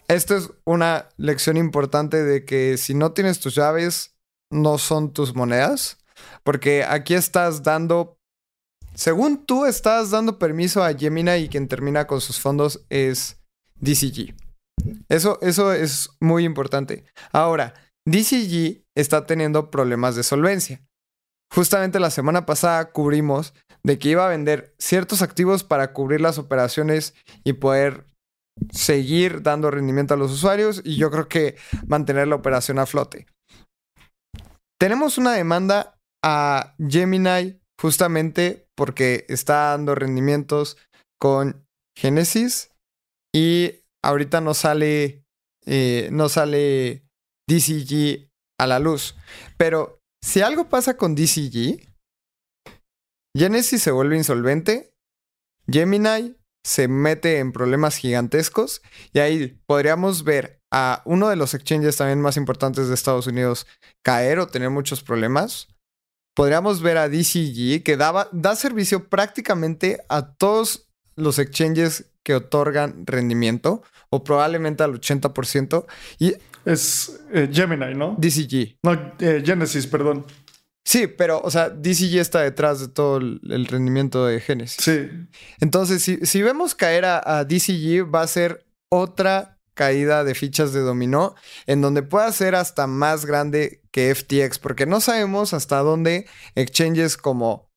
Esto 0.09 0.35
es 0.35 0.51
una 0.65 1.07
lección 1.15 1.55
importante 1.55 2.21
de 2.21 2.43
que 2.43 2.77
si 2.77 2.93
no 2.93 3.13
tienes 3.13 3.39
tus 3.39 3.55
llaves, 3.55 4.17
no 4.51 4.77
son 4.77 5.13
tus 5.13 5.33
monedas, 5.33 5.97
porque 6.43 6.83
aquí 6.83 7.13
estás 7.13 7.63
dando 7.63 8.17
según 8.95 9.45
tú, 9.45 9.65
estás 9.65 10.11
dando 10.11 10.37
permiso 10.37 10.83
a 10.83 10.93
Gemini 10.93 11.31
y 11.35 11.47
quien 11.47 11.69
termina 11.69 12.05
con 12.05 12.19
sus 12.19 12.41
fondos 12.41 12.85
es 12.89 13.39
DCG. 13.75 14.35
Eso, 15.07 15.39
eso 15.41 15.71
es 15.71 16.09
muy 16.19 16.43
importante. 16.43 17.05
Ahora, 17.31 17.75
DCG 18.05 18.83
está 18.93 19.25
teniendo 19.25 19.71
problemas 19.71 20.17
de 20.17 20.23
solvencia. 20.23 20.81
Justamente 21.53 21.99
la 21.99 22.11
semana 22.11 22.45
pasada 22.45 22.91
cubrimos 22.91 23.53
de 23.83 23.97
que 23.97 24.09
iba 24.09 24.25
a 24.25 24.29
vender 24.29 24.75
ciertos 24.77 25.21
activos 25.21 25.63
para 25.63 25.93
cubrir 25.93 26.21
las 26.21 26.37
operaciones 26.37 27.15
y 27.43 27.53
poder 27.53 28.05
seguir 28.71 29.41
dando 29.41 29.71
rendimiento 29.71 30.13
a 30.13 30.17
los 30.17 30.31
usuarios 30.31 30.81
y 30.83 30.97
yo 30.97 31.09
creo 31.11 31.27
que 31.27 31.55
mantener 31.87 32.27
la 32.27 32.35
operación 32.35 32.77
a 32.77 32.85
flote. 32.85 33.25
Tenemos 34.79 35.17
una 35.17 35.33
demanda 35.33 35.97
a 36.23 36.75
Gemini 36.77 37.59
justamente 37.79 38.67
porque 38.75 39.25
está 39.29 39.71
dando 39.71 39.95
rendimientos 39.95 40.77
con 41.19 41.65
Genesis 41.97 42.71
y 43.33 43.83
ahorita 44.03 44.41
no 44.41 44.53
sale, 44.53 45.23
eh, 45.65 46.09
no 46.11 46.29
sale 46.29 47.03
DCG 47.47 48.29
a 48.59 48.67
la 48.67 48.79
luz. 48.79 49.15
Pero 49.57 49.98
si 50.23 50.41
algo 50.41 50.69
pasa 50.69 50.97
con 50.97 51.15
DCG, 51.15 51.87
Genesis 53.35 53.81
se 53.81 53.91
vuelve 53.91 54.17
insolvente, 54.17 54.93
Gemini 55.67 56.35
se 56.63 56.87
mete 56.87 57.39
en 57.39 57.51
problemas 57.51 57.95
gigantescos 57.95 58.81
y 59.13 59.19
ahí 59.19 59.59
podríamos 59.65 60.23
ver 60.23 60.61
a 60.71 61.01
uno 61.05 61.29
de 61.29 61.35
los 61.35 61.53
exchanges 61.53 61.97
también 61.97 62.21
más 62.21 62.37
importantes 62.37 62.87
de 62.87 62.93
Estados 62.93 63.27
Unidos 63.27 63.65
caer 64.03 64.39
o 64.39 64.47
tener 64.47 64.69
muchos 64.69 65.01
problemas. 65.01 65.67
Podríamos 66.35 66.81
ver 66.81 66.97
a 66.97 67.09
DCG 67.09 67.83
que 67.83 67.97
daba, 67.97 68.29
da 68.31 68.55
servicio 68.55 69.09
prácticamente 69.09 70.03
a 70.09 70.33
todos 70.33 70.89
los 71.15 71.39
exchanges 71.39 72.11
que 72.29 72.35
otorgan 72.35 73.07
rendimiento, 73.07 73.81
o 74.11 74.23
probablemente 74.23 74.83
al 74.83 74.93
80%. 74.93 75.87
Y 76.19 76.35
es 76.63 77.19
eh, 77.33 77.49
Gemini, 77.51 77.95
¿no? 77.95 78.15
DCG. 78.19 78.77
No, 78.83 78.93
eh, 79.19 79.41
Genesis, 79.43 79.87
perdón. 79.87 80.27
Sí, 80.85 81.07
pero, 81.07 81.41
o 81.43 81.49
sea, 81.49 81.71
DCG 81.71 82.19
está 82.19 82.41
detrás 82.41 82.81
de 82.81 82.87
todo 82.89 83.17
el, 83.17 83.65
rendimiento 83.65 84.27
de 84.27 84.41
Genesis. 84.41 84.77
Sí. 84.79 85.09
Entonces, 85.59 86.03
si, 86.03 86.23
si 86.23 86.43
vemos 86.43 86.75
caer 86.75 87.05
a, 87.05 87.39
a, 87.39 87.45
DCG, 87.45 88.05
va 88.13 88.21
a 88.21 88.27
ser 88.27 88.63
otra 88.91 89.57
caída 89.73 90.23
de 90.23 90.35
fichas 90.35 90.71
de 90.71 90.81
dominó 90.81 91.33
en 91.65 91.81
donde 91.81 92.03
pueda 92.03 92.31
ser 92.31 92.53
hasta 92.53 92.85
más 92.85 93.25
grande 93.25 93.81
que 93.89 94.13
FTX, 94.13 94.59
porque 94.59 94.85
no 94.85 95.01
sabemos 95.01 95.55
hasta 95.55 95.79
dónde 95.79 96.27
exchanges 96.53 97.17
como 97.17 97.68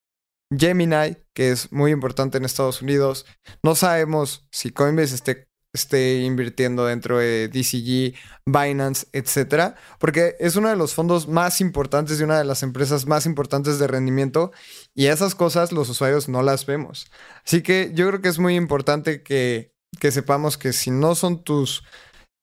Gemini, 0.57 1.17
que 1.33 1.51
es 1.51 1.71
muy 1.71 1.91
importante 1.91 2.37
en 2.37 2.45
Estados 2.45 2.81
Unidos, 2.81 3.25
no 3.63 3.75
sabemos 3.75 4.47
si 4.51 4.71
Coinbase 4.71 5.15
esté, 5.15 5.47
esté 5.73 6.21
invirtiendo 6.21 6.85
dentro 6.85 7.17
de 7.19 7.47
DCG, 7.47 8.15
Binance, 8.45 9.07
etcétera, 9.11 9.75
porque 9.99 10.35
es 10.39 10.55
uno 10.55 10.69
de 10.69 10.75
los 10.75 10.93
fondos 10.93 11.27
más 11.27 11.61
importantes 11.61 12.19
y 12.19 12.23
una 12.23 12.37
de 12.37 12.45
las 12.45 12.63
empresas 12.63 13.05
más 13.05 13.25
importantes 13.25 13.79
de 13.79 13.87
rendimiento 13.87 14.51
y 14.93 15.07
esas 15.07 15.35
cosas 15.35 15.71
los 15.71 15.89
usuarios 15.89 16.29
no 16.29 16.43
las 16.43 16.65
vemos. 16.65 17.07
Así 17.45 17.61
que 17.61 17.91
yo 17.93 18.07
creo 18.07 18.21
que 18.21 18.29
es 18.29 18.39
muy 18.39 18.55
importante 18.55 19.23
que 19.23 19.73
que 19.99 20.11
sepamos 20.11 20.57
que 20.57 20.73
si 20.73 20.91
no 20.91 21.15
son 21.15 21.43
tus 21.43 21.83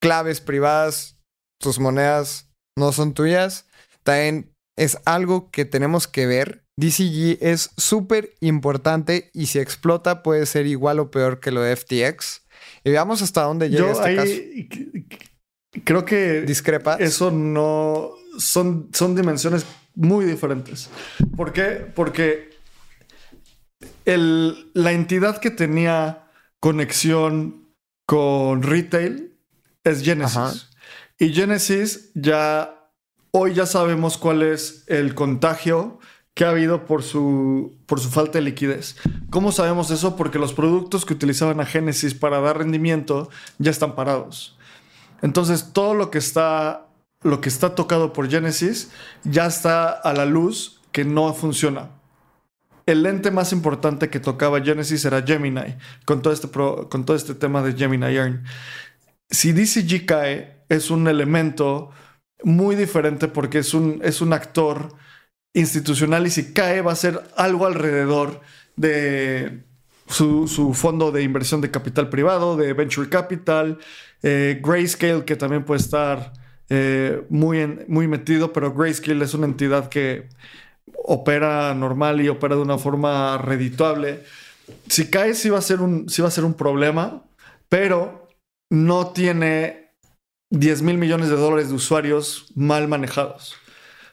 claves 0.00 0.40
privadas, 0.40 1.18
tus 1.58 1.78
monedas 1.78 2.50
no 2.76 2.92
son 2.92 3.14
tuyas, 3.14 3.66
también 4.02 4.54
es 4.76 4.98
algo 5.04 5.50
que 5.50 5.64
tenemos 5.64 6.08
que 6.08 6.26
ver. 6.26 6.64
DCG 6.76 7.38
es 7.40 7.70
súper 7.76 8.34
importante 8.40 9.30
y 9.34 9.46
si 9.46 9.58
explota 9.58 10.22
puede 10.22 10.46
ser 10.46 10.66
igual 10.66 10.98
o 10.98 11.10
peor 11.10 11.40
que 11.40 11.50
lo 11.50 11.62
de 11.62 11.76
FTX. 11.76 12.42
Y 12.84 12.90
veamos 12.90 13.22
hasta 13.22 13.42
dónde 13.42 13.68
llega 13.68 13.92
este 13.92 14.16
caso. 14.16 14.32
Creo 15.84 16.04
que 16.04 16.42
discrepa. 16.42 16.96
Eso 16.96 17.30
no 17.30 18.12
son, 18.38 18.88
son 18.92 19.14
dimensiones 19.14 19.64
muy 19.94 20.24
diferentes. 20.24 20.90
¿Por 21.36 21.52
qué? 21.52 21.86
Porque 21.94 22.50
el, 24.04 24.70
la 24.74 24.92
entidad 24.92 25.38
que 25.38 25.50
tenía 25.50 26.30
conexión 26.58 27.68
con 28.06 28.62
retail 28.62 29.38
es 29.84 30.02
Genesis. 30.02 30.70
Y 31.18 31.32
Genesis 31.32 32.10
ya, 32.14 32.90
hoy 33.30 33.54
ya 33.54 33.66
sabemos 33.66 34.18
cuál 34.18 34.42
es 34.42 34.84
el 34.88 35.14
contagio 35.14 35.99
que 36.40 36.46
ha 36.46 36.48
habido 36.48 36.86
por 36.86 37.02
su, 37.02 37.76
por 37.84 38.00
su 38.00 38.08
falta 38.08 38.38
de 38.38 38.44
liquidez. 38.46 38.96
¿Cómo 39.28 39.52
sabemos 39.52 39.90
eso? 39.90 40.16
Porque 40.16 40.38
los 40.38 40.54
productos 40.54 41.04
que 41.04 41.12
utilizaban 41.12 41.60
a 41.60 41.66
Genesis 41.66 42.14
para 42.14 42.40
dar 42.40 42.56
rendimiento 42.56 43.28
ya 43.58 43.70
están 43.70 43.94
parados. 43.94 44.56
Entonces 45.20 45.74
todo 45.74 45.92
lo 45.92 46.10
que 46.10 46.16
está, 46.16 46.86
lo 47.22 47.42
que 47.42 47.50
está 47.50 47.74
tocado 47.74 48.14
por 48.14 48.30
Genesis 48.30 48.90
ya 49.22 49.44
está 49.44 49.90
a 49.90 50.14
la 50.14 50.24
luz 50.24 50.80
que 50.92 51.04
no 51.04 51.34
funciona 51.34 51.90
el 52.86 53.02
lente 53.02 53.30
más 53.30 53.52
importante 53.52 54.08
que 54.08 54.18
tocaba 54.18 54.62
Genesis 54.62 55.04
era 55.04 55.22
Gemini, 55.22 55.76
con 56.06 56.22
todo 56.22 56.32
este, 56.32 56.48
con 56.48 57.04
todo 57.04 57.16
este 57.16 57.34
tema 57.34 57.62
de 57.62 57.74
Gemini 57.74 58.16
Earn. 58.16 58.44
Si 59.28 59.52
DCG 59.52 60.06
cae, 60.06 60.64
es 60.70 60.90
un 60.90 61.06
elemento 61.06 61.90
muy 62.42 62.76
diferente 62.76 63.28
porque 63.28 63.58
es 63.58 63.74
un, 63.74 64.00
es 64.02 64.22
un 64.22 64.32
actor 64.32 64.96
institucional 65.54 66.26
y 66.26 66.30
si 66.30 66.52
cae 66.52 66.80
va 66.80 66.92
a 66.92 66.96
ser 66.96 67.20
algo 67.36 67.66
alrededor 67.66 68.40
de 68.76 69.62
su, 70.06 70.74
fondo 70.74 71.12
de 71.12 71.22
inversión 71.22 71.60
de 71.60 71.70
capital 71.70 72.08
privado, 72.08 72.56
de 72.56 72.72
venture 72.72 73.08
capital, 73.08 73.78
eh, 74.22 74.60
Grayscale 74.62 75.24
que 75.24 75.36
también 75.36 75.64
puede 75.64 75.80
estar 75.80 76.32
eh, 76.68 77.22
muy, 77.28 77.66
muy 77.88 78.08
metido, 78.08 78.52
pero 78.52 78.72
Grayscale 78.74 79.24
es 79.24 79.34
una 79.34 79.46
entidad 79.46 79.88
que 79.88 80.28
opera 81.04 81.74
normal 81.74 82.20
y 82.20 82.28
opera 82.28 82.56
de 82.56 82.62
una 82.62 82.78
forma 82.78 83.38
redituable. 83.38 84.24
Si 84.88 85.10
cae, 85.10 85.34
sí 85.34 85.48
va 85.50 85.58
a 85.58 85.62
ser 85.62 85.80
un, 85.80 86.06
va 86.06 86.28
a 86.28 86.30
ser 86.30 86.44
un 86.44 86.54
problema, 86.54 87.24
pero 87.68 88.28
no 88.70 89.08
tiene 89.08 89.94
10 90.50 90.82
mil 90.82 90.98
millones 90.98 91.28
de 91.28 91.36
dólares 91.36 91.68
de 91.68 91.74
usuarios 91.74 92.46
mal 92.54 92.88
manejados. 92.88 93.56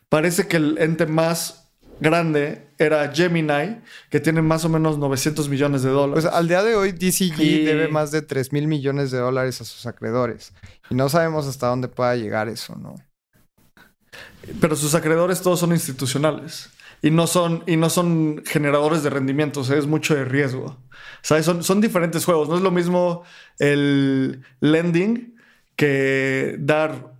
Parece 0.10 0.48
que 0.48 0.58
el 0.58 0.78
ente 0.78 1.06
más 1.06 1.68
grande 2.00 2.68
era 2.78 3.12
Gemini, 3.14 3.82
que 4.10 4.20
tiene 4.20 4.42
más 4.42 4.64
o 4.66 4.70
menos 4.70 4.98
900 4.98 5.50
millones 5.50 5.84
de 5.84 5.90
dólares. 5.90 6.26
Pues 6.26 6.34
al 6.34 6.48
día 6.48 6.64
de 6.64 6.76
hoy 6.76 6.92
DCG 6.92 7.66
debe 7.66 7.88
más 7.88 8.12
de 8.12 8.22
3 8.22 8.54
mil 8.54 8.68
millones 8.68 9.12
de 9.12 9.18
dólares 9.18 9.60
a 9.62 9.66
sus 9.66 9.86
acreedores. 9.86 10.54
Y 10.90 10.96
no 10.96 11.10
sabemos 11.10 11.48
hasta 11.48 11.68
dónde 11.68 11.88
pueda 11.88 12.16
llegar 12.16 12.48
eso, 12.48 12.76
¿no? 12.76 12.96
Pero 14.62 14.76
sus 14.76 14.96
acreedores 14.96 15.42
todos 15.42 15.60
son 15.60 15.72
institucionales 15.72 16.70
y 17.02 17.12
no 17.12 17.28
son, 17.28 17.64
y 17.68 17.76
no 17.76 17.90
son 17.90 18.44
generadores 18.46 19.04
de 19.04 19.10
rendimiento, 19.10 19.60
o 19.60 19.64
sea, 19.64 19.78
es 19.78 19.88
mucho 19.88 20.16
de 20.16 20.24
riesgo. 20.24 20.78
¿Sabes? 21.22 21.46
Son, 21.46 21.64
son 21.64 21.82
diferentes 21.82 22.24
juegos. 22.24 22.48
No 22.48 22.56
es 22.56 22.62
lo 22.62 22.72
mismo 22.72 23.24
el 23.60 24.44
lending 24.62 25.36
que 25.76 26.56
dar 26.60 27.17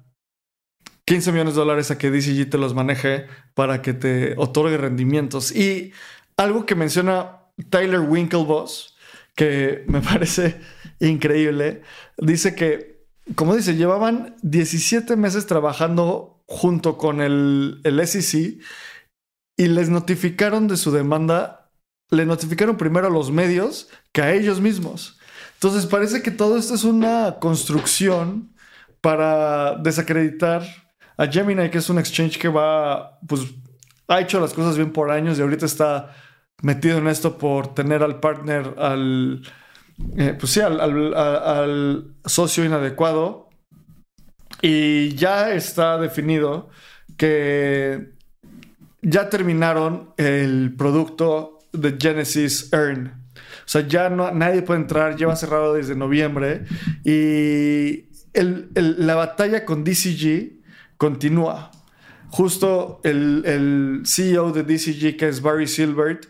15 1.08 1.32
millones 1.32 1.56
de 1.56 1.62
dólares 1.62 1.90
a 1.90 1.98
que 1.98 2.12
DCG 2.12 2.50
te 2.50 2.58
los 2.58 2.74
maneje 2.74 3.28
para 3.54 3.82
que 3.82 3.94
te 3.94 4.34
otorgue 4.38 4.76
rendimientos. 4.76 5.56
Y 5.56 5.94
algo 6.36 6.66
que 6.66 6.76
menciona 6.76 7.44
Tyler 7.70 8.02
Winklevoss, 8.02 8.98
que 9.34 9.86
me 9.88 10.02
parece 10.02 10.60
increíble, 11.00 11.82
dice 12.18 12.56
que, 12.56 13.06
como 13.36 13.56
dice, 13.56 13.76
llevaban 13.76 14.36
17 14.42 15.16
meses 15.16 15.48
trabajando 15.48 16.44
junto 16.46 16.98
con 16.98 17.22
el, 17.22 17.80
el 17.86 18.06
SEC 18.06 18.60
y 19.56 19.68
les 19.68 19.90
notificaron 19.90 20.68
de 20.68 20.76
su 20.76 20.92
demanda, 20.92 21.72
le 22.10 22.26
notificaron 22.26 22.76
primero 22.76 23.08
a 23.08 23.12
los 23.12 23.32
medios 23.32 23.88
que 24.12 24.24
a 24.24 24.34
ellos 24.34 24.60
mismos. 24.60 25.18
Entonces 25.54 25.86
parece 25.86 26.22
que 26.22 26.32
todo 26.32 26.58
esto 26.58 26.76
es 26.76 26.84
una 26.84 27.38
construcción 27.40 28.54
para 29.00 29.76
desacreditar 29.78 30.87
a 31.18 31.28
Gemini, 31.28 31.70
que 31.70 31.80
es 31.80 31.90
un 31.90 32.00
exchange 32.00 32.38
que 32.38 32.48
va, 32.48 33.20
pues, 33.28 33.42
ha 34.08 34.22
hecho 34.22 34.40
las 34.40 34.54
cosas 34.54 34.78
bien 34.78 34.92
por 34.92 35.12
años 35.12 35.38
y 35.38 35.42
ahorita 35.42 35.66
está 35.66 36.16
metido 36.62 36.98
en 36.98 37.08
esto 37.08 37.38
por 37.38 37.74
tener 37.74 38.04
al 38.04 38.20
partner, 38.20 38.74
al, 38.78 39.42
eh, 40.18 40.36
pues 40.40 40.52
sí, 40.52 40.62
al, 40.62 42.16
socio 42.26 42.64
inadecuado. 42.66 43.50
Y 44.62 45.10
ya 45.16 45.52
está 45.52 45.98
definido 46.00 46.70
que 47.16 48.14
ya 49.02 49.30
terminaron 49.30 50.14
el 50.18 50.74
producto 50.76 51.60
de 51.74 51.98
Genesis 52.00 52.72
Earn. 52.74 53.08
O 53.38 53.70
sea, 53.70 53.86
ya 53.88 54.10
no, 54.10 54.32
nadie 54.32 54.62
puede 54.62 54.80
entrar, 54.80 55.16
lleva 55.16 55.36
cerrado 55.36 55.74
desde 55.74 55.96
noviembre. 55.96 56.66
Y 57.04 58.06
el- 58.34 58.70
la 58.74 59.16
batalla 59.16 59.66
con 59.66 59.84
DCG 59.84 60.57
continúa. 60.98 61.72
Justo 62.30 63.00
el, 63.04 63.44
el 63.46 64.02
CEO 64.06 64.52
de 64.52 64.64
DCG, 64.64 65.18
que 65.18 65.30
es 65.30 65.42
Barry 65.42 65.68
Silbert, 65.68 66.26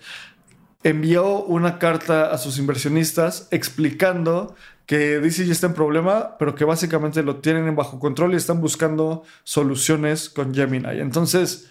envió 0.83 1.43
una 1.43 1.79
carta 1.79 2.31
a 2.31 2.37
sus 2.37 2.59
inversionistas 2.59 3.47
explicando 3.51 4.55
que 4.85 5.19
DCG 5.19 5.51
está 5.51 5.67
en 5.67 5.73
problema, 5.73 6.37
pero 6.37 6.55
que 6.55 6.63
básicamente 6.63 7.21
lo 7.21 7.37
tienen 7.37 7.75
bajo 7.75 7.99
control 7.99 8.33
y 8.33 8.37
están 8.37 8.61
buscando 8.61 9.23
soluciones 9.43 10.29
con 10.29 10.53
Gemini. 10.53 11.01
Entonces, 11.01 11.69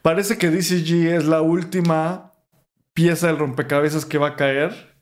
parece 0.00 0.38
que 0.38 0.50
DCG 0.50 1.14
es 1.14 1.26
la 1.26 1.42
última 1.42 2.32
pieza 2.94 3.26
del 3.26 3.38
rompecabezas 3.38 4.06
que 4.06 4.16
va 4.16 4.28
a 4.28 4.36
caer. 4.36 4.96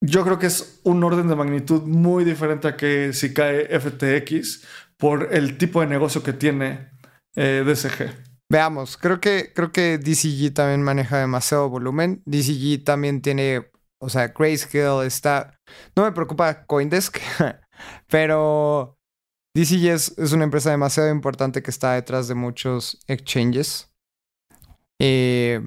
Yo 0.00 0.24
creo 0.24 0.40
que 0.40 0.46
es 0.46 0.80
un 0.82 1.04
orden 1.04 1.28
de 1.28 1.36
magnitud 1.36 1.82
muy 1.82 2.24
diferente 2.24 2.66
a 2.66 2.76
que 2.76 3.12
si 3.12 3.32
cae 3.32 3.68
FTX 3.78 4.64
por 5.02 5.34
el 5.34 5.58
tipo 5.58 5.80
de 5.80 5.88
negocio 5.88 6.22
que 6.22 6.32
tiene 6.32 6.92
eh, 7.34 7.64
DCG. 7.66 8.22
Veamos, 8.48 8.96
creo 8.96 9.20
que, 9.20 9.52
creo 9.52 9.72
que 9.72 9.98
DCG 9.98 10.54
también 10.54 10.80
maneja 10.80 11.18
demasiado 11.18 11.68
volumen. 11.68 12.22
DCG 12.24 12.84
también 12.84 13.20
tiene, 13.20 13.68
o 14.00 14.08
sea, 14.08 14.28
Grayscale 14.28 15.04
está... 15.04 15.58
No 15.96 16.04
me 16.04 16.12
preocupa 16.12 16.66
Coindesk, 16.66 17.18
pero 18.06 18.96
DCG 19.56 19.86
es, 19.88 20.32
una 20.32 20.44
empresa 20.44 20.70
demasiado 20.70 21.10
importante 21.10 21.64
que 21.64 21.72
está 21.72 21.94
detrás 21.94 22.28
de 22.28 22.36
muchos 22.36 23.00
exchanges. 23.08 23.92
Eh, 25.00 25.62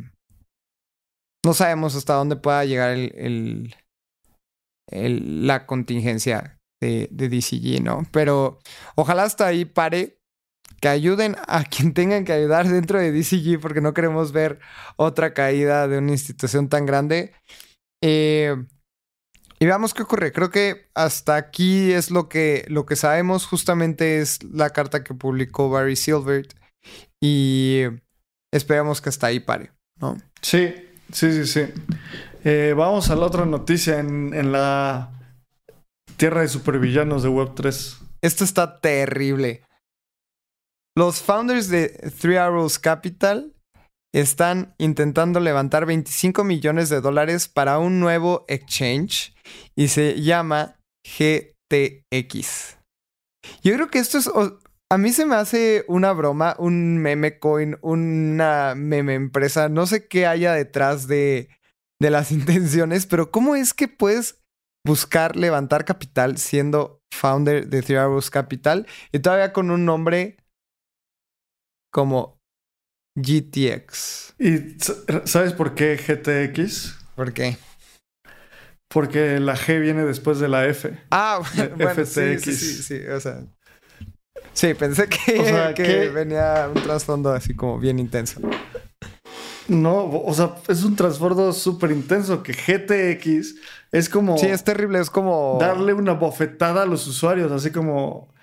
no 1.45 1.53
sabemos 1.53 1.93
hasta 1.97 2.13
dónde 2.13 2.38
pueda 2.38 2.63
llegar 2.63 2.91
el- 2.91 3.75
la 4.88 5.65
contingencia 5.65 6.54
de, 6.86 7.29
DCG, 7.29 7.83
¿no? 7.83 8.05
Pero 8.11 8.59
ojalá 8.95 9.23
hasta 9.23 9.47
ahí 9.47 9.65
pare 9.65 10.19
que 10.79 10.88
ayuden 10.88 11.36
a 11.47 11.63
quien 11.69 11.93
tengan 11.93 12.25
que 12.25 12.33
ayudar 12.33 12.67
dentro 12.67 12.99
de 12.99 13.11
DCG 13.11 13.59
porque 13.59 13.81
no 13.81 13.93
queremos 13.93 14.31
ver 14.31 14.59
otra 14.95 15.33
caída 15.33 15.88
de 15.88 15.97
una 15.97 16.11
institución 16.11 16.69
tan 16.69 16.86
grande. 16.86 17.33
Eh, 18.03 18.55
y 19.59 19.65
veamos 19.65 19.93
qué 19.93 20.03
ocurre. 20.03 20.31
Creo 20.31 20.49
que 20.49 20.89
hasta 20.93 21.36
aquí 21.36 21.91
es 21.91 22.11
lo 22.11 22.27
que, 22.27 22.65
lo 22.67 22.86
que 22.86 22.95
sabemos. 22.95 23.45
Justamente 23.45 24.19
es 24.19 24.43
la 24.43 24.71
carta 24.71 25.03
que 25.03 25.13
publicó 25.13 25.69
Barry 25.69 25.95
Silbert. 25.95 26.53
Y 27.21 27.83
esperamos 28.51 29.01
que 29.01 29.09
hasta 29.09 29.27
ahí 29.27 29.39
pare, 29.39 29.71
¿no? 29.99 30.17
Sí, 30.41 30.75
sí, 31.11 31.31
sí, 31.31 31.45
sí. 31.47 31.73
Eh, 32.43 32.73
vamos 32.77 33.09
a 33.09 33.15
la 33.15 33.25
otra 33.25 33.45
noticia 33.45 33.99
en 33.99 34.51
la 34.51 35.14
tierra 36.18 36.41
de 36.41 36.47
supervillanos 36.47 37.24
de 37.24 37.30
Web3. 37.30 37.97
Esto 38.22 38.43
está 38.43 38.80
terrible. 38.80 39.63
Los 40.97 41.22
founders 41.22 41.68
de 41.70 41.89
Three 42.20 42.38
Arrows 42.38 42.80
Capital 42.80 43.53
están 44.13 44.74
intentando 44.78 45.41
levantar 45.41 45.86
25 45.86 46.45
millones 46.45 46.88
de 46.89 47.01
dólares 47.01 47.49
para 47.49 47.80
un 47.80 47.99
nuevo 47.99 48.45
exchange 48.47 49.36
y 49.76 49.89
se 49.89 50.22
llama 50.22 50.78
GTX. 51.03 52.78
Yo 53.61 53.74
creo 53.74 53.89
que 53.89 53.99
esto 53.99 54.18
es... 54.18 54.30
a 54.89 54.97
mí 54.97 55.11
se 55.11 55.26
me 55.26 55.36
hace 55.36 55.84
una 55.89 56.13
broma, 56.13 56.55
un 56.57 56.97
meme 56.97 57.39
coin, 57.39 57.78
una 57.82 58.74
meme 58.76 59.16
empresa. 59.16 59.68
No 59.68 59.86
sé 59.86 60.07
qué 60.07 60.26
haya 60.26 60.53
detrás 60.53 61.07
de, 61.07 61.49
de 62.01 62.09
las 62.09 62.32
intenciones, 62.32 63.05
pero 63.05 63.32
¿cómo 63.32 63.57
es 63.57 63.74
que 63.74 63.89
puedes 63.89 64.44
buscar 64.86 65.36
levantar 65.36 65.83
capital 65.83 66.38
siendo 66.38 67.01
founder 67.11 67.67
de 67.67 67.81
Three 67.81 67.97
Arrows 67.97 68.29
Capital 68.29 68.88
y 69.11 69.19
todavía 69.19 69.51
con 69.51 69.71
un 69.71 69.83
nombre 69.83 70.38
como 71.91 72.39
GTX? 73.15 74.36
¿Y 74.39 74.77
sabes 75.25 75.53
por 75.53 75.73
qué 75.73 75.95
GTX? 75.97 76.97
¿Por 77.15 77.33
qué? 77.33 77.57
Porque 78.89 79.39
la 79.39 79.55
G 79.55 79.81
viene 79.81 80.03
después 80.05 80.39
de 80.39 80.47
la 80.47 80.67
F. 80.67 80.97
Ah, 81.11 81.41
bueno, 81.77 82.05
sí, 82.05 82.38
sí, 82.38 82.38
FTX. 82.38 82.59
sí, 82.59 82.83
sí, 82.83 83.07
o 83.07 83.19
sea. 83.19 83.43
Sí, 84.53 84.73
pensé 84.73 85.07
que, 85.07 85.39
O 85.39 85.45
sea, 85.45 85.73
que 85.75 86.09
venía 86.09 86.69
un 86.73 86.81
trasfondo 86.81 87.31
así 87.31 87.55
como 87.55 87.79
bien 87.79 87.99
intenso. 87.99 88.39
No, 89.67 90.05
o 90.05 90.33
sea, 90.33 90.55
es 90.67 90.83
un 90.83 90.95
trasbordo 90.95 91.51
súper 91.51 91.91
intenso 91.91 92.43
que 92.43 92.53
GTX 92.53 93.55
es 93.97 94.09
como 94.09 94.37
Sí, 94.37 94.47
es 94.47 94.63
terrible, 94.63 94.99
es 94.99 95.09
como... 95.09 95.57
darle 95.59 95.93
una 95.93 96.13
bofetada 96.13 96.83
a 96.83 96.85
los 96.85 97.07
usuarios, 97.07 97.51
así 97.51 97.71
como 97.71 98.33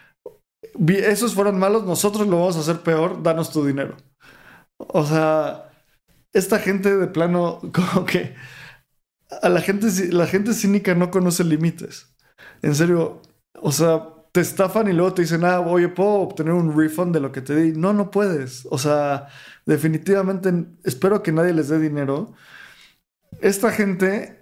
"Vi- 0.79 0.99
esos 0.99 1.35
fueron 1.35 1.59
malos, 1.59 1.85
nosotros 1.85 2.27
lo 2.27 2.39
vamos 2.41 2.57
a 2.57 2.61
hacer 2.61 2.81
peor, 2.81 3.23
danos 3.23 3.51
tu 3.51 3.65
dinero. 3.65 3.97
O 4.79 5.05
sea, 5.05 5.71
esta 6.33 6.59
gente 6.59 6.97
de 6.97 7.07
plano, 7.07 7.61
como 7.73 8.05
que 8.07 8.35
a 9.43 9.49
la 9.49 9.61
gente, 9.61 9.87
la 10.13 10.27
gente 10.27 10.53
cínica 10.55 10.95
no 10.95 11.11
conoce 11.11 11.45
límites. 11.45 12.15
En 12.63 12.75
serio, 12.75 13.23
o 13.61 13.73
sea, 13.73 14.09
te 14.33 14.41
estafan 14.41 14.89
y 14.89 14.93
luego 14.93 15.15
te 15.15 15.23
dicen, 15.23 15.45
ah, 15.45 15.61
oye, 15.61 15.89
¿puedo 15.89 16.11
obtener 16.21 16.53
un 16.55 16.77
refund 16.77 17.15
de 17.15 17.21
lo 17.21 17.33
que 17.33 17.43
te 17.43 17.55
di? 17.55 17.73
No, 17.79 17.93
no 17.93 18.11
puedes. 18.11 18.67
O 18.71 18.79
sea, 18.79 19.29
definitivamente 19.67 20.53
espero 20.85 21.23
que 21.23 21.33
nadie 21.33 21.53
les 21.53 21.69
dé 21.69 21.79
dinero. 21.79 22.35
Esta 23.41 23.71
gente, 23.73 24.42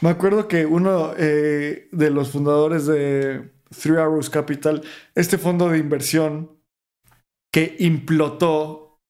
me 0.00 0.10
acuerdo 0.10 0.48
que 0.48 0.66
uno 0.66 1.12
eh, 1.16 1.88
de 1.92 2.10
los 2.10 2.30
fundadores 2.30 2.86
de 2.86 3.50
Three 3.70 3.96
Arrows 3.96 4.30
Capital, 4.30 4.82
este 5.14 5.38
fondo 5.38 5.68
de 5.68 5.78
inversión 5.78 6.58
que 7.52 7.76
implotó 7.80 9.00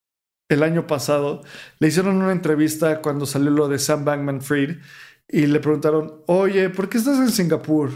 el 0.49 0.62
año 0.62 0.86
pasado, 0.86 1.43
le 1.78 1.89
hicieron 1.89 2.16
una 2.16 2.32
entrevista 2.32 3.03
cuando 3.03 3.26
salió 3.26 3.51
lo 3.51 3.68
de 3.68 3.78
Sam 3.78 4.05
Bankman 4.05 4.41
Fried 4.41 4.78
y 5.28 5.47
le 5.47 5.61
preguntaron, 5.61 6.22
oye, 6.26 6.70
¿por 6.70 6.89
qué 6.89 6.99
estás 6.99 7.18
en 7.18 7.30
Singapur? 7.30 7.91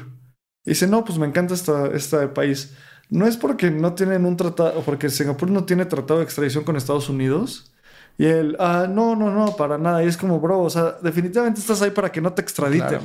Y 0.65 0.71
dice, 0.71 0.87
no, 0.87 1.05
pues 1.05 1.19
me 1.19 1.27
encanta 1.27 1.55
este 1.95 2.29
país. 2.29 2.77
No 3.09 3.27
es 3.27 3.37
porque 3.37 3.71
no 3.71 3.95
tienen 3.95 4.27
un 4.27 4.37
tratado, 4.37 4.83
porque 4.83 5.09
Singapur 5.09 5.51
no 5.51 5.65
tiene 5.65 5.87
tratado 5.87 6.21
de 6.21 6.25
extradición 6.25 6.65
con 6.65 6.77
Estados 6.77 7.09
Unidos. 7.09 7.72
Y 8.19 8.27
él, 8.27 8.57
ah, 8.59 8.87
no, 8.89 9.17
no, 9.17 9.31
no, 9.31 9.57
para 9.57 9.79
nada. 9.79 10.03
Y 10.05 10.07
es 10.07 10.17
como, 10.17 10.39
bro, 10.41 10.61
o 10.61 10.71
sea, 10.71 10.97
definitivamente 11.03 11.61
estás 11.61 11.83
ahí 11.83 11.91
para 11.91 12.13
que 12.13 12.21
no 12.21 12.33
te 12.33 12.43
extraditen. 12.43 12.89
Claro. 12.89 13.05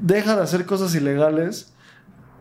Deja 0.00 0.36
de 0.36 0.42
hacer 0.42 0.66
cosas 0.66 0.94
ilegales. 0.94 1.72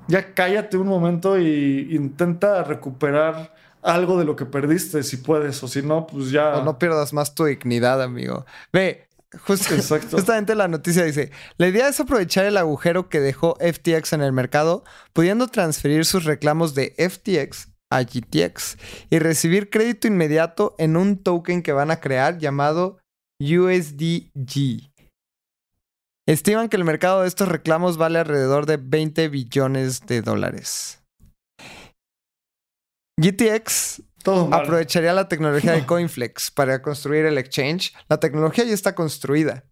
Ya 0.08 0.34
cállate 0.34 0.78
un 0.78 0.88
momento 0.88 1.40
y 1.40 1.96
intenta 1.96 2.64
recuperar 2.64 3.54
algo 3.82 4.18
de 4.18 4.26
lo 4.26 4.36
que 4.36 4.46
perdiste, 4.46 5.04
si 5.04 5.18
puedes, 5.18 5.62
o 5.64 5.68
si 5.68 5.82
no, 5.82 6.08
pues 6.08 6.32
ya. 6.32 6.56
O 6.56 6.64
no 6.64 6.80
pierdas 6.80 7.14
más 7.14 7.36
tu 7.36 7.46
dignidad, 7.46 8.02
amigo. 8.02 8.46
Ve, 8.72 9.08
justo, 9.46 9.76
justamente 10.12 10.56
la 10.56 10.68
noticia 10.68 11.04
dice, 11.04 11.32
la 11.58 11.68
idea 11.68 11.88
es 11.88 12.00
aprovechar 12.00 12.46
el 12.46 12.58
agujero 12.58 13.10
que 13.10 13.20
dejó 13.20 13.58
FTX 13.60 14.14
en 14.14 14.22
el 14.22 14.32
mercado, 14.32 14.84
pudiendo 15.12 15.48
transferir 15.48 16.06
sus 16.06 16.24
reclamos 16.24 16.76
de 16.76 16.94
FTX 16.98 17.73
a 17.98 18.04
GTX 18.04 18.78
y 19.10 19.20
recibir 19.20 19.70
crédito 19.70 20.08
inmediato 20.08 20.76
en 20.78 20.98
un 20.98 21.22
token 21.22 21.62
que 21.64 21.74
van 21.74 21.92
a 21.92 22.00
crear 22.00 22.38
llamado 22.38 22.98
USDG. 23.40 24.90
Estiman 26.26 26.70
que 26.70 26.78
el 26.78 26.86
mercado 26.86 27.22
de 27.22 27.28
estos 27.28 27.50
reclamos 27.50 27.98
vale 27.98 28.20
alrededor 28.20 28.66
de 28.66 28.78
20 28.78 29.28
billones 29.28 30.06
de 30.06 30.22
dólares. 30.22 31.04
GTX 33.20 34.02
Todo 34.24 34.48
mal. 34.48 34.62
aprovecharía 34.62 35.14
la 35.14 35.28
tecnología 35.28 35.74
de 35.74 35.86
CoinFlex 35.86 36.52
para 36.52 36.82
construir 36.82 37.26
el 37.26 37.38
exchange. 37.38 37.94
La 38.10 38.20
tecnología 38.20 38.64
ya 38.64 38.74
está 38.74 38.96
construida. 38.96 39.66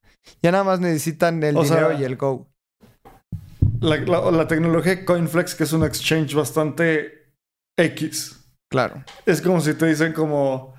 Ya 0.44 0.52
nada 0.52 0.64
más 0.64 0.80
necesitan 0.80 1.42
el 1.44 1.58
O 1.58 1.64
dinero 1.64 1.90
sea, 1.90 2.00
y 2.00 2.04
el 2.04 2.18
go. 2.18 2.48
La, 3.80 3.98
la- 3.98 4.30
la 4.30 4.48
tecnología 4.48 5.04
Coinflex, 5.06 5.56
que 5.56 5.64
es 5.64 5.74
un 5.74 5.84
exchange 5.84 6.36
bastante 6.36 7.21
X. 7.82 8.38
Claro. 8.70 9.04
Es 9.26 9.42
como 9.42 9.60
si 9.62 9.74
te 9.74 9.86
dicen 9.86 10.14
como, 10.14 10.76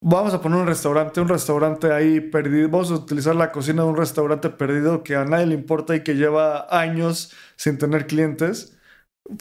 vamos 0.00 0.34
a 0.34 0.40
poner 0.40 0.58
un 0.58 0.66
restaurante, 0.66 1.20
un 1.20 1.28
restaurante 1.28 1.92
ahí 1.92 2.20
perdido, 2.20 2.68
vamos 2.68 2.90
a 2.90 2.94
utilizar 2.94 3.36
la 3.36 3.52
cocina 3.52 3.82
de 3.82 3.88
un 3.88 3.96
restaurante 3.96 4.50
perdido 4.50 5.02
que 5.02 5.14
a 5.16 5.24
nadie 5.24 5.46
le 5.46 5.54
importa 5.54 5.94
y 5.94 6.02
que 6.02 6.14
lleva 6.14 6.66
años 6.70 7.32
sin 7.56 7.78
tener 7.78 8.06
clientes. 8.06 8.76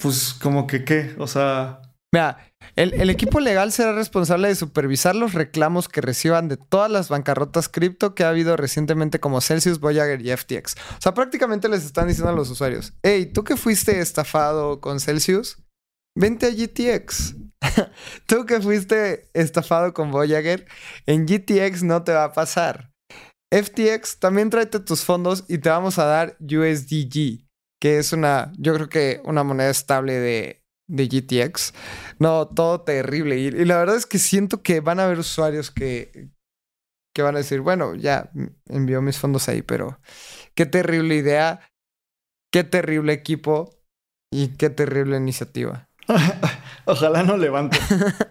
Pues 0.01 0.33
como 0.33 0.67
que 0.67 0.83
qué, 0.83 1.15
o 1.17 1.27
sea, 1.27 1.81
Mira, 2.13 2.37
el, 2.77 3.09
equipo 3.09 3.41
legal 3.41 3.73
será 3.73 3.91
responsable 3.91 4.47
de 4.47 4.55
supervisar 4.55 5.13
los 5.13 5.33
reclamos 5.33 5.89
que 5.89 5.99
reciban 5.99 6.47
de 6.47 6.55
todas 6.55 6.89
las 6.89 7.09
bancarrotas 7.09 7.67
cripto 7.67 8.15
que 8.15 8.23
ha 8.23 8.29
habido 8.29 8.55
recientemente 8.55 9.19
como 9.19 9.41
Celsius, 9.41 9.81
Voyager 9.81 10.21
y 10.21 10.35
FTX. 10.35 10.75
O 10.97 11.01
sea, 11.01 11.13
prácticamente 11.13 11.67
les 11.67 11.83
están 11.83 12.07
diciendo 12.07 12.31
a 12.31 12.35
los 12.35 12.49
usuarios, 12.49 12.93
hey, 13.03 13.29
tú 13.33 13.43
que 13.43 13.57
fuiste 13.57 13.99
estafado 13.99 14.79
con 14.79 15.01
Celsius, 15.01 15.57
vente 16.17 16.47
a 16.47 16.49
GTX. 16.49 17.35
tú 18.27 18.45
que 18.45 18.59
fuiste 18.61 19.29
estafado 19.33 19.93
con 19.93 20.11
Voyager, 20.11 20.67
en 21.05 21.25
GTX 21.25 21.83
no 21.83 22.03
te 22.03 22.13
va 22.13 22.25
a 22.25 22.33
pasar. 22.33 22.91
FTX, 23.51 24.19
también 24.19 24.49
tráete 24.49 24.79
tus 24.79 25.05
fondos 25.05 25.45
y 25.47 25.59
te 25.59 25.69
vamos 25.69 25.99
a 25.99 26.05
dar 26.05 26.37
USDG, 26.41 27.47
que 27.81 27.97
es 27.97 28.11
una, 28.11 28.51
yo 28.57 28.73
creo 28.73 28.89
que 28.89 29.21
una 29.23 29.43
moneda 29.43 29.69
estable 29.69 30.13
de, 30.13 30.63
de 30.89 31.07
GTX. 31.07 31.73
No, 32.19 32.47
todo 32.47 32.81
terrible. 32.81 33.37
Y, 33.37 33.51
la 33.51 33.77
verdad 33.77 33.95
es 33.95 34.05
que 34.05 34.19
siento 34.19 34.61
que 34.61 34.81
van 34.81 34.99
a 34.99 35.05
haber 35.05 35.19
usuarios 35.19 35.71
que, 35.71 36.29
que 37.15 37.21
van 37.21 37.35
a 37.35 37.39
decir, 37.39 37.61
bueno, 37.61 37.95
ya 37.95 38.31
envió 38.67 39.01
mis 39.01 39.17
fondos 39.17 39.47
ahí, 39.47 39.61
pero 39.61 39.99
qué 40.53 40.65
terrible 40.65 41.15
idea, 41.15 41.61
qué 42.51 42.65
terrible 42.65 43.13
equipo 43.13 43.79
y 44.29 44.57
qué 44.57 44.69
terrible 44.69 45.15
iniciativa. 45.15 45.86
ojalá 46.85 47.23
no 47.23 47.37
levante. 47.37 47.77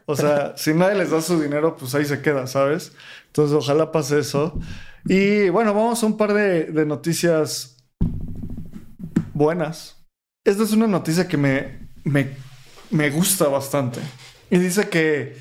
O 0.07 0.17
sea, 0.17 0.57
si 0.57 0.75
nadie 0.75 0.97
les 0.97 1.11
da 1.11 1.21
su 1.21 1.41
dinero, 1.41 1.77
pues 1.77 1.95
ahí 1.95 2.05
se 2.05 2.23
queda, 2.23 2.47
¿sabes? 2.47 2.93
Entonces, 3.27 3.57
ojalá 3.57 3.93
pase 3.93 4.21
eso. 4.21 4.59
Y 5.05 5.49
bueno, 5.51 5.75
vamos 5.75 6.03
a 6.03 6.07
un 6.07 6.17
par 6.17 6.33
de, 6.33 6.85
noticias 6.87 7.77
buenas. 9.35 9.97
Esta 10.45 10.63
es 10.63 10.73
una 10.73 10.87
noticia 10.87 11.29
que 11.29 11.37
me, 11.37 11.89
me 12.05 12.47
me 12.91 13.11
gusta 13.11 13.49
bastante. 13.49 14.01
Y 14.51 14.59
dice 14.59 14.89
que 14.89 15.37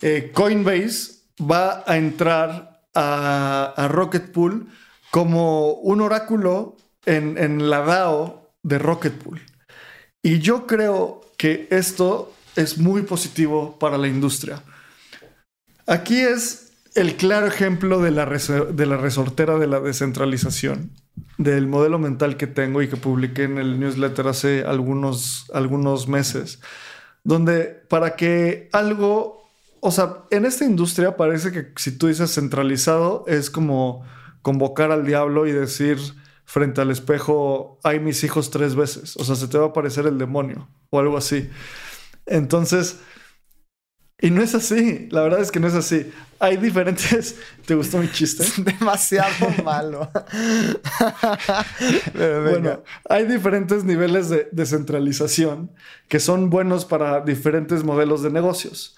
eh, 0.00 0.30
Coinbase 0.34 1.22
va 1.40 1.84
a 1.86 1.96
entrar 1.96 2.82
a, 2.94 3.88
Rocket 3.90 4.32
Pool 4.32 4.68
como 5.10 5.72
un 5.74 6.00
oráculo 6.00 6.76
en, 7.06 7.38
en, 7.38 7.70
la 7.70 7.80
DAO 7.80 8.52
de 8.62 8.78
Rocket 8.78 9.14
Pool. 9.14 9.40
Y 10.22 10.40
yo 10.40 10.66
creo 10.66 11.19
que 11.40 11.68
esto 11.70 12.34
es 12.54 12.76
muy 12.76 13.00
positivo 13.00 13.78
para 13.78 13.96
la 13.96 14.08
industria. 14.08 14.62
Aquí 15.86 16.20
es 16.20 16.74
el 16.94 17.16
claro 17.16 17.46
ejemplo 17.46 17.98
de 17.98 18.10
la, 18.10 18.26
de 18.26 18.84
la 18.84 18.98
resortera 18.98 19.56
de 19.56 19.66
la 19.66 19.80
descentralización, 19.80 20.90
del 21.38 21.66
modelo 21.66 21.98
mental 21.98 22.36
que 22.36 22.46
tengo 22.46 22.82
y 22.82 22.88
que 22.88 22.98
publiqué 22.98 23.44
en 23.44 23.56
el 23.56 23.80
newsletter 23.80 24.28
hace 24.28 24.64
algunos, 24.66 25.46
algunos 25.54 26.08
meses, 26.08 26.60
donde 27.24 27.64
para 27.88 28.16
que 28.16 28.68
algo, 28.72 29.48
o 29.80 29.90
sea, 29.92 30.24
en 30.30 30.44
esta 30.44 30.66
industria 30.66 31.16
parece 31.16 31.52
que 31.52 31.72
si 31.76 31.96
tú 31.96 32.08
dices 32.08 32.34
centralizado 32.34 33.24
es 33.28 33.48
como 33.48 34.04
convocar 34.42 34.92
al 34.92 35.06
diablo 35.06 35.46
y 35.46 35.52
decir 35.52 35.96
frente 36.50 36.80
al 36.80 36.90
espejo, 36.90 37.78
hay 37.84 38.00
mis 38.00 38.24
hijos 38.24 38.50
tres 38.50 38.74
veces, 38.74 39.16
o 39.16 39.24
sea, 39.24 39.36
se 39.36 39.46
te 39.46 39.56
va 39.56 39.66
a 39.66 39.68
aparecer 39.68 40.08
el 40.08 40.18
demonio 40.18 40.68
o 40.90 40.98
algo 40.98 41.16
así. 41.16 41.48
Entonces, 42.26 42.98
y 44.20 44.30
no 44.30 44.42
es 44.42 44.56
así, 44.56 45.06
la 45.12 45.22
verdad 45.22 45.42
es 45.42 45.52
que 45.52 45.60
no 45.60 45.68
es 45.68 45.74
así. 45.74 46.10
Hay 46.40 46.56
diferentes. 46.56 47.36
¿Te 47.66 47.76
gustó 47.76 47.98
mi 47.98 48.10
chiste? 48.10 48.44
Demasiado 48.62 49.48
malo. 49.62 50.10
bueno, 52.14 52.82
hay 53.08 53.26
diferentes 53.26 53.84
niveles 53.84 54.28
de 54.28 54.48
descentralización 54.50 55.70
que 56.08 56.18
son 56.18 56.50
buenos 56.50 56.84
para 56.84 57.20
diferentes 57.20 57.84
modelos 57.84 58.24
de 58.24 58.30
negocios. 58.30 58.96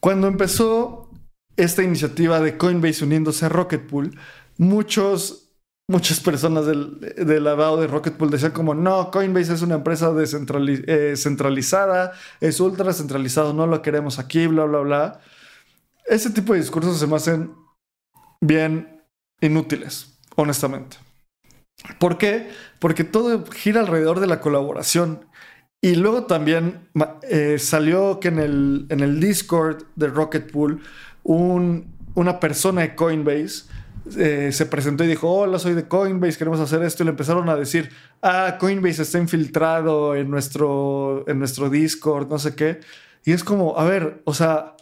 Cuando 0.00 0.26
empezó 0.26 1.10
esta 1.58 1.82
iniciativa 1.82 2.40
de 2.40 2.56
Coinbase 2.56 3.04
uniéndose 3.04 3.44
a 3.44 3.50
Rocket 3.50 3.86
Pool, 3.86 4.18
muchos 4.56 5.47
muchas 5.88 6.20
personas 6.20 6.66
del, 6.66 7.00
del 7.00 7.44
lavado 7.44 7.80
de 7.80 7.86
Rocket 7.86 8.14
Pool 8.14 8.30
decían 8.30 8.52
como, 8.52 8.74
no, 8.74 9.10
Coinbase 9.10 9.54
es 9.54 9.62
una 9.62 9.76
empresa 9.76 10.12
descentralizada, 10.12 12.12
eh, 12.12 12.16
es 12.40 12.60
ultra 12.60 12.92
centralizado, 12.92 13.54
no 13.54 13.66
lo 13.66 13.80
queremos 13.80 14.18
aquí, 14.18 14.46
bla, 14.46 14.64
bla, 14.64 14.80
bla. 14.80 15.20
Ese 16.06 16.30
tipo 16.30 16.52
de 16.52 16.60
discursos 16.60 16.98
se 16.98 17.06
me 17.06 17.16
hacen 17.16 17.54
bien 18.40 19.02
inútiles, 19.40 20.18
honestamente. 20.36 20.98
¿Por 21.98 22.18
qué? 22.18 22.50
Porque 22.78 23.04
todo 23.04 23.46
gira 23.46 23.80
alrededor 23.80 24.20
de 24.20 24.26
la 24.26 24.40
colaboración. 24.40 25.26
Y 25.80 25.94
luego 25.94 26.24
también 26.24 26.88
eh, 27.22 27.58
salió 27.58 28.18
que 28.20 28.28
en 28.28 28.40
el, 28.40 28.86
en 28.88 29.00
el 29.00 29.20
Discord 29.20 29.84
de 29.94 30.08
Rocket 30.08 30.50
Pool 30.50 30.82
un, 31.22 31.94
una 32.14 32.40
persona 32.40 32.80
de 32.80 32.96
Coinbase 32.96 33.66
eh, 34.16 34.50
se 34.52 34.66
presentó 34.66 35.04
y 35.04 35.08
dijo, 35.08 35.30
hola, 35.30 35.58
soy 35.58 35.74
de 35.74 35.88
Coinbase, 35.88 36.38
queremos 36.38 36.60
hacer 36.60 36.82
esto. 36.82 37.02
Y 37.02 37.06
le 37.06 37.10
empezaron 37.10 37.48
a 37.48 37.56
decir, 37.56 37.90
ah, 38.22 38.56
Coinbase 38.58 39.02
está 39.02 39.18
infiltrado 39.18 40.14
en 40.14 40.30
nuestro, 40.30 41.24
en 41.28 41.38
nuestro 41.38 41.68
Discord, 41.68 42.28
no 42.28 42.38
sé 42.38 42.54
qué. 42.54 42.80
Y 43.24 43.32
es 43.32 43.44
como, 43.44 43.78
a 43.78 43.84
ver, 43.84 44.22
o 44.24 44.34
sea, 44.34 44.76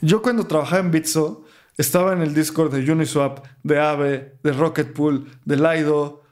yo 0.00 0.22
cuando 0.22 0.46
trabajaba 0.46 0.80
en 0.80 0.90
Bitso, 0.90 1.44
estaba 1.76 2.12
en 2.12 2.20
el 2.20 2.34
Discord 2.34 2.74
de 2.74 2.92
Uniswap, 2.92 3.46
de 3.62 3.78
Aave, 3.78 4.38
de 4.42 4.52
Rocket 4.52 4.92
Pool, 4.92 5.30
de 5.44 5.56
Lido. 5.56 6.22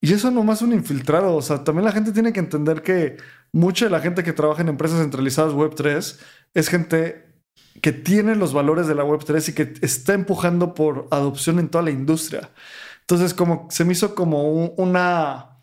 Y 0.00 0.12
eso 0.12 0.30
nomás 0.30 0.62
un 0.62 0.72
infiltrado. 0.72 1.34
O 1.34 1.42
sea, 1.42 1.64
también 1.64 1.84
la 1.84 1.92
gente 1.92 2.12
tiene 2.12 2.32
que 2.32 2.40
entender 2.40 2.82
que 2.82 3.16
mucha 3.52 3.86
de 3.86 3.90
la 3.90 4.00
gente 4.00 4.22
que 4.22 4.32
trabaja 4.32 4.62
en 4.62 4.68
empresas 4.68 5.00
centralizadas 5.00 5.52
Web3 5.52 6.20
es 6.54 6.68
gente 6.68 7.33
que 7.80 7.92
tiene 7.92 8.34
los 8.34 8.52
valores 8.52 8.86
de 8.86 8.94
la 8.94 9.04
Web3 9.04 9.48
y 9.48 9.52
que 9.52 9.74
está 9.82 10.14
empujando 10.14 10.74
por 10.74 11.08
adopción 11.10 11.58
en 11.58 11.68
toda 11.68 11.84
la 11.84 11.90
industria. 11.90 12.50
Entonces, 13.00 13.34
como 13.34 13.68
se 13.70 13.84
me 13.84 13.92
hizo 13.92 14.14
como 14.14 14.66
una 14.76 15.60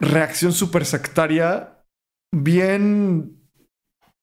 reacción 0.00 0.52
súper 0.52 0.86
sectaria, 0.86 1.84
bien, 2.34 3.42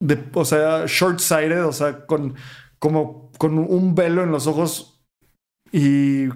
de, 0.02 0.24
o 0.34 0.46
sea, 0.46 0.86
short-sighted, 0.88 1.66
o 1.66 1.74
sea, 1.74 2.06
con, 2.06 2.36
como, 2.80 3.32
con 3.38 3.58
un 3.60 3.94
velo 3.94 4.24
en 4.24 4.32
los 4.32 4.48
ojos 4.48 5.06
y 5.72 6.30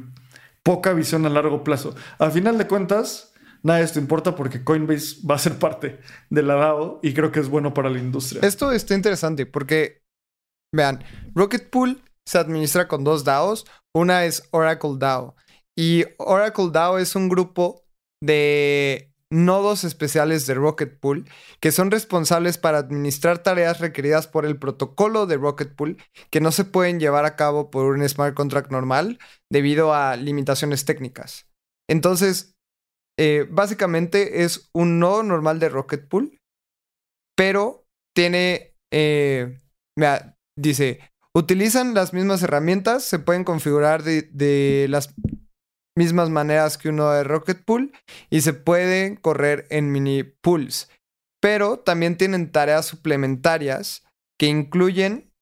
poca 0.63 0.93
visión 0.93 1.25
a 1.25 1.29
largo 1.29 1.63
plazo. 1.63 1.95
Al 2.19 2.31
final 2.31 2.57
de 2.57 2.67
cuentas, 2.67 3.33
nada 3.63 3.79
de 3.79 3.85
esto 3.85 3.99
importa 3.99 4.35
porque 4.35 4.63
Coinbase 4.63 5.25
va 5.27 5.35
a 5.35 5.39
ser 5.39 5.57
parte 5.57 5.99
de 6.29 6.43
la 6.43 6.55
DAO 6.55 6.99
y 7.01 7.13
creo 7.13 7.31
que 7.31 7.39
es 7.39 7.49
bueno 7.49 7.73
para 7.73 7.89
la 7.89 7.99
industria. 7.99 8.41
Esto 8.43 8.71
está 8.71 8.93
interesante 8.93 9.45
porque 9.45 9.98
Vean, 10.73 11.03
Rocket 11.33 11.69
Pool 11.69 12.01
se 12.27 12.37
administra 12.37 12.87
con 12.87 13.03
dos 13.03 13.23
DAOs. 13.23 13.65
Una 13.93 14.25
es 14.25 14.47
Oracle 14.51 14.97
DAO. 14.97 15.35
Y 15.77 16.05
Oracle 16.17 16.69
DAO 16.71 16.99
es 16.99 17.15
un 17.15 17.29
grupo 17.29 17.83
de 18.21 19.09
nodos 19.31 19.83
especiales 19.83 20.47
de 20.47 20.55
Rocket 20.55 20.99
Pool 20.99 21.25
que 21.59 21.71
son 21.71 21.91
responsables 21.91 22.57
para 22.57 22.79
administrar 22.79 23.43
tareas 23.43 23.79
requeridas 23.79 24.27
por 24.27 24.45
el 24.45 24.57
protocolo 24.57 25.27
de 25.27 25.37
Rocket 25.37 25.75
Pool 25.75 25.97
que 26.31 26.41
no 26.41 26.51
se 26.51 26.65
pueden 26.65 26.99
llevar 26.99 27.25
a 27.25 27.35
cabo 27.35 27.69
por 27.69 27.85
un 27.85 28.07
smart 28.07 28.35
contract 28.35 28.71
normal 28.71 29.19
debido 29.51 29.93
a 29.93 30.15
limitaciones 30.15 30.85
técnicas. 30.85 31.47
Entonces, 31.87 32.55
eh, 33.19 33.47
básicamente 33.49 34.43
es 34.43 34.69
un 34.73 34.99
nodo 34.99 35.23
normal 35.23 35.59
de 35.59 35.69
Rocket 35.69 36.07
Pool, 36.07 36.39
pero 37.35 37.85
tiene, 38.15 38.75
eh, 38.91 39.57
dice, 40.59 40.99
utilizan 41.33 41.93
las 41.93 42.13
mismas 42.13 42.43
herramientas, 42.43 43.03
se 43.03 43.19
pueden 43.19 43.43
configurar 43.43 44.03
de, 44.03 44.87
las 44.89 45.13
mismas 45.95 46.29
maneras 46.29 46.77
que 46.77 46.89
uno 46.89 47.09
de 47.11 47.23
Rocket 47.23 47.63
Pool 47.63 47.91
y 48.29 48.41
se 48.41 48.53
pueden 48.53 49.15
correr 49.15 49.67
en 49.69 49.91
mini 49.91 50.23
pools. 50.23 50.89
Pero 51.41 51.79
también 51.79 52.17
tienen 52.17 52.51
tareas 52.51 52.85
suplementarias 52.85 54.03
que 54.37 54.47
incluyen 54.47 55.33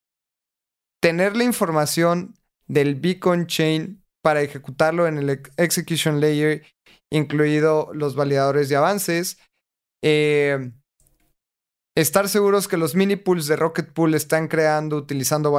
tener 1.02 1.36
la 1.36 1.44
información 1.44 2.36
del 2.68 2.96
beacon 2.96 3.48
chain 3.48 4.04
para 4.24 4.42
ejecutarlo 4.42 5.08
en 5.08 5.18
el 5.18 5.42
execution 5.58 6.20
layer, 6.20 6.64
incluido 7.12 7.92
los 7.94 8.16
validadores 8.16 8.70
de 8.70 8.76
avances, 8.76 9.40
eh, 10.04 10.72
Estar 11.98 12.30
seguros 12.30 12.68
que 12.68 12.78
los 12.78 12.94
mini 12.94 13.16
pools 13.16 13.48
de 13.48 13.56
Rocket 13.56 13.92
Pool 13.92 14.14
están 14.14 14.48
creando 14.48 14.98
utilizando 14.98 15.52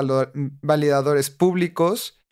validadores 0.63 1.31
públicos 1.31 2.23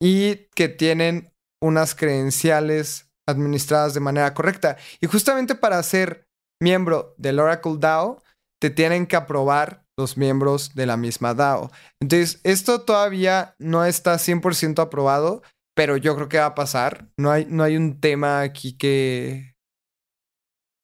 y 0.00 0.46
que 0.54 0.70
tienen 0.70 1.34
unas 1.62 1.94
credenciales 1.94 3.12
administradas 3.28 3.92
de 3.92 4.00
manera 4.00 4.32
correcta. 4.32 4.78
Y 5.02 5.06
justamente 5.06 5.54
para 5.54 5.82
ser 5.82 6.26
miembro 6.62 7.14
del 7.18 7.40
Oracle 7.40 7.76
DAO, 7.78 8.22
te 8.58 8.70
tienen 8.70 9.06
que 9.06 9.16
aprobar 9.16 9.84
los 9.98 10.16
miembros 10.16 10.74
de 10.74 10.86
la 10.86 10.96
misma 10.96 11.34
DAO. 11.34 11.70
Entonces, 12.00 12.40
esto 12.44 12.80
todavía 12.80 13.54
no 13.58 13.84
está 13.84 14.14
100% 14.14 14.80
aprobado, 14.80 15.42
pero 15.76 15.98
yo 15.98 16.14
creo 16.14 16.30
que 16.30 16.38
va 16.38 16.46
a 16.46 16.54
pasar. 16.54 17.10
No 17.18 17.30
hay, 17.30 17.44
no 17.50 17.64
hay 17.64 17.76
un 17.76 18.00
tema 18.00 18.40
aquí 18.40 18.78
que, 18.78 19.51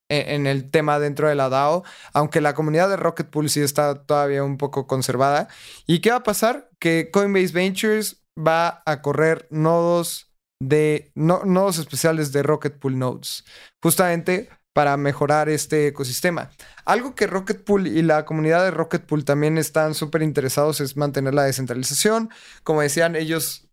en, 0.09 0.47
el 0.47 0.71
tema 0.71 0.99
dentro 0.99 1.29
de 1.29 1.35
la 1.35 1.49
DAO, 1.49 1.85
aunque 2.13 2.41
la 2.41 2.55
comunidad 2.55 2.89
de 2.89 2.97
Rocket 2.97 3.29
Pool 3.29 3.51
sí 3.51 3.61
está 3.61 4.03
todavía 4.03 4.43
un 4.45 4.57
poco 4.59 4.87
conservada. 4.87 5.49
¿Y 5.87 6.01
qué 6.01 6.11
va 6.11 6.17
a 6.17 6.23
pasar? 6.23 6.71
Que 6.79 7.11
Coinbase 7.13 7.53
Ventures 7.53 8.23
va 8.39 8.83
a 8.87 9.03
correr 9.03 9.47
nodos 9.51 10.33
de 10.61 11.13
nodos 11.15 11.79
especiales 11.79 12.33
de 12.33 12.43
Rocket 12.43 12.79
Pool 12.79 12.99
Nodes, 12.99 13.45
justamente 13.83 14.49
para 14.73 14.97
mejorar 14.97 15.49
este 15.49 15.89
ecosistema. 15.89 16.51
Algo 16.85 17.15
que 17.15 17.27
Rocket 17.27 17.65
Pool 17.65 17.87
y 17.89 18.03
la 18.03 18.25
comunidad 18.25 18.65
de 18.65 18.71
Rocket 18.71 19.05
Pool 19.05 19.25
también 19.25 19.59
están 19.59 19.95
súper 19.95 20.23
interesados 20.23 20.81
es 20.81 20.97
mantener 20.97 21.35
la 21.35 21.43
descentralización. 21.43 22.31
Como 22.63 22.81
decían 22.81 23.17
ellos, 23.17 23.69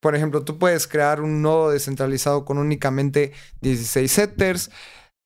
por 0.00 0.14
ejemplo, 0.14 0.44
tú 0.44 0.58
puedes 0.58 0.86
crear 0.86 1.20
un 1.22 1.42
nodo 1.42 1.70
descentralizado 1.70 2.44
con 2.44 2.58
únicamente 2.58 3.32
16 3.62 4.12
setters. 4.12 4.70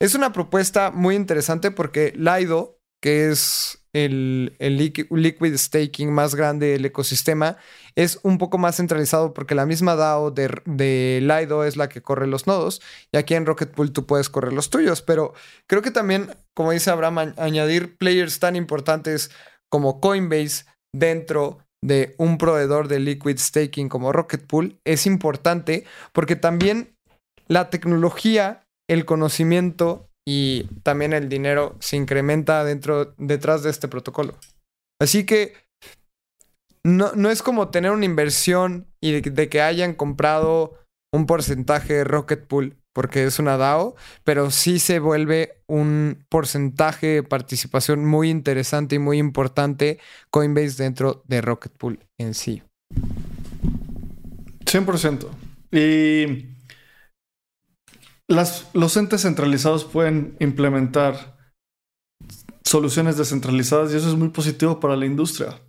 Es 0.01 0.15
una 0.15 0.33
propuesta 0.33 0.93
muy 0.93 1.17
interesante 1.17 1.73
porque 1.73 2.13
Lido, 2.17 2.79
que 3.03 3.31
es 3.31 3.85
el, 3.93 4.57
liquid 4.61 5.57
staking 5.57 6.13
más 6.13 6.37
grande 6.37 6.69
del 6.69 6.85
ecosistema, 6.85 7.57
es 7.97 8.21
un 8.23 8.39
poco 8.39 8.59
más 8.59 8.77
centralizado 8.77 9.35
porque 9.35 9.57
la 9.57 9.67
misma 9.67 9.97
DAO 9.97 10.31
de, 10.31 10.51
de, 10.67 11.19
Lido 11.21 11.65
es 11.65 11.77
la 11.77 11.89
que 11.89 12.01
corre 12.01 12.29
los 12.29 12.47
nodos 12.47 12.81
y 13.13 13.17
aquí 13.17 13.35
en 13.35 13.45
Rocket 13.45 13.73
Pool 13.73 13.93
tú 13.93 14.07
puedes 14.07 14.29
correr 14.29 14.53
los 14.53 14.71
tuyos. 14.71 15.03
Pero 15.03 15.35
creo 15.67 15.83
que 15.83 15.91
también, 15.91 16.31
como 16.55 16.71
dice 16.71 16.91
Abraham, 16.91 17.35
añadir 17.37 17.97
players 17.97 18.39
tan 18.39 18.55
importantes 18.55 19.33
como 19.69 20.01
Coinbase 20.01 20.65
dentro 20.95 21.59
de 21.83 22.15
un 22.19 22.39
proveedor 22.39 22.87
de 22.87 23.01
liquid 23.01 23.39
staking 23.39 23.89
como 23.89 24.13
Rocket 24.13 24.47
Pool 24.47 24.81
es 24.85 25.07
importante 25.07 25.85
porque 26.13 26.37
también 26.37 26.97
la 27.47 27.71
tecnología 27.71 28.68
el 28.89 29.05
conocimiento 29.05 30.09
y 30.27 30.65
también 30.83 31.13
el 31.13 31.29
dinero 31.29 31.77
se 31.81 31.97
incrementa 31.97 32.65
dentro, 32.65 33.15
detrás 33.17 33.63
de 33.63 33.71
este 33.71 33.89
protocolo. 33.89 34.35
Así 35.01 35.25
que 35.25 35.55
no, 36.85 37.13
no 37.15 37.31
es 37.31 37.43
como 37.43 37.69
tener 37.69 37.93
una 37.93 38.05
inversión 38.05 38.87
y 39.01 39.21
de, 39.21 39.49
que 39.49 39.63
hayan 39.63 39.95
comprado 39.95 40.79
un 41.15 41.27
porcentaje 41.27 41.95
de 41.95 42.05
Rocket 42.05 42.47
Pool 42.47 42.77
porque 42.93 43.25
es 43.25 43.39
una 43.39 43.57
DAO, 43.57 43.95
pero 44.25 44.51
sí 44.51 44.81
se 44.81 44.99
vuelve 44.99 45.63
un 45.69 46.25
porcentaje 46.29 47.07
de 47.07 47.23
participación 47.23 48.05
muy 48.05 48.29
interesante 48.29 48.97
y 48.97 48.99
muy 48.99 49.19
importante 49.19 50.01
Coinbase 50.31 50.83
dentro 50.83 51.23
de 51.29 51.41
Rocket 51.41 51.73
Pool 51.73 52.01
en 52.19 52.35
sí. 52.35 52.63
100%. 54.65 55.29
Y 55.71 56.47
los 58.29 58.97
entes 58.97 59.23
centralizados 59.23 59.85
pueden 59.85 60.37
implementar 60.39 61.39
soluciones 62.65 63.17
descentralizadas 63.17 63.93
y 63.93 63.97
eso 63.97 64.09
es 64.09 64.17
muy 64.17 64.29
positivo 64.29 64.79
para 64.81 64.97
la 64.97 65.07
industria. 65.07 65.61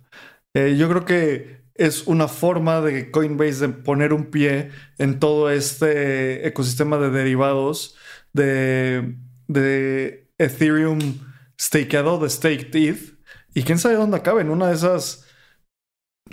Eh, 0.54 0.76
yo 0.76 0.88
creo 0.88 1.04
que 1.04 1.60
es 1.74 2.06
una 2.06 2.28
forma 2.28 2.80
de 2.82 3.10
Coinbase 3.10 3.66
de 3.66 3.68
poner 3.70 4.12
un 4.12 4.26
pie 4.26 4.70
en 4.98 5.18
todo 5.18 5.50
este 5.50 6.46
ecosistema 6.46 6.98
de 6.98 7.10
derivados 7.10 7.96
de, 8.34 9.16
de 9.48 10.30
Ethereum 10.38 11.00
stakeado, 11.58 12.18
de 12.18 12.28
staked 12.28 12.74
ETH. 12.74 13.18
Y 13.54 13.62
quién 13.62 13.78
sabe 13.78 13.94
dónde 13.94 14.18
acabe. 14.18 14.42
En 14.42 14.50
una 14.50 14.68
de 14.68 14.74
esas, 14.74 15.26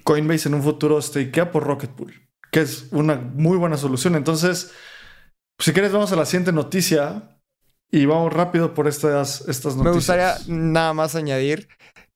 Coinbase 0.04 0.50
en 0.50 0.56
un 0.56 0.64
futuro 0.64 1.02
stakea 1.02 1.52
por 1.52 1.64
Rocket 1.64 1.92
Pool, 1.92 2.14
que 2.52 2.62
es 2.62 2.88
una 2.92 3.16
muy 3.16 3.58
buena 3.58 3.78
solución. 3.78 4.16
Entonces, 4.16 4.74
si 5.60 5.74
quieres, 5.74 5.92
vamos 5.92 6.12
a 6.12 6.16
la 6.16 6.26
siguiente 6.26 6.52
noticia 6.52 7.40
y 7.92 8.06
vamos 8.06 8.34
rápido 8.34 8.74
por 8.74 8.88
estas, 8.88 9.42
estas 9.48 9.76
noticias. 9.76 9.86
Me 9.86 9.92
gustaría 9.92 10.38
nada 10.48 10.94
más 10.94 11.16
añadir, 11.16 11.68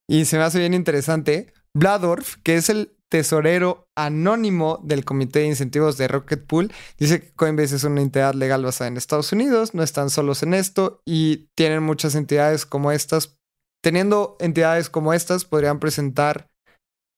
y 0.07 0.25
se 0.25 0.37
me 0.37 0.43
hace 0.43 0.59
bien 0.59 0.73
interesante, 0.73 1.53
Bladorf, 1.73 2.35
que 2.43 2.55
es 2.55 2.69
el 2.69 2.97
tesorero 3.09 3.89
anónimo 3.95 4.79
del 4.83 5.05
Comité 5.05 5.39
de 5.39 5.47
Incentivos 5.47 5.97
de 5.97 6.07
Rocket 6.07 6.45
Pool, 6.45 6.71
dice 6.97 7.21
que 7.21 7.33
Coinbase 7.33 7.75
es 7.75 7.83
una 7.83 8.01
entidad 8.01 8.33
legal 8.33 8.63
basada 8.63 8.87
en 8.87 8.97
Estados 8.97 9.31
Unidos, 9.31 9.73
no 9.73 9.83
están 9.83 10.09
solos 10.09 10.43
en 10.43 10.53
esto 10.53 11.01
y 11.05 11.49
tienen 11.55 11.83
muchas 11.83 12.15
entidades 12.15 12.65
como 12.65 12.91
estas. 12.91 13.37
Teniendo 13.83 14.37
entidades 14.39 14.89
como 14.89 15.13
estas, 15.13 15.43
podrían 15.45 15.79
presentar 15.79 16.47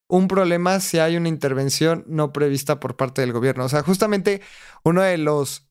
un 0.09 0.27
problema 0.27 0.79
si 0.79 0.99
hay 0.99 1.17
una 1.17 1.29
intervención 1.29 2.03
no 2.07 2.31
prevista 2.31 2.79
por 2.79 2.95
parte 2.95 3.21
del 3.21 3.33
gobierno. 3.33 3.65
O 3.65 3.69
sea, 3.69 3.83
justamente 3.83 4.41
uno 4.83 5.01
de 5.01 5.17
los 5.17 5.67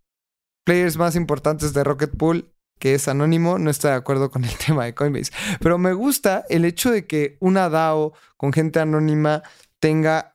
players 0.65 0.97
más 0.97 1.17
importantes 1.17 1.73
de 1.73 1.85
Rocket 1.85 2.17
Pool, 2.17 2.53
que 2.79 2.95
es 2.95 3.09
anónimo, 3.09 3.59
no 3.59 3.71
está 3.71 3.91
de 3.91 3.95
acuerdo 3.95 4.31
con 4.31 4.45
el 4.45 4.57
tema 4.67 4.85
de 4.85 4.95
Coinbase. 4.95 5.33
Pero 5.61 5.79
me 5.79 5.93
gusta 5.93 6.45
el 6.49 6.65
hecho 6.65 6.91
de 6.91 7.07
que 7.07 7.37
una 7.41 7.69
DAO 7.69 8.13
con 8.37 8.53
gente 8.53 8.81
anónima 8.81 9.43
tenga 9.79 10.33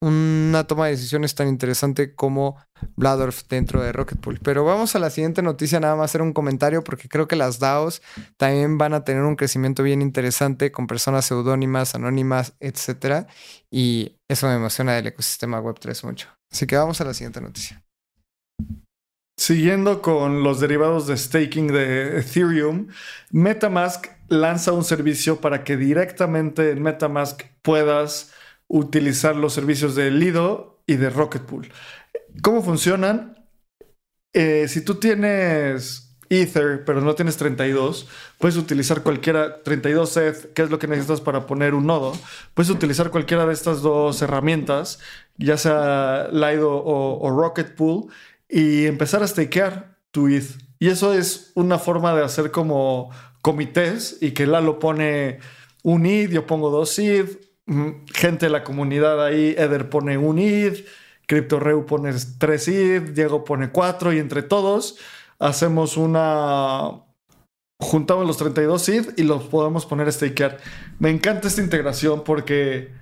una 0.00 0.64
toma 0.64 0.86
de 0.86 0.92
decisiones 0.92 1.34
tan 1.34 1.48
interesante 1.48 2.14
como 2.14 2.56
Bladorf 2.96 3.48
dentro 3.48 3.82
de 3.82 3.92
Rocket 3.92 4.20
Pool. 4.20 4.38
Pero 4.42 4.64
vamos 4.64 4.94
a 4.94 4.98
la 4.98 5.10
siguiente 5.10 5.42
noticia, 5.42 5.80
nada 5.80 5.96
más 5.96 6.10
hacer 6.10 6.22
un 6.22 6.32
comentario 6.32 6.84
porque 6.84 7.08
creo 7.08 7.26
que 7.26 7.36
las 7.36 7.58
DAOs 7.58 8.00
también 8.36 8.78
van 8.78 8.94
a 8.94 9.04
tener 9.04 9.22
un 9.22 9.36
crecimiento 9.36 9.82
bien 9.82 10.00
interesante 10.00 10.70
con 10.70 10.86
personas 10.86 11.24
seudónimas, 11.24 11.94
anónimas, 11.94 12.54
etc. 12.60 13.26
Y 13.70 14.18
eso 14.28 14.46
me 14.46 14.54
emociona 14.54 14.94
del 14.94 15.08
ecosistema 15.08 15.60
Web3 15.60 16.04
mucho. 16.04 16.28
Así 16.50 16.66
que 16.66 16.76
vamos 16.76 17.00
a 17.00 17.04
la 17.04 17.14
siguiente 17.14 17.40
noticia. 17.40 17.87
Siguiendo 19.38 20.02
con 20.02 20.42
los 20.42 20.58
derivados 20.58 21.06
de 21.06 21.16
staking 21.16 21.68
de 21.68 22.18
Ethereum, 22.18 22.88
Metamask 23.30 24.08
lanza 24.26 24.72
un 24.72 24.82
servicio 24.82 25.40
para 25.40 25.62
que 25.62 25.76
directamente 25.76 26.72
en 26.72 26.82
Metamask 26.82 27.44
puedas 27.62 28.32
utilizar 28.66 29.36
los 29.36 29.52
servicios 29.52 29.94
de 29.94 30.10
Lido 30.10 30.82
y 30.88 30.96
de 30.96 31.08
Rocket 31.10 31.42
Pool. 31.42 31.70
¿Cómo 32.42 32.62
funcionan? 32.62 33.48
Eh, 34.32 34.66
si 34.66 34.84
tú 34.84 34.96
tienes 34.96 36.18
Ether, 36.28 36.84
pero 36.84 37.00
no 37.00 37.14
tienes 37.14 37.36
32, 37.36 38.08
puedes 38.38 38.56
utilizar 38.56 39.04
cualquiera, 39.04 39.62
32 39.62 40.16
ETH, 40.16 40.60
es 40.60 40.70
lo 40.70 40.80
que 40.80 40.88
necesitas 40.88 41.20
para 41.20 41.46
poner 41.46 41.74
un 41.74 41.86
nodo. 41.86 42.12
Puedes 42.54 42.70
utilizar 42.70 43.10
cualquiera 43.10 43.46
de 43.46 43.54
estas 43.54 43.82
dos 43.82 44.20
herramientas, 44.20 44.98
ya 45.36 45.56
sea 45.56 46.28
Lido 46.32 46.72
o, 46.72 47.20
o 47.20 47.30
Rocket 47.30 47.76
Pool 47.76 48.08
y 48.48 48.86
empezar 48.86 49.22
a 49.22 49.28
stakear 49.28 49.98
tu 50.10 50.28
ETH. 50.28 50.56
Y 50.78 50.88
eso 50.88 51.12
es 51.12 51.52
una 51.54 51.78
forma 51.78 52.14
de 52.14 52.24
hacer 52.24 52.50
como 52.50 53.10
comités 53.42 54.18
y 54.20 54.32
que 54.32 54.46
Lalo 54.46 54.78
pone 54.78 55.40
un 55.82 56.06
ETH, 56.06 56.30
yo 56.30 56.46
pongo 56.46 56.70
dos 56.70 56.98
ETH, 56.98 57.38
mm, 57.66 58.06
gente 58.14 58.46
de 58.46 58.50
la 58.50 58.64
comunidad 58.64 59.24
ahí, 59.24 59.54
Eder 59.56 59.90
pone 59.90 60.18
un 60.18 60.38
ETH, 60.38 60.84
CryptoReu 61.26 61.84
pone 61.86 62.12
tres 62.38 62.68
ETH, 62.68 63.12
Diego 63.12 63.44
pone 63.44 63.70
cuatro 63.70 64.12
y 64.12 64.18
entre 64.18 64.42
todos 64.42 64.98
hacemos 65.38 65.96
una... 65.96 67.04
Juntamos 67.80 68.26
los 68.26 68.36
32 68.38 68.88
ETH 68.88 69.18
y 69.20 69.22
los 69.22 69.44
podemos 69.44 69.86
poner 69.86 70.08
a 70.08 70.12
stakear. 70.12 70.58
Me 70.98 71.10
encanta 71.10 71.46
esta 71.46 71.62
integración 71.62 72.24
porque 72.24 72.92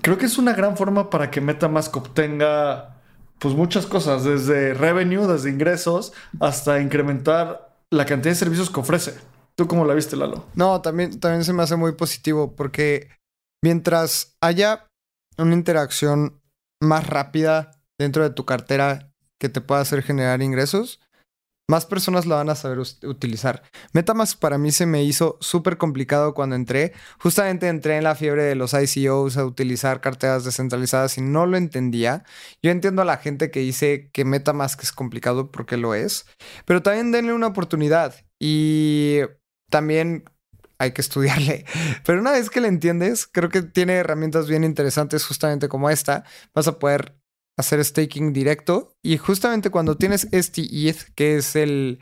creo 0.00 0.16
que 0.16 0.24
es 0.24 0.38
una 0.38 0.54
gran 0.54 0.74
forma 0.76 1.10
para 1.10 1.30
que 1.30 1.42
MetaMask 1.42 1.94
obtenga 1.94 2.99
pues 3.40 3.54
muchas 3.54 3.86
cosas, 3.86 4.22
desde 4.22 4.74
revenue, 4.74 5.26
desde 5.26 5.50
ingresos, 5.50 6.12
hasta 6.38 6.80
incrementar 6.80 7.74
la 7.90 8.04
cantidad 8.04 8.32
de 8.32 8.38
servicios 8.38 8.70
que 8.70 8.80
ofrece. 8.80 9.14
¿Tú 9.56 9.66
cómo 9.66 9.84
la 9.84 9.94
viste, 9.94 10.14
Lalo? 10.14 10.44
No, 10.54 10.80
también, 10.82 11.18
también 11.18 11.44
se 11.44 11.52
me 11.52 11.62
hace 11.62 11.76
muy 11.76 11.92
positivo 11.92 12.54
porque 12.54 13.08
mientras 13.64 14.36
haya 14.40 14.86
una 15.38 15.54
interacción 15.54 16.40
más 16.82 17.06
rápida 17.06 17.72
dentro 17.98 18.22
de 18.22 18.30
tu 18.30 18.44
cartera 18.44 19.10
que 19.38 19.48
te 19.48 19.60
pueda 19.60 19.80
hacer 19.80 20.02
generar 20.02 20.42
ingresos, 20.42 21.00
más 21.70 21.86
personas 21.86 22.26
la 22.26 22.34
van 22.34 22.50
a 22.50 22.56
saber 22.56 22.80
utilizar. 22.80 23.62
MetaMask 23.92 24.38
para 24.40 24.58
mí 24.58 24.72
se 24.72 24.86
me 24.86 25.04
hizo 25.04 25.38
súper 25.40 25.78
complicado 25.78 26.34
cuando 26.34 26.56
entré. 26.56 26.92
Justamente 27.20 27.68
entré 27.68 27.96
en 27.96 28.04
la 28.04 28.16
fiebre 28.16 28.42
de 28.42 28.56
los 28.56 28.74
ICOs 28.74 29.36
a 29.36 29.44
utilizar 29.44 30.00
carteras 30.00 30.44
descentralizadas 30.44 31.16
y 31.16 31.22
no 31.22 31.46
lo 31.46 31.56
entendía. 31.56 32.24
Yo 32.60 32.72
entiendo 32.72 33.02
a 33.02 33.04
la 33.04 33.18
gente 33.18 33.52
que 33.52 33.60
dice 33.60 34.10
que 34.12 34.24
MetaMask 34.24 34.82
es 34.82 34.90
complicado 34.90 35.52
porque 35.52 35.76
lo 35.76 35.94
es, 35.94 36.26
pero 36.64 36.82
también 36.82 37.12
denle 37.12 37.32
una 37.34 37.46
oportunidad 37.46 38.16
y 38.40 39.20
también 39.70 40.24
hay 40.80 40.90
que 40.90 41.00
estudiarle. 41.02 41.64
Pero 42.04 42.20
una 42.20 42.32
vez 42.32 42.50
que 42.50 42.60
le 42.60 42.66
entiendes, 42.66 43.28
creo 43.28 43.48
que 43.48 43.62
tiene 43.62 43.94
herramientas 43.94 44.48
bien 44.48 44.64
interesantes 44.64 45.24
justamente 45.24 45.68
como 45.68 45.88
esta. 45.88 46.24
Vas 46.52 46.66
a 46.66 46.80
poder 46.80 47.19
hacer 47.60 47.84
staking 47.84 48.32
directo. 48.32 48.94
Y 49.02 49.16
justamente 49.16 49.70
cuando 49.70 49.96
tienes 49.96 50.28
este 50.32 50.62
ETH, 50.62 51.14
que 51.14 51.36
es 51.36 51.56
el 51.56 52.00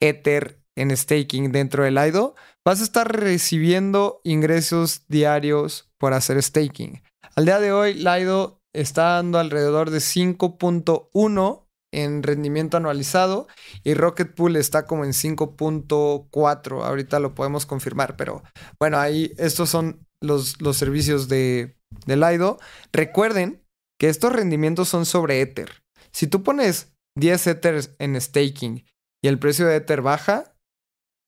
Ether 0.00 0.62
en 0.76 0.96
staking 0.96 1.50
dentro 1.50 1.84
del 1.84 1.98
IDO, 1.98 2.34
vas 2.64 2.80
a 2.80 2.84
estar 2.84 3.10
recibiendo 3.10 4.20
ingresos 4.24 5.06
diarios 5.08 5.90
por 5.98 6.12
hacer 6.12 6.42
staking. 6.42 7.02
Al 7.34 7.44
día 7.44 7.58
de 7.58 7.72
hoy, 7.72 7.94
Lido 7.94 8.60
está 8.72 9.14
dando 9.14 9.38
alrededor 9.38 9.90
de 9.90 9.98
5.1 9.98 11.64
en 11.92 12.22
rendimiento 12.22 12.76
anualizado 12.76 13.48
y 13.82 13.94
Rocket 13.94 14.34
Pool 14.34 14.56
está 14.56 14.86
como 14.86 15.04
en 15.04 15.12
5.4. 15.12 16.84
Ahorita 16.84 17.18
lo 17.18 17.34
podemos 17.34 17.66
confirmar, 17.66 18.16
pero 18.16 18.42
bueno, 18.78 18.98
ahí 18.98 19.32
estos 19.38 19.70
son 19.70 20.06
los, 20.20 20.60
los 20.60 20.76
servicios 20.76 21.28
de, 21.28 21.76
de 22.06 22.16
Lido. 22.16 22.58
Recuerden 22.92 23.64
que 23.98 24.08
estos 24.08 24.32
rendimientos 24.32 24.88
son 24.88 25.06
sobre 25.06 25.40
Ether. 25.40 25.82
Si 26.12 26.26
tú 26.26 26.42
pones 26.42 26.94
10 27.16 27.46
Ethers 27.48 27.90
en 27.98 28.20
staking 28.20 28.84
y 29.22 29.28
el 29.28 29.38
precio 29.38 29.66
de 29.66 29.76
Ether 29.76 30.02
baja, 30.02 30.54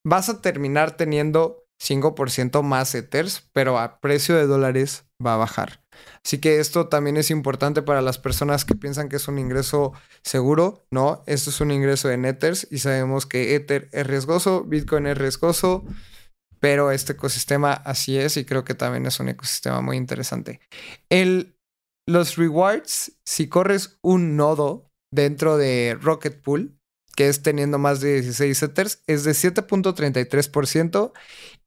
vas 0.04 0.28
a 0.28 0.40
terminar 0.40 0.96
teniendo 0.96 1.66
5% 1.82 2.62
más 2.62 2.94
Ethers, 2.94 3.48
pero 3.52 3.78
a 3.78 4.00
precio 4.00 4.36
de 4.36 4.46
dólares 4.46 5.04
va 5.24 5.34
a 5.34 5.38
bajar. 5.38 5.82
Así 6.24 6.38
que 6.38 6.60
esto 6.60 6.88
también 6.88 7.16
es 7.16 7.30
importante 7.30 7.82
para 7.82 8.02
las 8.02 8.18
personas 8.18 8.64
que 8.64 8.74
piensan 8.74 9.08
que 9.08 9.16
es 9.16 9.28
un 9.28 9.38
ingreso 9.38 9.92
seguro. 10.22 10.86
No, 10.90 11.22
esto 11.26 11.50
es 11.50 11.60
un 11.60 11.70
ingreso 11.70 12.10
en 12.10 12.24
Ethers 12.24 12.68
y 12.70 12.78
sabemos 12.78 13.26
que 13.26 13.54
Ether 13.54 13.88
es 13.92 14.06
riesgoso, 14.06 14.64
Bitcoin 14.64 15.06
es 15.06 15.18
riesgoso, 15.18 15.84
pero 16.60 16.90
este 16.90 17.14
ecosistema 17.14 17.72
así 17.72 18.18
es 18.18 18.36
y 18.36 18.44
creo 18.44 18.64
que 18.64 18.74
también 18.74 19.06
es 19.06 19.18
un 19.18 19.28
ecosistema 19.28 19.80
muy 19.80 19.96
interesante. 19.96 20.60
El, 21.08 21.56
los 22.09 22.36
rewards, 22.36 23.12
si 23.24 23.48
corres 23.48 23.98
un 24.03 24.36
nodo 24.36 24.88
dentro 25.12 25.57
de 25.57 25.96
Rocket 26.01 26.40
Pool, 26.40 26.76
que 27.16 27.28
es 27.28 27.42
teniendo 27.42 27.78
más 27.78 28.01
de 28.01 28.20
16 28.20 28.62
Ethers, 28.62 29.03
es 29.07 29.24
de 29.24 29.32
7.33% 29.32 31.12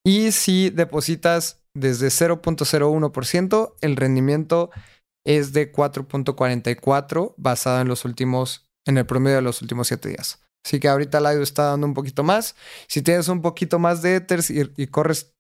y 0.06 0.32
si 0.32 0.70
depositas 0.70 1.64
desde 1.76 2.08
0.01%, 2.08 3.76
el 3.82 3.96
rendimiento 3.96 4.72
es 5.26 5.54
de 5.54 5.72
4.44 5.72 7.34
basado 7.38 7.82
en 7.82 7.88
los 7.88 8.06
últimos, 8.06 8.68
en 8.86 8.98
el 8.98 9.06
promedio 9.06 9.38
de 9.38 9.42
los 9.44 9.62
últimos 9.62 9.88
7 9.88 10.10
días. 10.10 10.44
Así 10.66 10.80
que 10.80 10.88
ahorita 10.88 11.20
Lido 11.20 11.44
está 11.44 11.64
dando 11.66 11.88
un 11.88 11.94
poquito 11.94 12.24
más. 12.24 12.56
Si 12.88 13.02
tienes 13.02 13.28
un 13.28 13.42
poquito 13.42 13.80
más 13.80 14.02
de 14.02 14.16
Ethers 14.16 14.50
y, 14.50 14.88
corres 14.88 15.33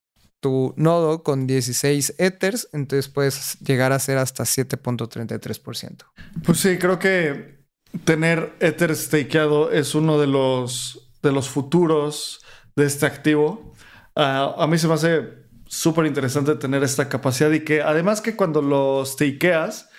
tu 0.43 0.73
nodo 0.75 1.23
con 1.23 1.47
16 1.47 2.15
Ethers, 2.19 2.67
entonces 2.73 3.07
puedes 3.07 3.57
llegar 3.61 3.93
a 3.93 3.99
ser 3.99 4.17
hasta 4.17 4.43
7.33%. 4.43 6.03
Pues 6.43 6.59
sí, 6.59 6.77
creo 6.77 6.99
que 6.99 7.63
tener 8.03 8.53
Ether 8.59 8.93
stakeado 8.95 9.71
es 9.71 9.95
uno 9.95 10.19
de 10.19 10.27
los, 10.27 11.09
de 11.23 11.31
los 11.31 11.49
futuros 11.49 12.41
de 12.75 12.85
este 12.85 13.05
activo. 13.05 13.73
Ah, 14.15 14.53
a 14.57 14.67
mí 14.67 14.77
se 14.77 14.87
me 14.89 14.95
hace 14.95 15.29
súper 15.65 16.07
interesante 16.07 16.55
tener 16.55 16.83
esta 16.83 17.07
capacidad 17.07 17.49
y 17.51 17.61
que 17.61 17.81
además 17.81 18.19
que 18.19 18.35
cuando 18.35 18.61
lo 18.61 19.05
stakeas, 19.05 19.89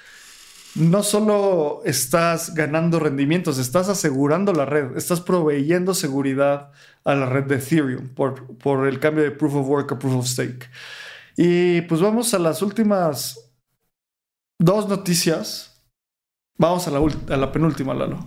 no 0.74 1.02
solo 1.02 1.82
estás 1.84 2.54
ganando 2.54 2.98
rendimientos, 2.98 3.58
estás 3.58 3.88
asegurando 3.88 4.52
la 4.52 4.64
red, 4.64 4.96
estás 4.96 5.20
proveyendo 5.20 5.94
seguridad 5.94 6.72
a 7.04 7.14
la 7.14 7.26
red 7.26 7.44
de 7.44 7.56
Ethereum 7.56 8.08
por, 8.08 8.56
por 8.58 8.88
el 8.88 8.98
cambio 8.98 9.22
de 9.22 9.30
proof 9.30 9.54
of 9.54 9.68
work 9.68 9.92
a 9.92 9.98
proof 9.98 10.14
of 10.16 10.26
stake. 10.26 10.68
Y 11.36 11.82
pues 11.82 12.00
vamos 12.00 12.34
a 12.34 12.38
las 12.38 12.62
últimas 12.62 13.52
dos 14.58 14.88
noticias. 14.88 15.82
Vamos 16.58 16.86
a 16.86 16.90
la, 16.90 17.00
a 17.00 17.36
la 17.36 17.52
penúltima, 17.52 17.94
Lalo. 17.94 18.26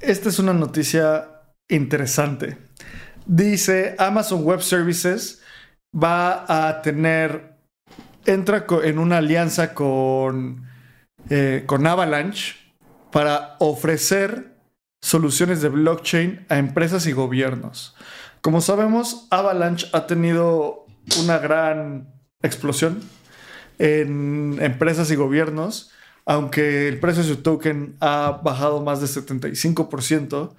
Esta 0.00 0.28
es 0.28 0.38
una 0.38 0.52
noticia 0.52 1.28
interesante. 1.68 2.58
Dice 3.26 3.94
Amazon 3.98 4.44
Web 4.44 4.62
Services 4.62 5.42
va 5.94 6.68
a 6.68 6.82
tener, 6.82 7.56
entra 8.24 8.66
en 8.84 8.98
una 8.98 9.18
alianza 9.18 9.74
con, 9.74 10.67
eh, 11.30 11.64
con 11.66 11.86
Avalanche 11.86 12.56
para 13.12 13.56
ofrecer 13.58 14.56
soluciones 15.00 15.62
de 15.62 15.68
blockchain 15.68 16.46
a 16.48 16.58
empresas 16.58 17.06
y 17.06 17.12
gobiernos. 17.12 17.94
Como 18.40 18.60
sabemos, 18.60 19.26
Avalanche 19.30 19.88
ha 19.92 20.06
tenido 20.06 20.86
una 21.22 21.38
gran 21.38 22.12
explosión 22.42 23.00
en 23.78 24.58
empresas 24.60 25.10
y 25.10 25.16
gobiernos, 25.16 25.92
aunque 26.26 26.88
el 26.88 27.00
precio 27.00 27.22
de 27.22 27.28
su 27.28 27.42
token 27.42 27.96
ha 28.00 28.40
bajado 28.42 28.82
más 28.82 29.00
de 29.00 29.06
75%. 29.06 30.54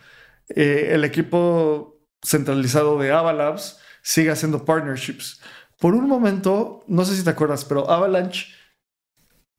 Eh, 0.49 0.89
el 0.91 1.03
equipo 1.03 1.99
centralizado 2.24 2.97
de 2.97 3.11
Avalabs 3.11 3.80
sigue 4.01 4.32
haciendo 4.32 4.65
partnerships. 4.65 5.41
Por 5.80 5.93
un 5.93 6.07
momento, 6.07 6.84
no 6.88 7.05
sé 7.05 7.15
si 7.15 7.24
te 7.24 7.30
acuerdas, 7.30 7.65
pero 7.65 7.89
Avalanche 7.89 8.47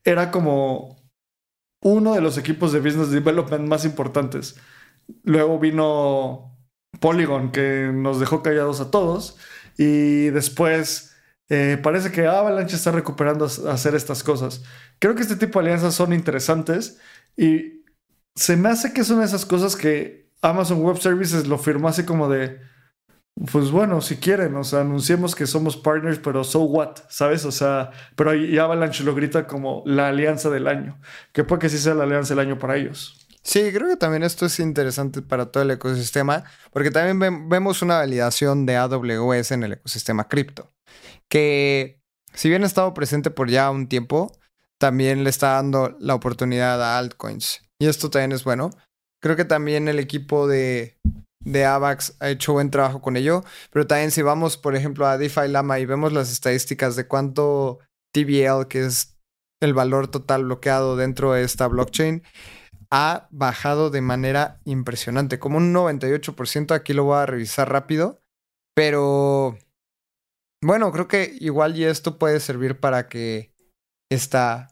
era 0.05 0.31
como 0.31 1.00
uno 1.81 2.15
de 2.15 2.21
los 2.21 2.39
equipos 2.39 2.73
de 2.73 2.81
business 2.81 3.11
development 3.11 3.67
más 3.67 3.85
importantes. 3.85 4.57
Luego 5.25 5.59
vino 5.59 6.57
Polygon, 7.01 7.53
que 7.53 7.91
nos 7.93 8.21
dejó 8.21 8.43
callados 8.43 8.81
a 8.81 8.91
todos. 8.91 9.39
Y 9.79 10.29
después 10.31 11.17
eh, 11.49 11.79
parece 11.83 12.13
que 12.13 12.27
Avalanche 12.27 12.77
está 12.77 12.93
recuperando 12.93 13.47
hacer 13.47 13.95
estas 13.95 14.23
cosas. 14.23 14.63
Creo 14.99 15.15
que 15.15 15.23
este 15.23 15.37
tipo 15.37 15.59
de 15.59 15.67
alianzas 15.67 15.95
son 15.95 16.13
interesantes 16.13 16.99
y 17.37 17.85
se 18.35 18.57
me 18.57 18.69
hace 18.69 18.93
que 18.93 19.05
son 19.05 19.23
esas 19.23 19.47
cosas 19.47 19.75
que 19.75 20.31
Amazon 20.43 20.83
Web 20.83 20.99
Services 20.99 21.47
lo 21.47 21.59
firmó 21.59 21.89
así 21.89 22.05
como 22.05 22.29
de 22.29 22.61
pues 23.51 23.71
bueno, 23.71 24.01
si 24.01 24.17
quieren, 24.17 24.55
o 24.57 24.65
sea, 24.65 24.81
anunciemos 24.81 25.35
que 25.35 25.47
somos 25.47 25.77
partners, 25.77 26.19
pero 26.19 26.45
so 26.45 26.61
what, 26.61 26.97
¿sabes? 27.09 27.45
O 27.45 27.53
sea, 27.53 27.91
pero 28.15 28.35
y 28.35 28.59
Avalanche 28.59 29.03
lo 29.03 29.15
grita 29.15 29.47
como 29.47 29.83
la 29.87 30.09
alianza 30.09 30.51
del 30.51 30.69
año, 30.69 31.01
que 31.33 31.45
puede 31.45 31.61
que 31.61 31.69
sí 31.69 31.79
sea 31.79 31.95
la 31.95 32.05
alianza 32.05 32.35
del 32.35 32.47
año 32.47 32.59
para 32.59 32.77
ellos. 32.77 33.27
Sí, 33.43 33.73
creo 33.73 33.89
que 33.89 33.97
también 33.97 34.23
esto 34.23 34.45
es 34.45 34.61
interesante 34.61 35.23
para 35.23 35.47
todo 35.47 35.63
el 35.63 35.71
ecosistema, 35.71 36.45
porque 36.71 36.91
también 36.91 37.49
vemos 37.49 37.81
una 37.81 37.97
validación 37.97 38.67
de 38.67 38.77
AWS 38.77 39.53
en 39.53 39.63
el 39.63 39.73
ecosistema 39.73 40.29
cripto, 40.29 40.71
que 41.31 41.99
si 42.35 42.51
bien 42.51 42.63
ha 42.63 42.67
estado 42.67 42.93
presente 42.93 43.31
por 43.31 43.49
ya 43.49 43.71
un 43.71 43.89
tiempo, 43.89 44.39
también 44.79 45.25
le 45.25 45.31
está 45.31 45.53
dando 45.53 45.97
la 45.99 46.15
oportunidad 46.15 46.83
a 46.83 46.99
altcoins. 46.99 47.63
Y 47.79 47.87
esto 47.87 48.11
también 48.11 48.33
es 48.33 48.45
bueno. 48.45 48.71
Creo 49.23 49.37
que 49.37 49.45
también 49.45 49.89
el 49.89 49.99
equipo 49.99 50.47
de 50.47 50.99
de 51.45 51.65
AVAX 51.65 52.17
ha 52.21 52.29
hecho 52.29 52.53
buen 52.53 52.71
trabajo 52.71 53.01
con 53.01 53.17
ello, 53.17 53.43
pero 53.71 53.87
también 53.87 54.11
si 54.11 54.23
vamos, 54.23 54.57
por 54.57 54.77
ejemplo, 54.77 55.07
a 55.07 55.19
DeFi 55.19 55.49
Lama 55.49 55.79
y 55.79 55.87
vemos 55.87 56.13
las 56.13 56.31
estadísticas 56.31 56.97
de 56.97 57.07
cuánto 57.07 57.79
TBL, 58.13 58.69
que 58.69 58.85
es 58.85 59.17
el 59.63 59.75
valor 59.75 60.09
total 60.09 60.45
bloqueado 60.45 60.97
dentro 60.97 61.33
de 61.33 61.43
esta 61.43 61.67
blockchain, 61.67 62.23
ha 62.91 63.29
bajado 63.31 63.91
de 63.91 64.01
manera 64.01 64.61
impresionante, 64.65 65.39
como 65.39 65.59
un 65.59 65.73
98%, 65.73 66.75
aquí 66.75 66.93
lo 66.93 67.05
voy 67.05 67.19
a 67.19 67.27
revisar 67.27 67.71
rápido, 67.71 68.21
pero 68.75 69.57
bueno, 70.63 70.93
creo 70.93 71.09
que 71.09 71.37
igual 71.41 71.77
y 71.77 71.85
esto 71.85 72.19
puede 72.19 72.41
servir 72.41 72.81
para 72.81 73.09
que 73.09 73.55
esta, 74.11 74.69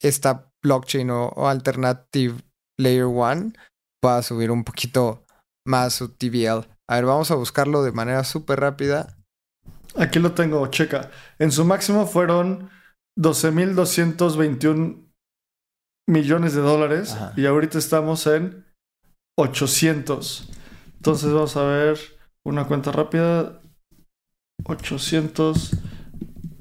esta 0.00 0.50
blockchain 0.62 1.10
o, 1.10 1.28
o 1.28 1.48
alternative 1.48 2.40
layer 2.78 3.04
one 3.04 3.52
pueda 4.00 4.22
subir 4.22 4.50
un 4.50 4.64
poquito 4.64 5.26
más 5.64 5.94
su 5.94 6.08
TVL. 6.08 6.66
A 6.86 6.96
ver, 6.96 7.04
vamos 7.04 7.30
a 7.30 7.36
buscarlo 7.36 7.82
de 7.82 7.92
manera 7.92 8.24
súper 8.24 8.60
rápida. 8.60 9.16
Aquí 9.96 10.18
lo 10.18 10.32
tengo, 10.32 10.66
checa. 10.68 11.10
En 11.38 11.52
su 11.52 11.64
máximo 11.64 12.06
fueron 12.06 12.70
12.221 13.18 15.06
millones 16.06 16.54
de 16.54 16.60
dólares 16.60 17.16
y 17.36 17.46
ahorita 17.46 17.78
estamos 17.78 18.26
en 18.26 18.66
800. 19.36 20.50
Entonces 20.96 21.32
vamos 21.32 21.56
a 21.56 21.64
ver 21.64 21.98
una 22.44 22.66
cuenta 22.66 22.92
rápida. 22.92 23.60
800 24.64 25.76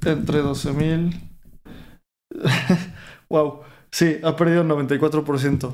entre 0.06 0.42
12.000. 0.42 1.40
wow. 3.30 3.62
Sí, 3.92 4.20
ha 4.24 4.36
perdido 4.36 4.64
94%. 4.64 5.74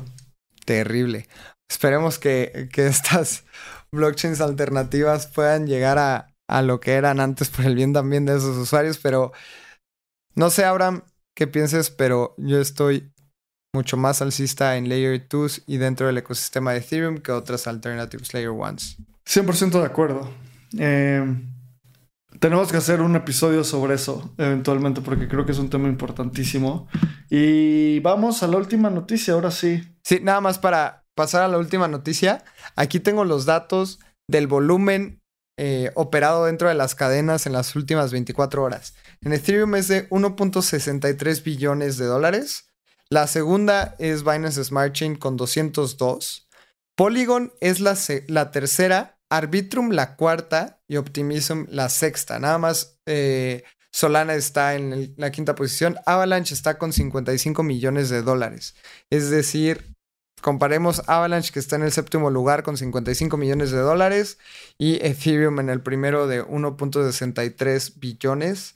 Terrible. 0.64 1.28
Esperemos 1.70 2.20
que, 2.20 2.70
estas 2.76 3.44
blockchains 3.92 4.42
alternativas 4.42 5.28
puedan 5.28 5.68
llegar 5.68 5.98
a, 5.98 6.28
a, 6.48 6.62
lo 6.62 6.80
que 6.80 6.94
eran 6.94 7.20
antes 7.20 7.50
por 7.50 7.66
el 7.66 7.76
bien 7.76 7.94
también 7.94 8.26
de 8.26 8.38
esos 8.38 8.58
usuarios, 8.58 8.98
pero 8.98 9.32
no 10.36 10.50
sé, 10.50 10.66
Abraham, 10.66 11.04
qué 11.34 11.48
pienses, 11.48 11.90
pero 11.90 12.36
yo 12.38 12.60
estoy 12.60 13.14
mucho 13.74 13.98
más 13.98 14.22
alcista 14.22 14.78
en 14.78 14.90
Layer 14.90 15.28
2 15.30 15.64
y 15.68 15.78
dentro 15.78 16.08
del 16.08 16.18
ecosistema 16.18 16.72
de 16.72 16.80
Ethereum 16.80 17.18
que 17.18 17.32
otras 17.32 17.68
alternatives 17.68 18.34
Layer 18.34 18.50
1s. 18.50 18.98
100% 19.26 19.80
de 19.80 19.86
acuerdo. 19.86 20.30
Eh, 20.78 21.24
tenemos 22.40 22.72
que 22.72 22.78
hacer 22.78 23.02
un 23.02 23.16
episodio 23.16 23.64
sobre 23.64 23.96
eso 23.96 24.34
eventualmente 24.38 25.02
porque 25.02 25.28
creo 25.28 25.46
que 25.46 25.52
es 25.52 25.60
un 25.60 25.70
tema 25.70 25.88
importantísimo. 25.88 26.88
Y 27.30 28.00
vamos 28.00 28.44
a 28.44 28.48
la 28.48 28.58
última 28.58 28.90
noticia, 28.90 29.34
ahora 29.34 29.52
sí. 29.52 29.84
Sí, 30.04 30.20
nada 30.22 30.42
más 30.42 30.60
para 30.60 31.05
pasar 31.16 31.44
a 31.44 31.48
la 31.48 31.58
última 31.58 31.88
noticia, 31.88 32.44
aquí 32.76 33.00
tengo 33.00 33.24
los 33.24 33.46
datos 33.46 34.00
del 34.30 34.48
volumen 34.48 35.22
eh, 35.58 35.92
operado 35.96 36.46
dentro 36.46 36.68
de 36.68 36.76
las 36.76 36.96
cadenas 36.96 37.46
en 37.46 37.54
las 37.54 37.76
últimas 37.76 38.12
24 38.12 38.62
horas. 38.62 38.94
En 39.22 39.32
Ethereum 39.32 39.76
es 39.76 39.88
de 39.88 40.10
1.63 40.10 41.44
billones 41.44 41.98
de 41.98 42.06
dólares. 42.06 42.70
La 43.10 43.28
segunda 43.28 43.96
es 43.98 44.24
Binance 44.24 44.64
Smart 44.64 44.94
Chain 44.94 45.16
con 45.16 45.38
202. 45.38 46.50
Polygon 46.98 47.54
es 47.62 47.80
la, 47.80 47.98
la 48.28 48.52
tercera, 48.52 49.18
Arbitrum 49.30 49.92
la 49.92 50.16
cuarta 50.16 50.82
y 50.88 50.98
Optimism 50.98 51.66
la 51.70 51.90
sexta. 51.90 52.38
Nada 52.40 52.58
más 52.58 53.00
eh, 53.06 53.64
Solana 53.94 54.36
está 54.36 54.76
en 54.76 55.14
la 55.16 55.32
quinta 55.32 55.56
posición. 55.56 55.96
Avalanche 56.06 56.54
está 56.54 56.78
con 56.78 56.92
55 56.92 57.64
millones 57.64 58.10
de 58.10 58.22
dólares. 58.22 58.76
Es 59.10 59.30
decir, 59.30 59.95
comparemos 60.46 61.02
Avalanche 61.08 61.52
que 61.52 61.58
está 61.58 61.76
en 61.76 61.82
el 61.82 61.92
séptimo 61.92 62.30
lugar 62.30 62.62
con 62.62 62.78
55 62.78 63.36
millones 63.36 63.72
de 63.72 63.80
dólares 63.80 64.38
y 64.78 65.04
Ethereum 65.04 65.60
en 65.60 65.72
el 65.72 65.82
primero 65.82 66.28
de 66.28 66.46
1.63 66.46 68.00
billones. 68.00 68.76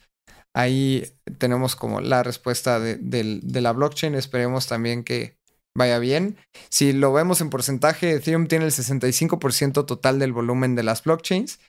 Ahí 0.56 1.14
tenemos 1.38 1.76
como 1.76 2.02
la 2.02 2.24
respuesta 2.24 2.80
de, 2.80 3.40
la 3.44 3.72
blockchain. 3.72 4.16
Esperemos 4.16 4.66
también 4.66 5.04
que 5.04 5.38
vaya 5.78 6.00
bien. 6.00 6.38
Si 6.72 6.92
lo 6.92 7.14
vemos 7.14 7.40
en 7.40 7.52
porcentaje, 7.52 8.14
Ethereum 8.14 8.48
tiene 8.48 8.66
el 8.66 8.72
65% 8.72 9.86
total 9.86 10.18
del 10.18 10.34
volumen 10.34 10.74
de 10.74 10.82
las 10.82 11.04
blockchains. 11.04 11.60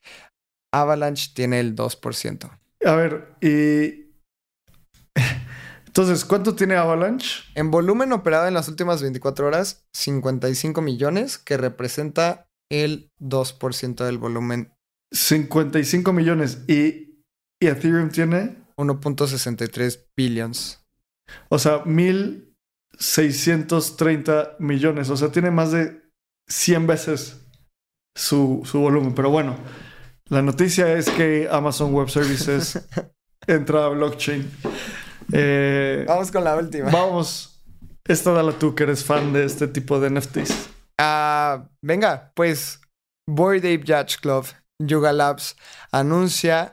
Avalanche 0.72 1.32
tiene 1.34 1.60
el 1.60 1.76
2%. 1.76 2.50
A 2.86 2.94
ver, 2.94 3.34
y. 3.42 4.09
Entonces, 5.90 6.24
¿cuánto 6.24 6.54
tiene 6.54 6.76
Avalanche? 6.76 7.42
En 7.56 7.72
volumen 7.72 8.12
operado 8.12 8.46
en 8.46 8.54
las 8.54 8.68
últimas 8.68 9.02
24 9.02 9.48
horas, 9.48 9.88
55 9.92 10.80
millones, 10.82 11.36
que 11.36 11.56
representa 11.56 12.48
el 12.70 13.10
2% 13.18 14.04
del 14.04 14.18
volumen. 14.18 14.72
55 15.10 16.12
millones. 16.12 16.58
¿Y, 16.68 17.24
y 17.60 17.66
Ethereum 17.66 18.10
tiene? 18.10 18.56
1.63 18.76 20.06
billions. 20.16 20.86
O 21.48 21.58
sea, 21.58 21.82
1.630 21.82 24.60
millones. 24.60 25.10
O 25.10 25.16
sea, 25.16 25.32
tiene 25.32 25.50
más 25.50 25.72
de 25.72 26.02
100 26.48 26.86
veces 26.86 27.40
su, 28.14 28.62
su 28.64 28.78
volumen. 28.78 29.12
Pero 29.12 29.30
bueno. 29.30 29.56
La 30.28 30.42
noticia 30.42 30.92
es 30.92 31.10
que 31.10 31.48
Amazon 31.50 31.92
Web 31.92 32.10
Services 32.10 32.78
entra 33.48 33.86
a 33.86 33.88
blockchain. 33.88 34.48
Eh, 35.32 36.04
vamos 36.06 36.30
con 36.30 36.44
la 36.44 36.56
última. 36.56 36.90
Vamos. 36.90 37.62
Esta 38.04 38.32
dala 38.32 38.52
tú 38.52 38.74
que 38.74 38.84
eres 38.84 39.04
fan 39.04 39.32
de 39.32 39.44
este 39.44 39.68
tipo 39.68 40.00
de 40.00 40.10
NFTs. 40.10 40.70
Ah, 40.98 41.68
venga, 41.82 42.32
pues 42.34 42.80
Boyd 43.28 43.64
Ape 43.64 43.84
Yacht 43.84 44.20
Club, 44.20 44.46
Yuga 44.82 45.12
Labs, 45.12 45.56
anuncia 45.92 46.72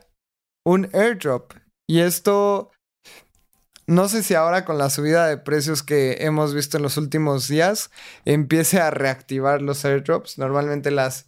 un 0.65 0.89
airdrop. 0.93 1.53
Y 1.89 1.99
esto, 1.99 2.71
no 3.85 4.09
sé 4.09 4.23
si 4.23 4.33
ahora 4.33 4.65
con 4.65 4.77
la 4.77 4.89
subida 4.89 5.27
de 5.27 5.37
precios 5.37 5.83
que 5.83 6.17
hemos 6.21 6.53
visto 6.53 6.77
en 6.77 6.83
los 6.83 6.97
últimos 6.97 7.47
días, 7.47 7.91
empiece 8.25 8.81
a 8.81 8.91
reactivar 8.91 9.61
los 9.61 9.85
airdrops. 9.85 10.37
Normalmente 10.37 10.91
las 10.91 11.27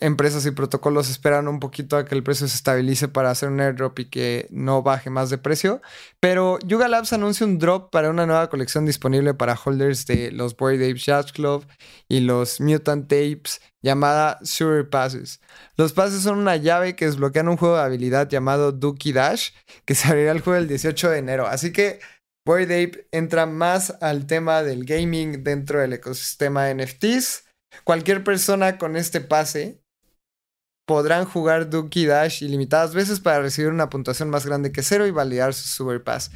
empresas 0.00 0.44
y 0.46 0.50
protocolos 0.50 1.10
esperan 1.10 1.48
un 1.48 1.60
poquito 1.60 1.96
a 1.96 2.04
que 2.04 2.14
el 2.14 2.22
precio 2.22 2.48
se 2.48 2.56
estabilice 2.56 3.08
para 3.08 3.30
hacer 3.30 3.48
un 3.48 3.60
airdrop 3.60 3.98
y 3.98 4.06
que 4.06 4.46
no 4.50 4.82
baje 4.82 5.10
más 5.10 5.30
de 5.30 5.38
precio. 5.38 5.82
Pero 6.18 6.58
Yuga 6.60 6.88
Labs 6.88 7.12
anuncia 7.12 7.46
un 7.46 7.58
drop 7.58 7.90
para 7.90 8.10
una 8.10 8.26
nueva 8.26 8.48
colección 8.48 8.86
disponible 8.86 9.34
para 9.34 9.54
holders 9.54 10.06
de 10.06 10.32
los 10.32 10.56
Boy 10.56 10.76
Apes 10.76 11.06
Yacht 11.06 11.32
Club 11.32 11.66
y 12.08 12.20
los 12.20 12.60
Mutant 12.60 13.08
Tapes 13.08 13.60
llamada 13.82 14.38
Sewer 14.42 14.88
Passes. 14.88 15.40
Los 15.76 15.92
pases 15.92 16.22
son 16.22 16.38
una 16.38 16.56
llave 16.56 16.96
que 16.96 17.06
desbloquean 17.06 17.48
un 17.48 17.56
juego 17.56 17.76
de 17.76 17.82
habilidad 17.82 18.28
llamado 18.28 18.72
Dookie 18.72 19.12
Dash 19.12 19.50
que 19.84 19.94
se 19.94 20.08
abrirá 20.08 20.32
el 20.32 20.40
juego 20.40 20.58
el 20.58 20.68
18 20.68 21.10
de 21.10 21.18
enero. 21.18 21.46
Así 21.46 21.72
que 21.72 22.00
Boy 22.46 22.64
Ape 22.64 23.06
entra 23.12 23.46
más 23.46 23.96
al 24.00 24.26
tema 24.26 24.62
del 24.62 24.84
gaming 24.84 25.44
dentro 25.44 25.80
del 25.80 25.92
ecosistema 25.92 26.72
NFTs. 26.72 27.44
Cualquier 27.84 28.24
persona 28.24 28.78
con 28.78 28.96
este 28.96 29.20
pase 29.20 29.79
podrán 30.90 31.24
jugar 31.24 31.70
Dookie 31.70 32.06
Dash 32.06 32.42
ilimitadas 32.42 32.94
veces 32.94 33.20
para 33.20 33.40
recibir 33.40 33.70
una 33.70 33.88
puntuación 33.88 34.28
más 34.28 34.44
grande 34.44 34.72
que 34.72 34.82
cero 34.82 35.06
y 35.06 35.12
validar 35.12 35.54
su 35.54 35.68
Super 35.68 36.02
Pass. 36.02 36.32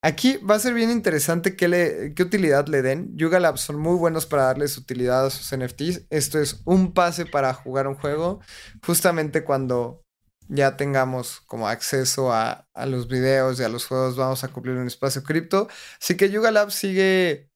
Aquí 0.00 0.36
va 0.36 0.54
a 0.54 0.60
ser 0.60 0.74
bien 0.74 0.92
interesante 0.92 1.56
qué, 1.56 1.66
le, 1.66 2.14
qué 2.14 2.22
utilidad 2.22 2.68
le 2.68 2.82
den. 2.82 3.10
Yuga 3.16 3.40
Labs 3.40 3.62
son 3.62 3.80
muy 3.80 3.96
buenos 3.96 4.26
para 4.26 4.44
darles 4.44 4.78
utilidad 4.78 5.26
a 5.26 5.30
sus 5.30 5.52
NFTs. 5.52 6.06
Esto 6.08 6.38
es 6.38 6.62
un 6.66 6.94
pase 6.94 7.26
para 7.26 7.52
jugar 7.52 7.88
un 7.88 7.96
juego. 7.96 8.38
Justamente 8.86 9.42
cuando 9.42 10.04
ya 10.46 10.76
tengamos 10.76 11.40
como 11.48 11.66
acceso 11.66 12.32
a, 12.32 12.68
a 12.72 12.86
los 12.86 13.08
videos 13.08 13.58
y 13.58 13.64
a 13.64 13.68
los 13.68 13.86
juegos, 13.86 14.14
vamos 14.14 14.44
a 14.44 14.48
cumplir 14.52 14.76
un 14.76 14.86
espacio 14.86 15.24
cripto. 15.24 15.66
Así 16.00 16.16
que 16.16 16.30
Yuga 16.30 16.52
Labs 16.52 16.74
sigue 16.74 17.50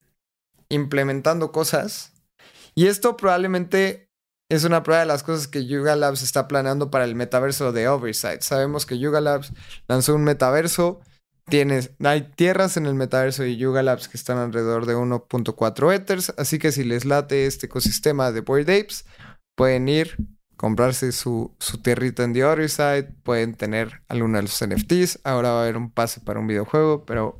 implementando 0.69 1.53
cosas. 1.53 2.13
Y 2.75 2.89
esto 2.89 3.17
probablemente 3.17 4.04
es 4.55 4.65
una 4.65 4.83
prueba 4.83 5.01
de 5.01 5.07
las 5.07 5.23
cosas 5.23 5.49
que 5.49 5.67
Yuga 5.67 5.97
Labs 5.97 6.23
está 6.23 6.49
planeando 6.49 6.91
para 6.91 7.05
el 7.05 7.15
metaverso 7.15 7.73
de 7.73 7.89
Oversight. 7.89 8.43
Sabemos 8.43 8.87
que 8.87 8.99
Yuga 8.99 9.21
Labs 9.21 9.53
lanzó 9.89 10.15
un 10.15 10.25
metaverso. 10.25 11.01
Tienes, 11.47 11.91
hay 12.03 12.23
tierras 12.35 12.77
en 12.77 12.87
el 12.87 12.95
metaverso 12.95 13.43
de 13.43 13.57
Yuga 13.57 13.83
Labs 13.83 14.09
que 14.09 14.17
están 14.17 14.39
alrededor 14.39 14.87
de 14.87 14.97
1.4 14.97 15.95
Ethers. 15.95 16.33
Así 16.39 16.59
que 16.59 16.73
si 16.73 16.85
les 16.85 17.05
late 17.05 17.47
este 17.47 17.67
ecosistema 17.67 18.33
de 18.33 18.41
Boyd 18.41 18.69
Apes, 18.71 19.05
pueden 19.57 19.89
ir, 19.89 20.17
comprarse 20.57 21.13
su, 21.13 21.55
su 21.59 21.83
tierrita 21.83 22.25
en 22.25 22.33
The 22.33 22.45
Oversight, 22.45 23.07
pueden 23.23 23.55
tener 23.55 24.03
alguno 24.09 24.39
de 24.39 24.43
los 24.43 24.65
NFTs. 24.65 25.21
Ahora 25.25 25.51
va 25.51 25.61
a 25.61 25.63
haber 25.65 25.77
un 25.77 25.91
pase 25.91 26.21
para 26.21 26.41
un 26.41 26.47
videojuego, 26.47 27.05
pero 27.05 27.39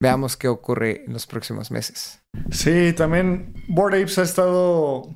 veamos 0.00 0.36
qué 0.36 0.48
ocurre 0.48 1.04
en 1.04 1.12
los 1.12 1.26
próximos 1.26 1.70
meses. 1.70 2.22
Sí, 2.50 2.92
también 2.92 3.54
Bored 3.68 4.00
Apes 4.00 4.18
ha 4.18 4.22
estado 4.22 5.14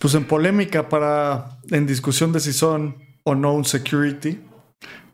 pues 0.00 0.14
en 0.14 0.24
polémica 0.24 0.88
para, 0.88 1.58
en 1.70 1.86
discusión 1.86 2.32
de 2.32 2.40
si 2.40 2.54
son 2.54 2.96
o 3.22 3.34
no 3.34 3.52
un 3.52 3.66
security. 3.66 4.40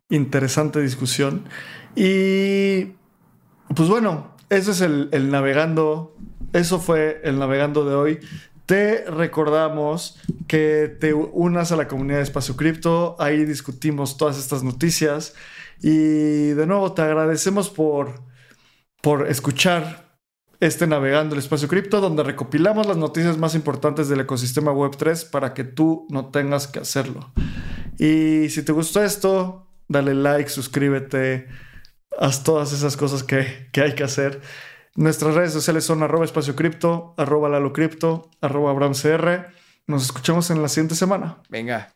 Interesante 0.09 0.81
discusión. 0.81 1.45
Y 1.97 2.93
pues 3.75 3.89
bueno, 3.89 4.37
ese 4.49 4.71
es 4.71 4.81
el, 4.81 5.31
navegando. 5.31 6.17
Eso 6.53 6.79
fue 6.79 7.21
el 7.25 7.41
navegando 7.41 7.85
de 7.85 7.97
hoy. 7.97 8.21
Te 8.65 9.05
recordamos 9.11 10.21
que 10.47 10.97
te 11.01 11.13
unas 11.13 11.73
a 11.73 11.77
la 11.77 11.89
comunidad 11.89 12.19
de 12.19 12.23
Espacio 12.23 12.57
Cripto. 12.57 13.17
Ahí 13.19 13.45
discutimos 13.45 14.17
todas 14.17 14.39
estas 14.39 14.63
noticias. 14.63 15.35
Y 15.83 16.51
de 16.51 16.65
nuevo, 16.65 16.93
te 16.93 17.03
agradecemos 17.03 17.71
por, 17.71 18.23
por 19.03 19.27
escuchar 19.27 20.06
este 20.61 20.87
Navegando 20.87 21.35
el 21.35 21.41
Espacio 21.41 21.69
Cripto, 21.69 22.01
donde 22.01 22.23
recopilamos 22.23 22.87
las 22.87 22.97
noticias 22.97 23.39
más 23.39 23.55
importantes 23.55 24.09
del 24.09 24.21
ecosistema 24.21 24.73
Web3 24.73 25.31
para 25.31 25.55
que 25.55 25.65
tú 25.65 26.07
no 26.11 26.31
tengas 26.31 26.67
que 26.67 26.81
hacerlo. 26.81 27.33
Y 27.99 28.49
si 28.51 28.63
te 28.63 28.73
gustó 28.73 29.03
esto, 29.03 29.69
dale 29.89 30.15
like, 30.15 30.51
suscríbete, 30.51 31.49
haz 32.19 32.45
todas 32.45 32.73
esas 32.73 32.97
cosas 32.97 33.23
que, 33.23 33.69
hay 33.75 33.95
que 33.95 34.05
hacer. 34.05 34.41
Nuestras 34.95 35.35
redes 35.35 35.53
sociales 35.53 35.85
son 35.85 36.03
arroba 36.03 36.25
espacio 36.25 36.57
cripto, 36.57 37.15
arroba 37.19 37.49
lalo 37.49 37.73
cripto, 37.73 38.31
arroba 38.41 38.71
abramcr. 38.71 39.49
Nos 39.87 40.05
escuchamos 40.05 40.51
en 40.51 40.63
la 40.63 40.69
siguiente 40.69 40.95
semana. 40.95 41.39
Venga. 41.49 41.96